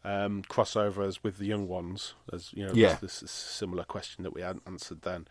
[0.04, 2.14] um, crossover as with the young ones.
[2.32, 2.94] As you know, Yeah.
[2.94, 5.26] this, this is a similar question that we had answered then.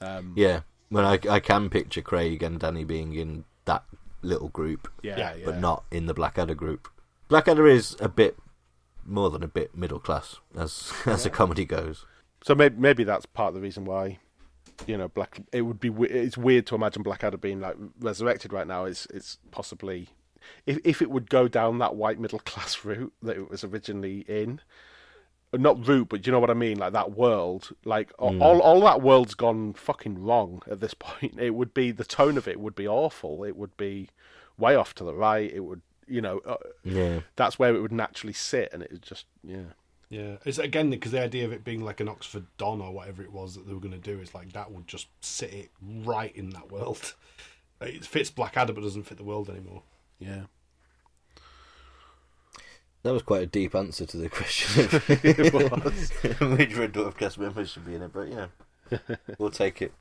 [0.00, 0.60] Um, Yeah,
[0.90, 3.84] well, I, I can picture Craig and Danny being in that
[4.22, 4.90] little group.
[5.02, 5.44] yeah, Yeah, yeah.
[5.44, 6.88] but not in the Blackadder group.
[7.28, 8.36] Blackadder is a bit
[9.04, 12.04] more than a bit middle class as as a comedy goes.
[12.42, 14.18] So maybe maybe that's part of the reason why
[14.86, 15.40] you know black.
[15.52, 18.84] It would be it's weird to imagine Blackadder being like resurrected right now.
[18.84, 20.08] It's it's possibly
[20.66, 24.20] if if it would go down that white middle class route that it was originally
[24.28, 24.60] in.
[25.50, 26.78] Not route, but you know what I mean.
[26.78, 31.38] Like that world, like a- all all that world's gone fucking wrong at this point.
[31.40, 33.44] It would be the tone of it would be awful.
[33.44, 34.10] It would be
[34.58, 35.50] way off to the right.
[35.50, 39.02] It would, you know, uh, Yeah, that's where it would naturally sit, and it would
[39.02, 39.72] just, yeah.
[40.10, 43.22] Yeah, it's again because the idea of it being like an Oxford Don or whatever
[43.22, 45.70] it was that they were going to do is like that would just sit it
[45.82, 47.14] right in that world.
[47.80, 49.82] It fits Blackadder but doesn't fit the world anymore.
[50.18, 50.46] Yeah.
[53.04, 56.10] that was quite a deep answer to the question of It was.
[56.58, 58.46] which Red Dwarf cast members should be in it, but yeah,
[59.38, 59.92] we'll take it.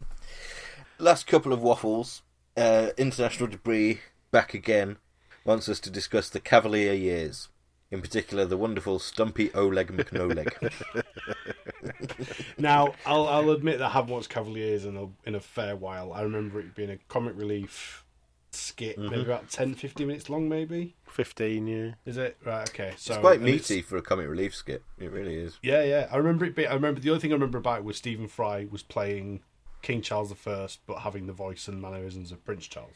[0.97, 2.23] Last couple of waffles.
[2.55, 3.99] Uh, International Debris
[4.31, 4.97] back again
[5.45, 7.47] wants us to discuss the Cavalier years.
[7.89, 10.73] In particular, the wonderful Stumpy Oleg McNoleg.
[12.57, 16.11] Now, I'll I'll admit that I haven't watched Cavaliers in a in a fair while.
[16.11, 18.03] I remember it being a comic relief
[18.51, 19.29] skit, maybe mm-hmm.
[19.29, 20.95] about 10, 15 minutes long, maybe.
[21.07, 21.91] 15, yeah.
[22.05, 22.67] Is it right?
[22.69, 24.83] Okay, so it's quite and it's- meaty for a comic relief skit.
[24.97, 25.59] It really is.
[25.61, 26.07] Yeah, yeah.
[26.11, 26.55] I remember it.
[26.55, 29.41] Being, I remember the only thing I remember about it was Stephen Fry was playing
[29.81, 32.93] King Charles I, but having the voice and mannerisms of Prince Charles.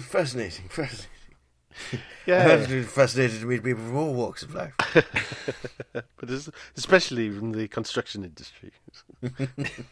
[0.00, 1.10] Fascinating, fascinating.
[2.26, 2.58] Yeah.
[2.82, 4.74] fascinated to meet people from all walks of life.
[5.92, 6.30] but
[6.76, 8.72] especially from the construction industry.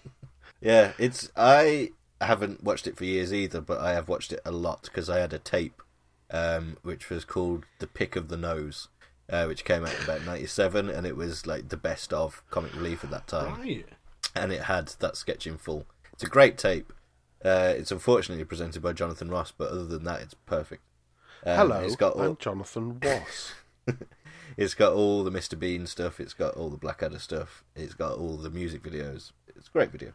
[0.61, 1.31] Yeah, it's.
[1.37, 1.91] I
[2.21, 5.19] haven't watched it for years either, but I have watched it a lot because I
[5.19, 5.81] had a tape,
[6.31, 8.89] um, which was called "The Pick of the Nose,"
[9.31, 12.75] uh, which came out in about '97, and it was like the best of comic
[12.75, 13.61] relief at that time.
[13.61, 13.87] Right.
[14.35, 15.87] and it had that sketch in full.
[16.13, 16.93] It's a great tape.
[17.45, 20.83] Uh, it's unfortunately presented by Jonathan Ross, but other than that, it's perfect.
[21.45, 23.53] Um, Hello, It's got all, I'm Jonathan Ross.
[24.57, 25.59] it's got all the Mr.
[25.59, 26.21] Bean stuff.
[26.21, 27.65] It's got all the Blackadder stuff.
[27.77, 29.33] It's got all the music videos.
[29.47, 30.13] It's a great video.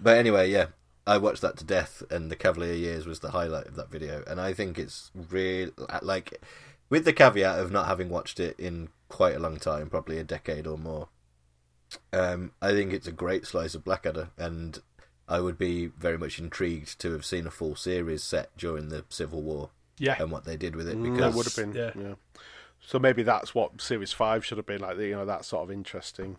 [0.00, 0.66] But anyway, yeah,
[1.06, 4.22] I watched that to death, and the Cavalier Years was the highlight of that video.
[4.26, 5.70] And I think it's real,
[6.02, 6.42] like,
[6.90, 10.24] with the caveat of not having watched it in quite a long time, probably a
[10.24, 11.08] decade or more.
[12.12, 14.78] Um, I think it's a great slice of Blackadder, and
[15.26, 19.06] I would be very much intrigued to have seen a full series set during the
[19.08, 20.16] Civil War Yeah.
[20.20, 20.96] and what they did with it.
[20.96, 21.90] Mm, Because that would have been, yeah.
[22.08, 22.14] yeah.
[22.80, 24.98] So maybe that's what Series Five should have been like.
[24.98, 26.36] You know, that sort of interesting.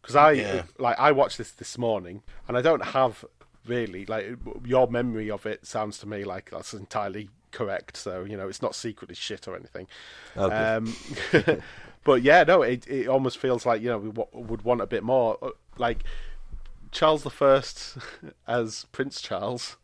[0.00, 0.62] Because I Yeah.
[0.78, 3.24] like I watched this this morning, and I don't have
[3.66, 7.96] really like your memory of it sounds to me like that's entirely correct.
[7.96, 9.86] So you know, it's not secretly shit or anything.
[10.34, 10.52] Good.
[10.52, 10.94] Um,
[12.04, 14.86] but yeah, no, it it almost feels like you know we w- would want a
[14.86, 15.38] bit more.
[15.42, 16.04] Uh, Like
[16.90, 17.96] Charles the First
[18.46, 19.76] as Prince Charles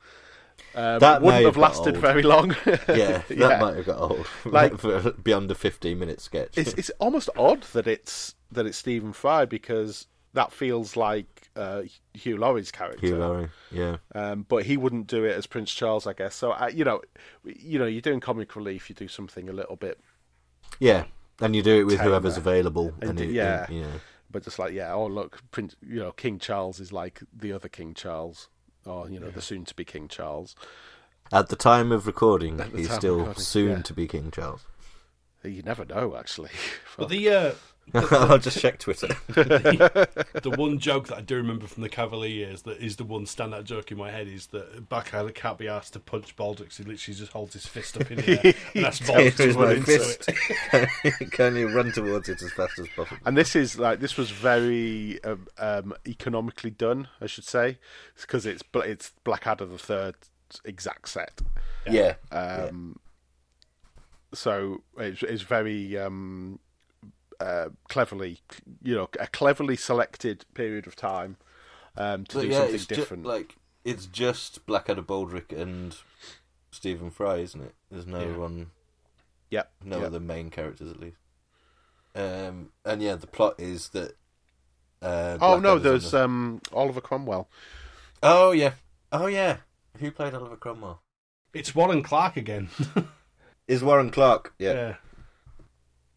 [0.75, 2.03] um, That wouldn't have have lasted old.
[2.03, 2.51] very long.
[2.67, 3.59] yeah, that Yeah.
[3.61, 4.27] might have got old.
[4.45, 4.75] Like-
[5.23, 6.57] beyond a fifteen-minute sketch.
[6.59, 11.83] it's it's almost odd that it's that it's Stephen Fry because that feels like uh,
[12.13, 13.07] Hugh Laurie's character.
[13.07, 13.99] Hugh Laurie, yeah.
[14.17, 16.35] Um, but he wouldn't do it as Prince Charles, I guess.
[16.35, 17.01] So uh, you know,
[17.45, 18.89] you know, you're doing comic relief.
[18.89, 20.01] You do something a little bit,
[20.81, 21.05] Yeah,
[21.41, 22.11] and you do it with Tamer.
[22.11, 22.93] whoever's available.
[23.01, 23.71] And And, it, yeah.
[23.71, 27.21] you know, but just like yeah, oh look, Prince, you know, King Charles is like
[27.33, 28.49] the other King Charles,
[28.87, 30.55] or you know, the soon-to-be King Charles.
[31.33, 33.83] at the time of recording, At the he's still recording, soon yeah.
[33.83, 34.65] to be King Charles.
[35.43, 36.51] You never know, actually.
[36.97, 37.53] But the uh,
[37.95, 39.09] I'll just check Twitter.
[39.29, 43.25] the one joke that I do remember from the Cavalier years that is the one
[43.27, 46.75] standout joke in my head is that Blackadder can't be asked to punch Baldrick.
[46.77, 49.59] He literally just holds his fist up in the air and asks Baldrick Here to
[49.59, 50.29] run into fist.
[50.29, 51.31] it.
[51.33, 53.19] Can you run towards it as fast as possible?
[53.27, 57.79] And this is like this was very um, um, economically done, I should say,
[58.21, 60.15] because it's bl- it's Blackadder the Third
[60.65, 61.43] exact set.
[61.87, 62.99] Yeah, Um,
[64.33, 66.59] So it's, it's very um,
[67.41, 68.41] uh, cleverly,
[68.83, 71.37] you know, a cleverly selected period of time
[71.97, 73.25] um, to But do yeah, something it's ju- different.
[73.27, 75.97] like it's just Blackadder, Baldrick, and
[76.71, 77.75] Stephen Fry, isn't it?
[77.91, 78.37] There's no Yeah.
[78.37, 78.71] one,
[79.51, 80.07] yep, no yep.
[80.07, 81.17] other main characters at least.
[82.15, 84.17] Um, and yeah, the plot is that.
[85.03, 87.49] Uh, Oh no, there's the- um, Oliver Cromwell.
[88.23, 88.73] Oh yeah,
[89.13, 89.59] oh yeah.
[89.99, 91.03] Who played Oliver Cromwell?
[91.53, 92.69] It's Warren Clarke again.
[93.69, 94.53] Is Warren Clarke?
[94.59, 94.73] Yeah.
[94.73, 94.95] yeah.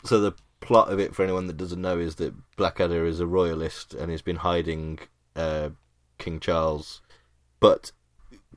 [0.04, 3.28] So the plot of it, for anyone that doesn't know, is that Blackadder is a
[3.28, 5.00] royalist and he's been hiding
[5.36, 5.70] uh,
[6.18, 7.02] King Charles,
[7.60, 7.92] but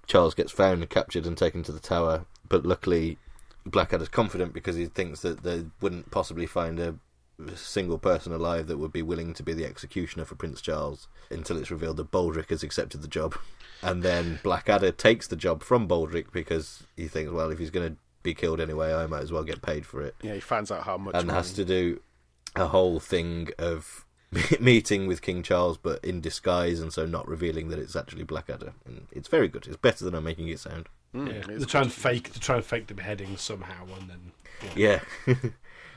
[0.06, 2.26] Charles gets found and captured and taken to the tower.
[2.48, 3.18] But luckily,
[3.64, 6.96] Blackadder's confident because he thinks that they wouldn't possibly find a
[7.54, 11.56] single person alive that would be willing to be the executioner for Prince Charles until
[11.56, 13.36] it's revealed that Baldrick has accepted the job.
[13.82, 17.92] And then Blackadder takes the job from Baldrick because he thinks, well, if he's going
[17.92, 20.70] to be killed anyway, I might as well get paid for it Yeah, he finds
[20.70, 21.14] out how much.
[21.14, 22.00] and money- has to do
[22.56, 24.04] a whole thing of
[24.60, 28.72] meeting with King Charles, but in disguise, and so not revealing that it's actually Blackadder.
[28.86, 29.66] And it's very good.
[29.66, 30.88] It's better than I'm making it sound.
[31.14, 31.34] Mm, yeah.
[31.54, 32.32] it's They try and fake.
[32.32, 34.32] They try and fake the beheading somehow, and then
[34.76, 35.00] Yeah,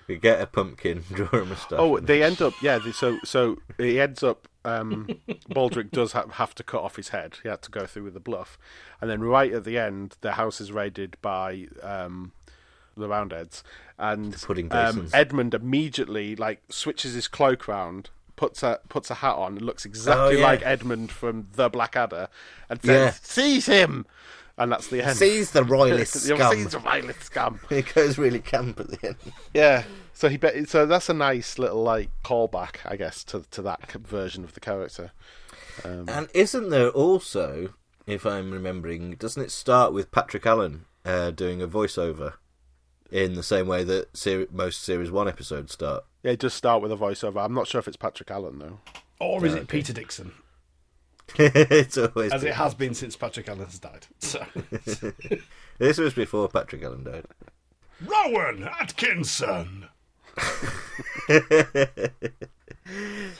[0.07, 1.77] we get a pumpkin, draw a moustache.
[1.79, 2.79] Oh, they end up yeah.
[2.79, 4.47] They, so so he ends up.
[4.65, 5.07] Um,
[5.49, 7.37] Baldrick does ha- have to cut off his head.
[7.43, 8.57] He had to go through with the bluff,
[9.01, 12.31] and then right at the end, the house is raided by um,
[12.95, 13.63] the Roundheads,
[13.97, 14.35] and
[14.71, 15.07] um.
[15.13, 18.09] Edmund immediately like switches his cloak round.
[18.35, 20.43] Puts a puts a hat on and looks exactly Oh, yeah.
[20.43, 22.29] like Edmund from the Blackadder,
[22.69, 23.19] and says, Yeah.
[23.21, 24.05] "Seize him!"
[24.57, 25.17] And that's the end.
[25.17, 26.51] Seize the royalist scum.
[26.53, 27.59] Seize the royalist scum.
[27.69, 29.15] It goes really camp at the end.
[29.53, 29.83] Yeah.
[30.23, 30.69] So he bet.
[30.69, 34.61] So that's a nice little like callback, I guess, to to that version of the
[34.61, 35.11] character.
[35.83, 37.73] Um, And isn't there also,
[38.07, 42.35] if I'm remembering, doesn't it start with Patrick Allen uh, doing a voiceover
[43.11, 46.05] in the same way that ser- most Series 1 episodes start?
[46.23, 47.43] yeah, it does start with a voiceover.
[47.43, 48.79] I'm not sure if it's Patrick Allen though.
[49.19, 49.65] or is it okay.
[49.65, 50.31] Peter Dixon,
[51.35, 54.07] it's always as it has been since Patrick Allen has died?
[54.19, 54.45] So
[55.79, 57.25] This was before Patrick Allen died.
[57.99, 59.89] Rowan Atkinson.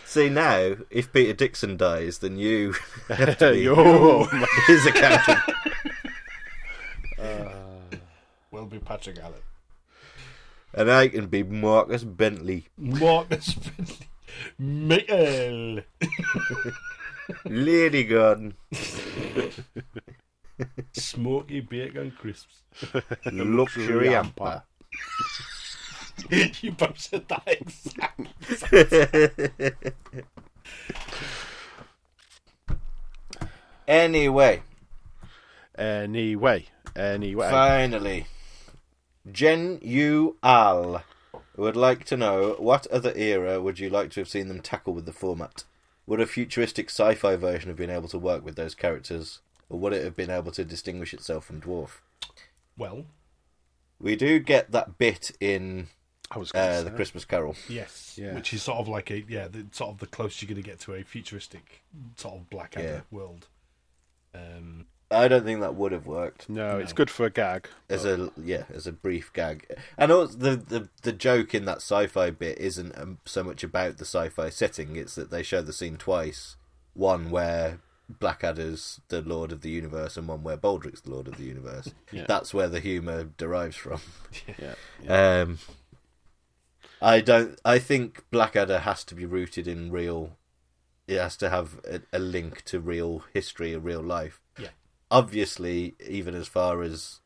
[0.06, 2.74] See now, if Peter Dixon dies, then you
[3.10, 4.24] have to be Yo.
[4.68, 5.40] his accountant.
[7.20, 7.50] Uh,
[8.52, 9.42] Will be Patrick Allen.
[10.74, 12.68] and I can be Marcus Bentley.
[12.78, 14.08] Marcus Finley.
[14.58, 15.82] Michael.
[17.46, 18.56] Lady Garden.
[20.94, 22.62] Smoky bacon crisps.
[23.26, 24.64] Luxury Amper.
[26.62, 28.20] you both said that exact.
[33.88, 34.62] anyway,
[35.76, 36.66] Anyway,
[36.96, 37.50] anyway.
[37.50, 38.28] finally,
[39.32, 41.04] Gen Yu Al
[41.56, 44.94] would like to know what other era would you like to have seen them tackle
[44.94, 45.64] with the format?
[46.06, 49.94] Would a futuristic sci-fi version have been able to work with those characters, or would
[49.94, 52.02] it have been able to distinguish itself from Dwarf?
[52.78, 53.06] well,
[54.00, 55.88] We do get that bit in
[56.36, 56.84] I was uh, say.
[56.84, 57.56] the Christmas Carol.
[57.70, 58.34] yes, Yeah.
[58.34, 60.68] which is sort of like a yeah, the, sort of the closest you're going to
[60.70, 61.84] get to a futuristic
[62.16, 63.18] sort of Blackadder Yeah.
[63.18, 63.48] world.
[64.34, 67.68] Um, I don't think that would have worked No, it's good for a gag.
[67.88, 69.68] as a yeah as a brief gag.
[69.98, 73.98] And also the the the joke in that sci-fi bit isn't um, so much about
[73.98, 76.56] the sci-fi setting; it's that they show the scene twice.
[76.96, 77.80] One where
[78.10, 81.90] Blackadder's the Lord of the Universe, and one where Baldrick's the Lord of the Universe.
[82.12, 82.26] Yeah.
[82.28, 84.02] That's where the humour derives from.
[84.58, 85.42] Yeah.
[85.42, 85.60] Um,
[87.04, 87.60] I don't.
[87.66, 90.38] I think Blackadder has to be rooted in real.
[91.06, 94.40] It has to have a, a link to real history, a real life.
[94.58, 94.70] Yeah.
[95.12, 97.20] Obviously, even as far as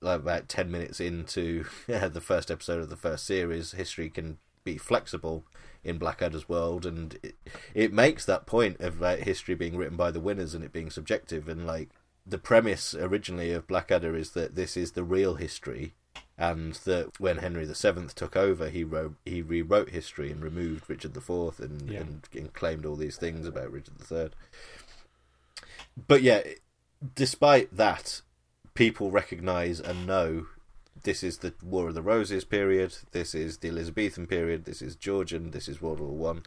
[0.00, 4.78] like about ten minutes into the first episode of the first series, history can be
[4.78, 5.44] flexible
[5.84, 7.36] in Blackadder's world, and it,
[7.74, 10.90] it makes that point of like history being written by the winners and it being
[10.90, 11.90] subjective, and like
[12.26, 15.92] the premise originally of Blackadder is that this is the real history,
[16.38, 21.16] and that when Henry VII took over, he wrote he rewrote history and removed Richard
[21.16, 22.00] IV and, Yeah.
[22.00, 24.30] and, and claimed all these things about Richard III.
[26.06, 26.42] But yeah,
[27.14, 28.22] despite that,
[28.74, 30.46] people recognise and know
[31.02, 34.96] this is the War of the Roses period, this is the Elizabethan period, this is
[34.96, 36.42] Georgian, this is World War One.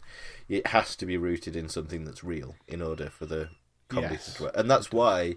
[0.48, 3.50] It has to be rooted in something that's real in order for the
[3.88, 4.34] comedy Yes.
[4.34, 4.52] to work.
[4.56, 5.36] And that's why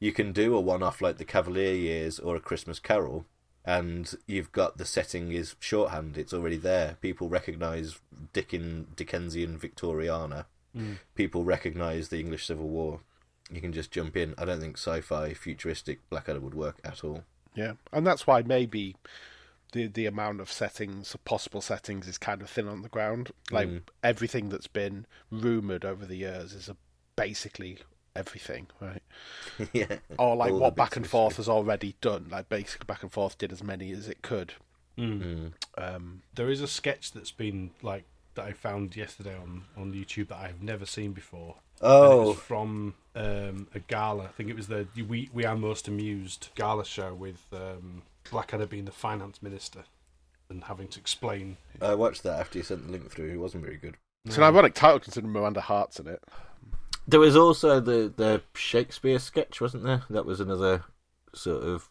[0.00, 3.26] you can do a one off like the Cavalier Years or a Christmas Carol
[3.64, 6.96] and you've got the setting is shorthand, it's already there.
[7.00, 7.98] People recognise
[8.32, 10.46] Dickin Dickensian Victoriana.
[11.14, 13.00] People recognise the English Civil War.
[13.50, 14.34] You can just jump in.
[14.38, 17.24] I don't think sci-fi futuristic Blackadder would work at all.
[17.54, 18.96] Yeah, and that's why maybe
[19.72, 23.32] the the amount of settings, possible settings, is kind of thin on the ground.
[23.50, 23.82] Like Mm.
[24.02, 26.76] everything that's been rumored over the years is a,
[27.16, 27.78] basically
[28.16, 29.02] everything, right?
[29.72, 29.96] yeah.
[30.18, 31.42] Or like All what back and forth history.
[31.42, 32.28] has already done.
[32.30, 34.54] Like basically, back and forth did as many as it could.
[34.98, 35.52] Mm.
[35.78, 40.28] Um, there is a sketch that's been like that I found yesterday on on YouTube
[40.28, 41.56] that I've never seen before.
[41.80, 44.24] And it Oh, was from um, a gala.
[44.24, 48.66] I think it was the We We Are Most Amused gala show with um, Blackadder
[48.66, 49.84] being the finance minister
[50.48, 51.56] and having to explain.
[51.80, 53.30] I watched that after you sent the link through.
[53.32, 53.96] It wasn't very good.
[54.24, 56.22] It's an ironic title considering Miranda Hart's in it.
[57.06, 60.02] There was also the the Shakespeare sketch, wasn't there?
[60.10, 60.84] That was another
[61.34, 61.88] sort of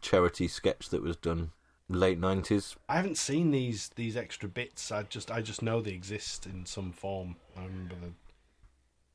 [0.00, 1.50] charity sketch that was done
[1.88, 2.76] late nineties.
[2.88, 4.90] I haven't seen these these extra bits.
[4.90, 7.36] I just I just know they exist in some form.
[7.56, 8.12] I remember the,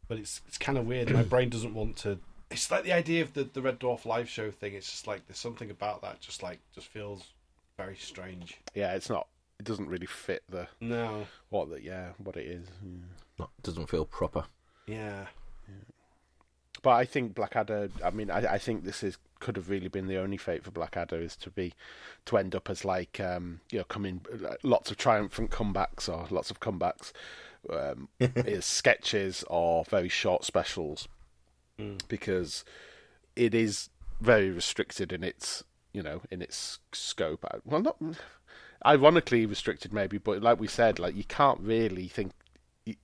[0.07, 1.11] but it's it's kind of weird.
[1.11, 2.19] My brain doesn't want to.
[2.49, 4.73] It's like the idea of the the Red Dwarf live show thing.
[4.73, 6.19] It's just like there's something about that.
[6.19, 7.23] Just like just feels
[7.77, 8.59] very strange.
[8.75, 9.27] Yeah, it's not.
[9.59, 11.27] It doesn't really fit the No.
[11.49, 12.67] what the yeah what it is.
[12.83, 13.05] Yeah.
[13.39, 14.45] Not doesn't feel proper.
[14.91, 15.25] Yeah.
[16.81, 17.89] But I think Blackadder.
[18.03, 20.71] I mean, I, I think this is could have really been the only fate for
[20.71, 21.73] Blackadder is to be
[22.25, 24.21] to end up as like um, you know coming
[24.63, 27.11] lots of triumphant comebacks or lots of comebacks,
[27.69, 31.07] um, is sketches or very short specials,
[32.07, 32.63] because
[33.35, 33.89] it is
[34.19, 35.63] very restricted in its
[35.93, 37.45] you know in its scope.
[37.63, 37.97] Well, not
[38.85, 42.31] ironically restricted maybe, but like we said, like you can't really think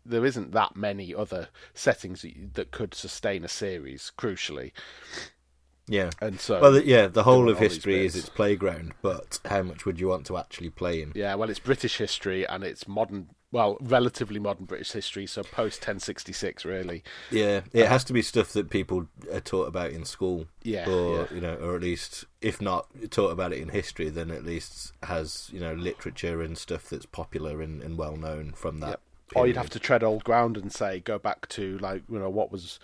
[0.05, 4.11] there isn't that many other settings that, could sustain a series.
[4.17, 4.71] Crucially,
[5.87, 6.09] Yeah.
[6.21, 9.99] and so Well, yeah, the whole of history is its playground, but how much would
[9.99, 11.11] you want to actually play in?
[11.15, 15.79] yeah, well, it's British history and it's modern, well, relatively modern British history, so post
[15.81, 17.03] 1066, really.
[17.31, 20.47] Yeah, it uh, has to be stuff that people are taught about in school.
[20.63, 21.25] Yeah, or yeah.
[21.35, 24.91] you know, or at least if not taught about it in history, then at least
[25.03, 28.89] has you know literature and stuff that's popular and, and well known from that.
[28.89, 29.01] Yep.
[29.35, 32.29] Or you'd have to tread old ground and say, go back to like you know
[32.29, 32.79] what was,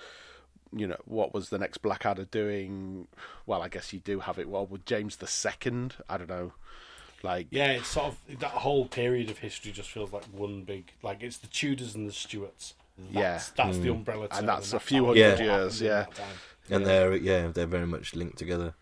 [0.76, 3.08] you know what was the next Blackadder doing?
[3.46, 4.50] Well, I guess you do have it.
[4.50, 6.52] Well, with James the Second, I don't know,
[7.24, 10.92] like Yeah, it's sort of that whole period of history just feels like one big
[11.02, 12.74] like it's the Tudors and the Stuarts.
[12.98, 13.42] That's, Yeah.
[13.56, 13.98] that's the hmm.
[13.98, 14.40] umbrella term.
[14.40, 15.90] And that's a that's few hundred happened years, yeah.
[16.02, 16.36] that time.
[16.70, 18.76] and they're yeah they're very much linked together.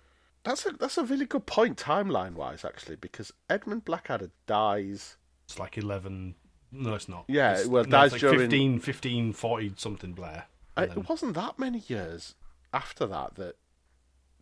[0.44, 5.18] that's a that's a really good point timeline wise actually because Edmund Blackadder dies.
[5.46, 6.36] It's like eleven.
[6.72, 7.26] No, it's not.
[7.28, 10.46] Yeah, It's- well, no, that's it's like during- 15, 15, 40 something Blair.
[10.78, 12.36] Uh, then- It wasn't that many years
[12.74, 13.56] after that that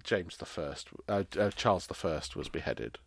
[0.04, 3.00] James the First, uh, uh, Charles the First, was beheaded.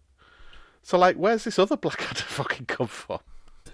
[0.82, 3.20] So, like, where's this other Blackadder fucking come from?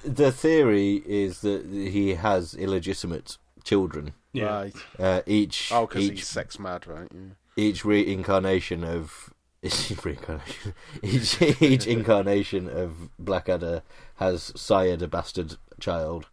[0.04, 4.12] The theory is that he has illegitimate children.
[4.32, 4.44] Yeah.
[4.44, 4.76] Right.
[4.98, 7.08] Uh, each Oh, because each he's sex mad, right?
[7.12, 7.30] Yeah.
[7.56, 9.32] each reincarnation of
[10.04, 13.82] reincarnation each each incarnation of Blackadder
[14.16, 16.26] has sired a bastard child,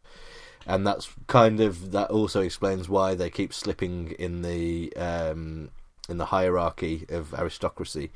[0.66, 5.70] and that's kind of that also explains why they keep slipping in the um,
[6.10, 8.12] in the hierarchy of aristocracy.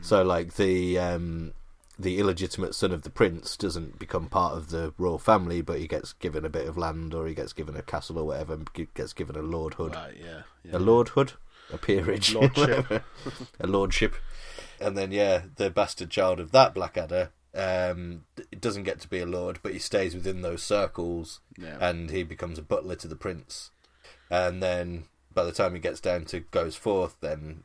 [0.00, 1.52] So like the um,
[1.98, 5.88] the illegitimate son of the prince doesn't become part of the royal family, but he
[5.88, 8.68] gets given a bit of land or he gets given a castle or whatever, and
[8.94, 10.42] gets given a lordhood Right, yeah.
[10.62, 10.76] yeah.
[10.76, 11.32] a lordhood,
[11.72, 13.02] a peerage, Lordship.
[13.60, 14.14] a lordship,
[14.80, 19.18] and then yeah, the bastard child of that Blackadder um, it doesn't get to be
[19.20, 21.76] a lord, but he stays within those circles, Yeah.
[21.80, 23.70] and he becomes a butler to the prince,
[24.30, 27.64] and then by the time he gets down to goes forth, then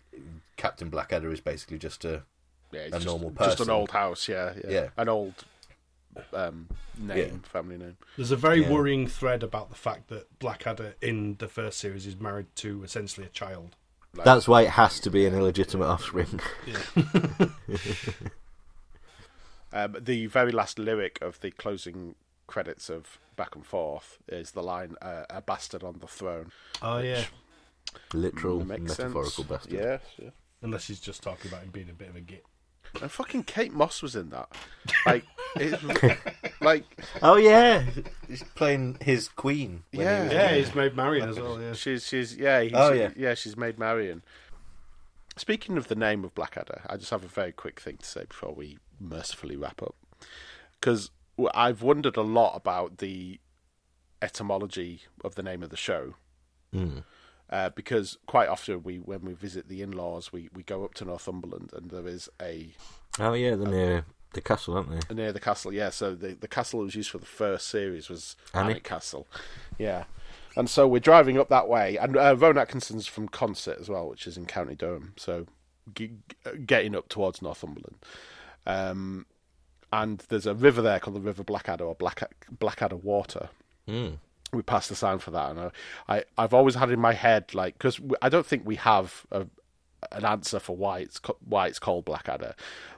[0.57, 2.23] Captain Blackadder is basically just a
[2.71, 3.51] yeah, a just, normal person.
[3.57, 4.69] Just an old house, yeah, yeah.
[4.71, 4.87] Yeah.
[4.97, 5.45] An old
[6.33, 7.49] um, name, Yeah.
[7.49, 7.97] family name.
[8.15, 8.71] There's a very Yeah.
[8.71, 13.25] worrying thread about the fact that Blackadder in the first series is married to essentially
[13.27, 13.75] a child.
[14.15, 16.39] Like, That's why it has to be an illegitimate offspring.
[19.73, 22.13] Um, the very last lyric of the closing
[22.45, 26.99] credits of Back and Forth is the line uh, "A bastard on the throne." Oh
[26.99, 27.23] yeah.
[28.13, 29.47] Literal, metaphorical sense.
[29.47, 29.73] bastard.
[29.73, 30.29] Yes, yeah.
[30.61, 32.45] Unless he's just talking about him being a bit of a git.
[33.01, 34.49] And fucking Kate Moss was in that.
[35.05, 35.25] Like,
[35.55, 35.79] it,
[36.61, 36.85] like
[37.21, 37.83] Oh yeah,
[38.27, 39.83] he's playing his queen.
[39.91, 40.23] when he Yeah.
[40.23, 41.61] was- Yeah, he's Maid Marian as well.
[41.61, 41.73] Yeah.
[41.73, 43.09] she's she's yeah he's, Oh, yeah.
[43.15, 44.23] yeah she's Maid Marian.
[45.37, 48.25] Speaking of the name of Blackadder, I just have a very quick thing to say
[48.25, 49.95] before we mercifully wrap up,
[50.79, 51.09] because
[51.55, 53.39] I've wondered a lot about the
[54.21, 56.13] etymology of the name of the show.
[56.73, 57.03] Mm.
[57.53, 61.05] Uh, because quite often we, when we visit the in-laws, we, we go up to
[61.05, 62.73] Northumberland and there is a
[63.19, 65.13] Oh yeah, they're near the castle, aren't they?
[65.13, 65.71] near the castle.
[65.71, 68.81] Yeah, so the the castle that was used for the first series was Alnwick?
[68.83, 69.27] Castle.
[69.77, 70.05] Yeah,
[70.57, 74.09] and so we're driving up that way, and uh, Rowan Atkinson's from Consett as well,
[74.09, 75.13] which is in County Durham.
[75.17, 75.45] So
[75.93, 76.07] g-
[76.43, 77.97] g- getting up towards Northumberland,
[78.65, 79.27] um,
[79.91, 83.49] and there's a river there called the River Blackadder or Black Blackadder Water.
[83.87, 84.17] Mm.
[84.53, 85.71] We passed the sign for that, and I,
[86.07, 89.47] I I've always had in my head like because I don't think we have a,
[90.11, 92.55] an answer for why it's why it's called Blackadder,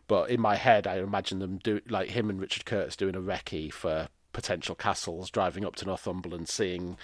[0.08, 3.22] but in my head I imagine them do like him and Richard Curtis doing a
[3.22, 6.98] recce for potential castles, driving up to Northumberland, seeing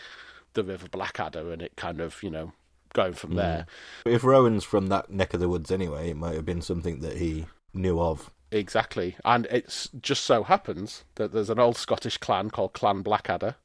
[0.53, 2.52] the River Blackadder, and it kind of you know
[2.94, 3.38] going from mm.
[3.38, 3.65] there.
[4.06, 7.18] If Rowan's from that neck of the woods anyway, it might have been something that
[7.18, 8.30] he knew of.
[8.52, 13.56] Exactly, and it just so happens that there's an old Scottish clan called Clan Blackadder.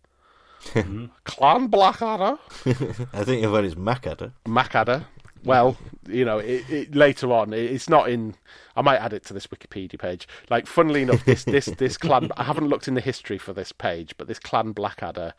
[0.74, 1.06] Mm-hmm.
[1.24, 2.38] Clan Blackadder.
[3.12, 4.32] I think you've heard his Macadder.
[4.47, 5.05] Macadder.
[5.44, 5.76] Well,
[6.09, 8.34] you know, it, it, later on, it, it's not in.
[8.74, 10.26] I might add it to this Wikipedia page.
[10.51, 12.32] Like, funnily enough, this this this clan.
[12.36, 15.34] I haven't looked in the history for this page, but this clan Blackadder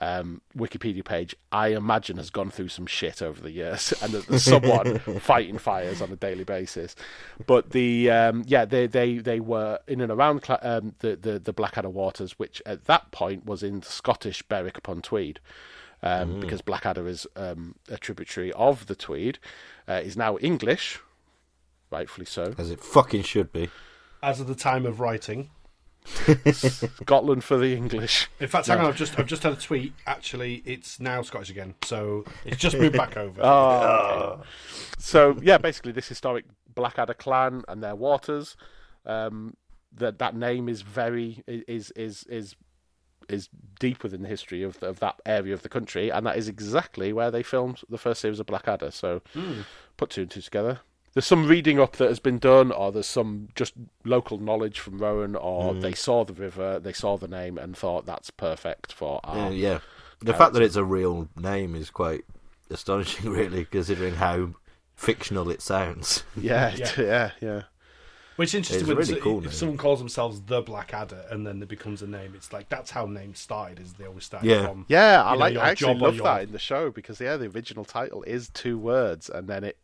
[0.00, 4.26] um, Wikipedia page, I imagine, has gone through some shit over the years, and that
[4.26, 6.96] there's someone fighting fires on a daily basis.
[7.46, 11.38] But the um, yeah, they they they were in and around cla- um, the the
[11.38, 15.40] the Blackadder waters, which at that point was in Scottish Berwick upon Tweed
[16.02, 19.38] um, because Blackadder is um, a tributary of the Tweed,
[19.88, 21.00] uh, is now English,
[21.90, 22.54] rightfully so.
[22.58, 23.70] As it fucking should be.
[24.22, 25.50] As of the time of writing.
[26.52, 28.28] Scotland for the English.
[28.40, 29.92] In fact, hang on, I've just I've just had a tweet.
[30.06, 33.40] Actually, it's now Scottish again, so it's just moved back over.
[33.50, 34.42] Oh, okay.
[34.98, 36.44] So yeah, basically this historic
[36.74, 38.56] Blackadder clan and their waters.
[39.06, 39.56] Um,
[39.92, 42.54] that that name is very is is is
[43.28, 43.48] is
[43.78, 47.12] deep within the history of of that area of the country, and that is exactly
[47.12, 48.90] where they filmed the first series of Blackadder.
[48.90, 49.22] So
[49.96, 50.80] put two and two together.
[51.12, 53.74] There's some reading up that has been done, or there's some just
[54.04, 55.80] local knowledge from Rowan, or hmm.
[55.80, 59.50] they saw the river, they saw the name, and thought that's perfect for our Yeah,
[59.50, 59.78] yeah.
[60.20, 62.24] The fact that it's a real name is quite
[62.70, 64.54] astonishing, really, considering how
[64.94, 66.22] fictional it sounds.
[66.36, 66.92] yeah, Yeah.
[66.98, 67.62] yeah, yeah.
[68.36, 69.52] Which is interesting It's really cool if name.
[69.52, 72.32] someone calls themselves the Blackadder and then it becomes a name.
[72.34, 73.80] It's like that's how names started.
[73.80, 74.66] Is they always start Yeah.
[74.66, 75.56] from Yeah, I you know, like.
[75.56, 78.78] I actually love your- that in the show because yeah, the original title is two
[78.78, 79.76] words, and then it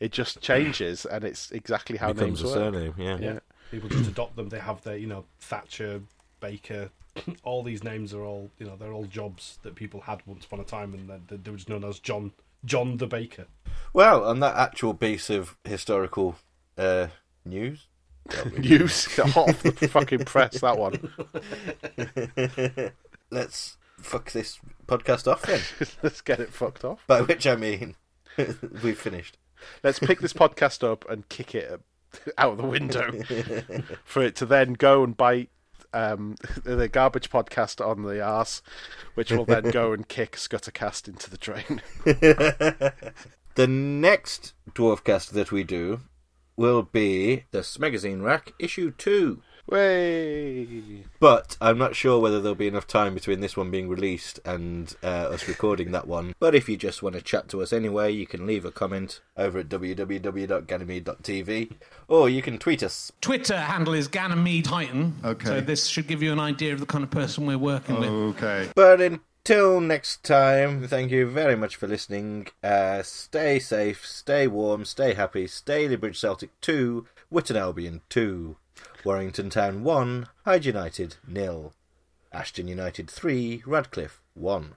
[0.00, 2.54] it just changes, and it's exactly how becomes names a work.
[2.74, 3.18] surname, yeah.
[3.18, 3.38] Yeah.
[3.70, 4.48] People just adopt them.
[4.48, 6.00] They have their you know Thatcher,
[6.40, 6.90] Baker.
[7.42, 10.60] all these names are all you know they're all jobs that people had once upon
[10.60, 12.32] a time, and they, they were just known as John
[12.64, 13.46] John the Baker.
[13.92, 16.36] Well, on that actual piece of historical
[16.78, 17.08] uh,
[17.48, 17.88] news,
[18.60, 21.12] Use off the fucking press that one.
[23.30, 25.60] let's fuck this podcast off then.
[26.02, 27.06] Let's get it fucked off.
[27.06, 27.96] By which I mean,
[28.82, 29.38] we've finished.
[29.82, 31.80] Let's pick this podcast up and kick it
[32.36, 33.12] out of the window
[34.04, 35.50] for it to then go and bite
[35.92, 38.62] um, the garbage podcast on the arse,
[39.14, 41.82] which will then go and kick Scuttercast into the drain.
[43.54, 46.02] The next Dwarfcast that we do
[46.58, 49.40] will be the Smegazine Rack Issue 2.
[49.68, 51.04] Way!
[51.20, 54.96] But I'm not sure whether there'll be enough time between this one being released and
[55.02, 56.34] uh, us recording that one.
[56.40, 59.20] But if you just want to chat to us anyway, you can leave a comment
[59.36, 61.72] over at www.ganymede.tv
[62.08, 63.12] or you can tweet us.
[63.20, 65.16] Twitter handle is Ganymede Titan.
[65.22, 65.46] Okay.
[65.46, 68.08] So this should give you an idea of the kind of person we're working with.
[68.08, 68.70] Okay.
[68.74, 69.02] But
[69.48, 72.48] until next time, thank you very much for listening.
[72.62, 75.46] Uh, stay safe, stay warm, stay happy.
[75.46, 78.58] Stalybridge Celtic 2, Witton Albion 2,
[79.06, 81.72] Warrington Town 1, Hyde United nil,
[82.30, 84.74] Ashton United 3, Radcliffe 1,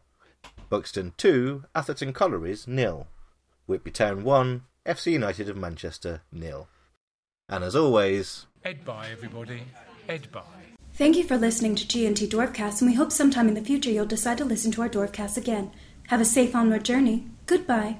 [0.69, 3.07] Buxton 2, Atherton Collieries nil,
[3.65, 6.69] Whitby Town 1, FC United of Manchester nil.
[7.49, 9.64] And as always, Ed bye, everybody.
[10.07, 10.70] Ed bye.
[11.02, 14.06] Thank you for listening to G&T Dwarfcast, and we hope sometime in the future you'll
[14.06, 15.72] decide to listen to our Dwarfcast again.
[16.10, 17.26] Have a safe onward journey.
[17.48, 17.98] Goodbye.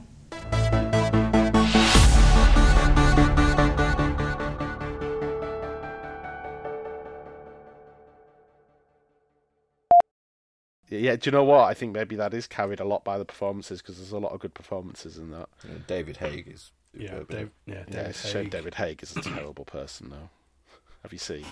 [10.88, 11.62] Yeah, do you know what?
[11.62, 14.34] I think maybe that is carried a lot by the performances because there's a lot
[14.34, 15.50] of good performances in that.
[15.64, 16.72] uh, David Haig is.
[16.96, 17.22] Yeah.
[17.28, 20.30] Dave, yeah, Yeah, David it's a shame David Haig is a terrible person, though.
[21.02, 21.46] Have you seen?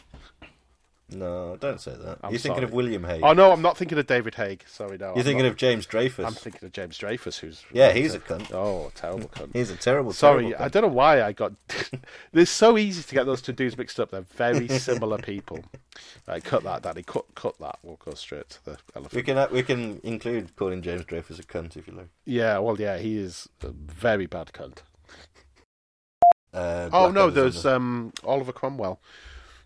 [1.12, 2.20] No, don't say that.
[2.24, 2.72] I'm You're thinking of.
[2.72, 3.22] William Hague.
[3.24, 4.64] Oh no, I'm not thinking of David Haig.
[4.68, 5.08] Sorry, no.
[5.08, 5.52] You're I'm thinking not.
[5.52, 6.26] of James Dreyfus.
[6.26, 8.54] I'm thinking of James Dreyfus, who's Yeah, he's a cunt.
[8.54, 9.54] Oh, terrible cunt.
[9.54, 10.14] He's a terrible.
[10.14, 11.54] Sorry, terrible I don't know why I got.
[12.34, 14.12] It's so easy to get those two dudes mixed up.
[14.12, 15.64] They're very similar people.
[16.28, 17.02] Right, cut that, Daddy.
[17.04, 17.80] Cut, cut that.
[17.82, 19.14] We'll go straight to the elephant.
[19.16, 22.10] We can uh, we can include calling James Dreyfus a cunt if you like.
[22.26, 24.80] Yeah, well, yeah, he is a very bad cunt.
[26.54, 29.00] Uh, Oh no, there's um Oliver Cromwell.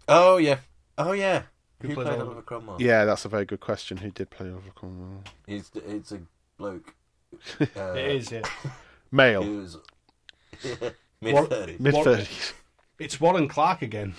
[0.07, 0.57] Oh yeah,
[0.97, 1.43] oh yeah.
[1.81, 2.25] Who Who plays played Oliver?
[2.31, 2.81] Oliver Cromwell?
[2.81, 3.97] Yeah, that's a very good question.
[3.97, 5.23] Who did play Oliver Cromwell?
[5.47, 6.19] he's it's a
[6.57, 6.93] bloke.
[7.75, 8.41] Uh, It is, yeah.
[9.11, 9.77] Male, Who's
[11.21, 11.79] mid What- thirties?
[11.79, 12.53] mid thirties,
[12.99, 14.13] It's Warren Clarke again.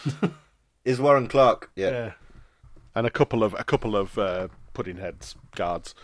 [0.85, 1.71] Is Warren Clarke?
[1.77, 1.91] Yeah.
[1.91, 2.13] yeah.
[2.95, 5.95] and a couple of a couple of uh, pudding heads guards.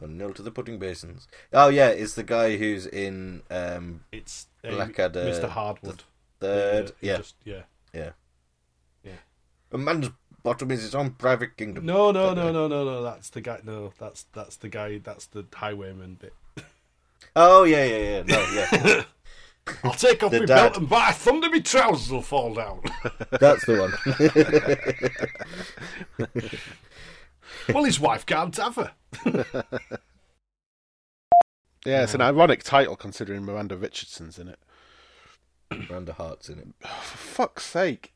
[0.00, 1.26] Well, nil to the pudding basins.
[1.52, 5.48] Oh yeah, it's the guy who's in um, It's uh, Blackadder, Mr.
[5.48, 6.04] Hardwood.
[6.40, 6.92] third.
[7.00, 7.62] he Yeah, just- yeah.
[7.98, 8.10] Yeah.
[9.04, 9.18] Yeah.
[9.72, 10.10] A man's
[10.42, 11.84] bottom is his own private kingdom.
[11.84, 13.02] No, no, no, uh, no, no, no.
[13.02, 13.60] That's the guy.
[13.64, 14.98] No, that's that's the guy.
[14.98, 16.34] That's the highwayman bit.
[17.36, 18.22] Oh yeah, yeah, yeah.
[18.22, 19.02] No, yeah.
[19.84, 20.54] I'll take off The my dad.
[20.54, 22.80] belt and by thunder, my trousers will fall down.
[23.38, 23.92] That's the
[26.16, 26.26] one.
[27.74, 28.92] well, his wife can't have her.
[31.84, 34.58] Yeah, it's an ironic title considering Miranda Richardson's in it.
[35.70, 36.68] Miranda Hart's in it.
[36.88, 38.14] For fuck's sake.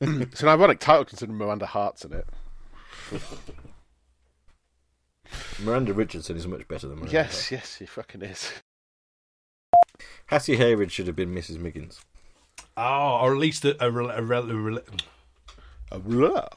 [0.00, 2.26] it's an ironic title considering Miranda Hart's in it.
[5.62, 7.12] Miranda Richardson is much better than Miranda.
[7.14, 8.52] Yes, yes, he fucking is.
[10.26, 11.58] Hattie Hayridge should have been Mrs.
[11.58, 12.00] Miggins.
[12.76, 14.80] Oh, or at least a, a, rel- a, rel- a rel-
[15.92, 16.48] Uh, blah.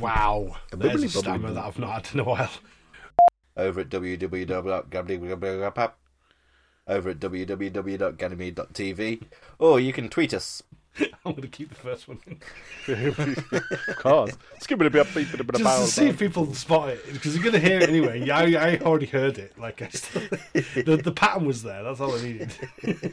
[0.00, 0.56] wow.
[0.72, 2.50] A There's a stammer that I've not had in a while.
[3.56, 6.03] Over at www.
[6.86, 9.22] Over at www.ganymede.tv.
[9.58, 10.62] Or you can tweet us.
[11.24, 12.38] I'm going to keep the first one in.
[13.88, 14.36] of course.
[14.56, 17.00] It's giving a bit of a bit of Just to see if people spot it,
[17.12, 18.24] because you're going to hear it anyway.
[18.24, 19.58] Yeah, I, I already heard it.
[19.58, 21.82] Like I still, the the pattern was there.
[21.82, 22.52] That's all I needed.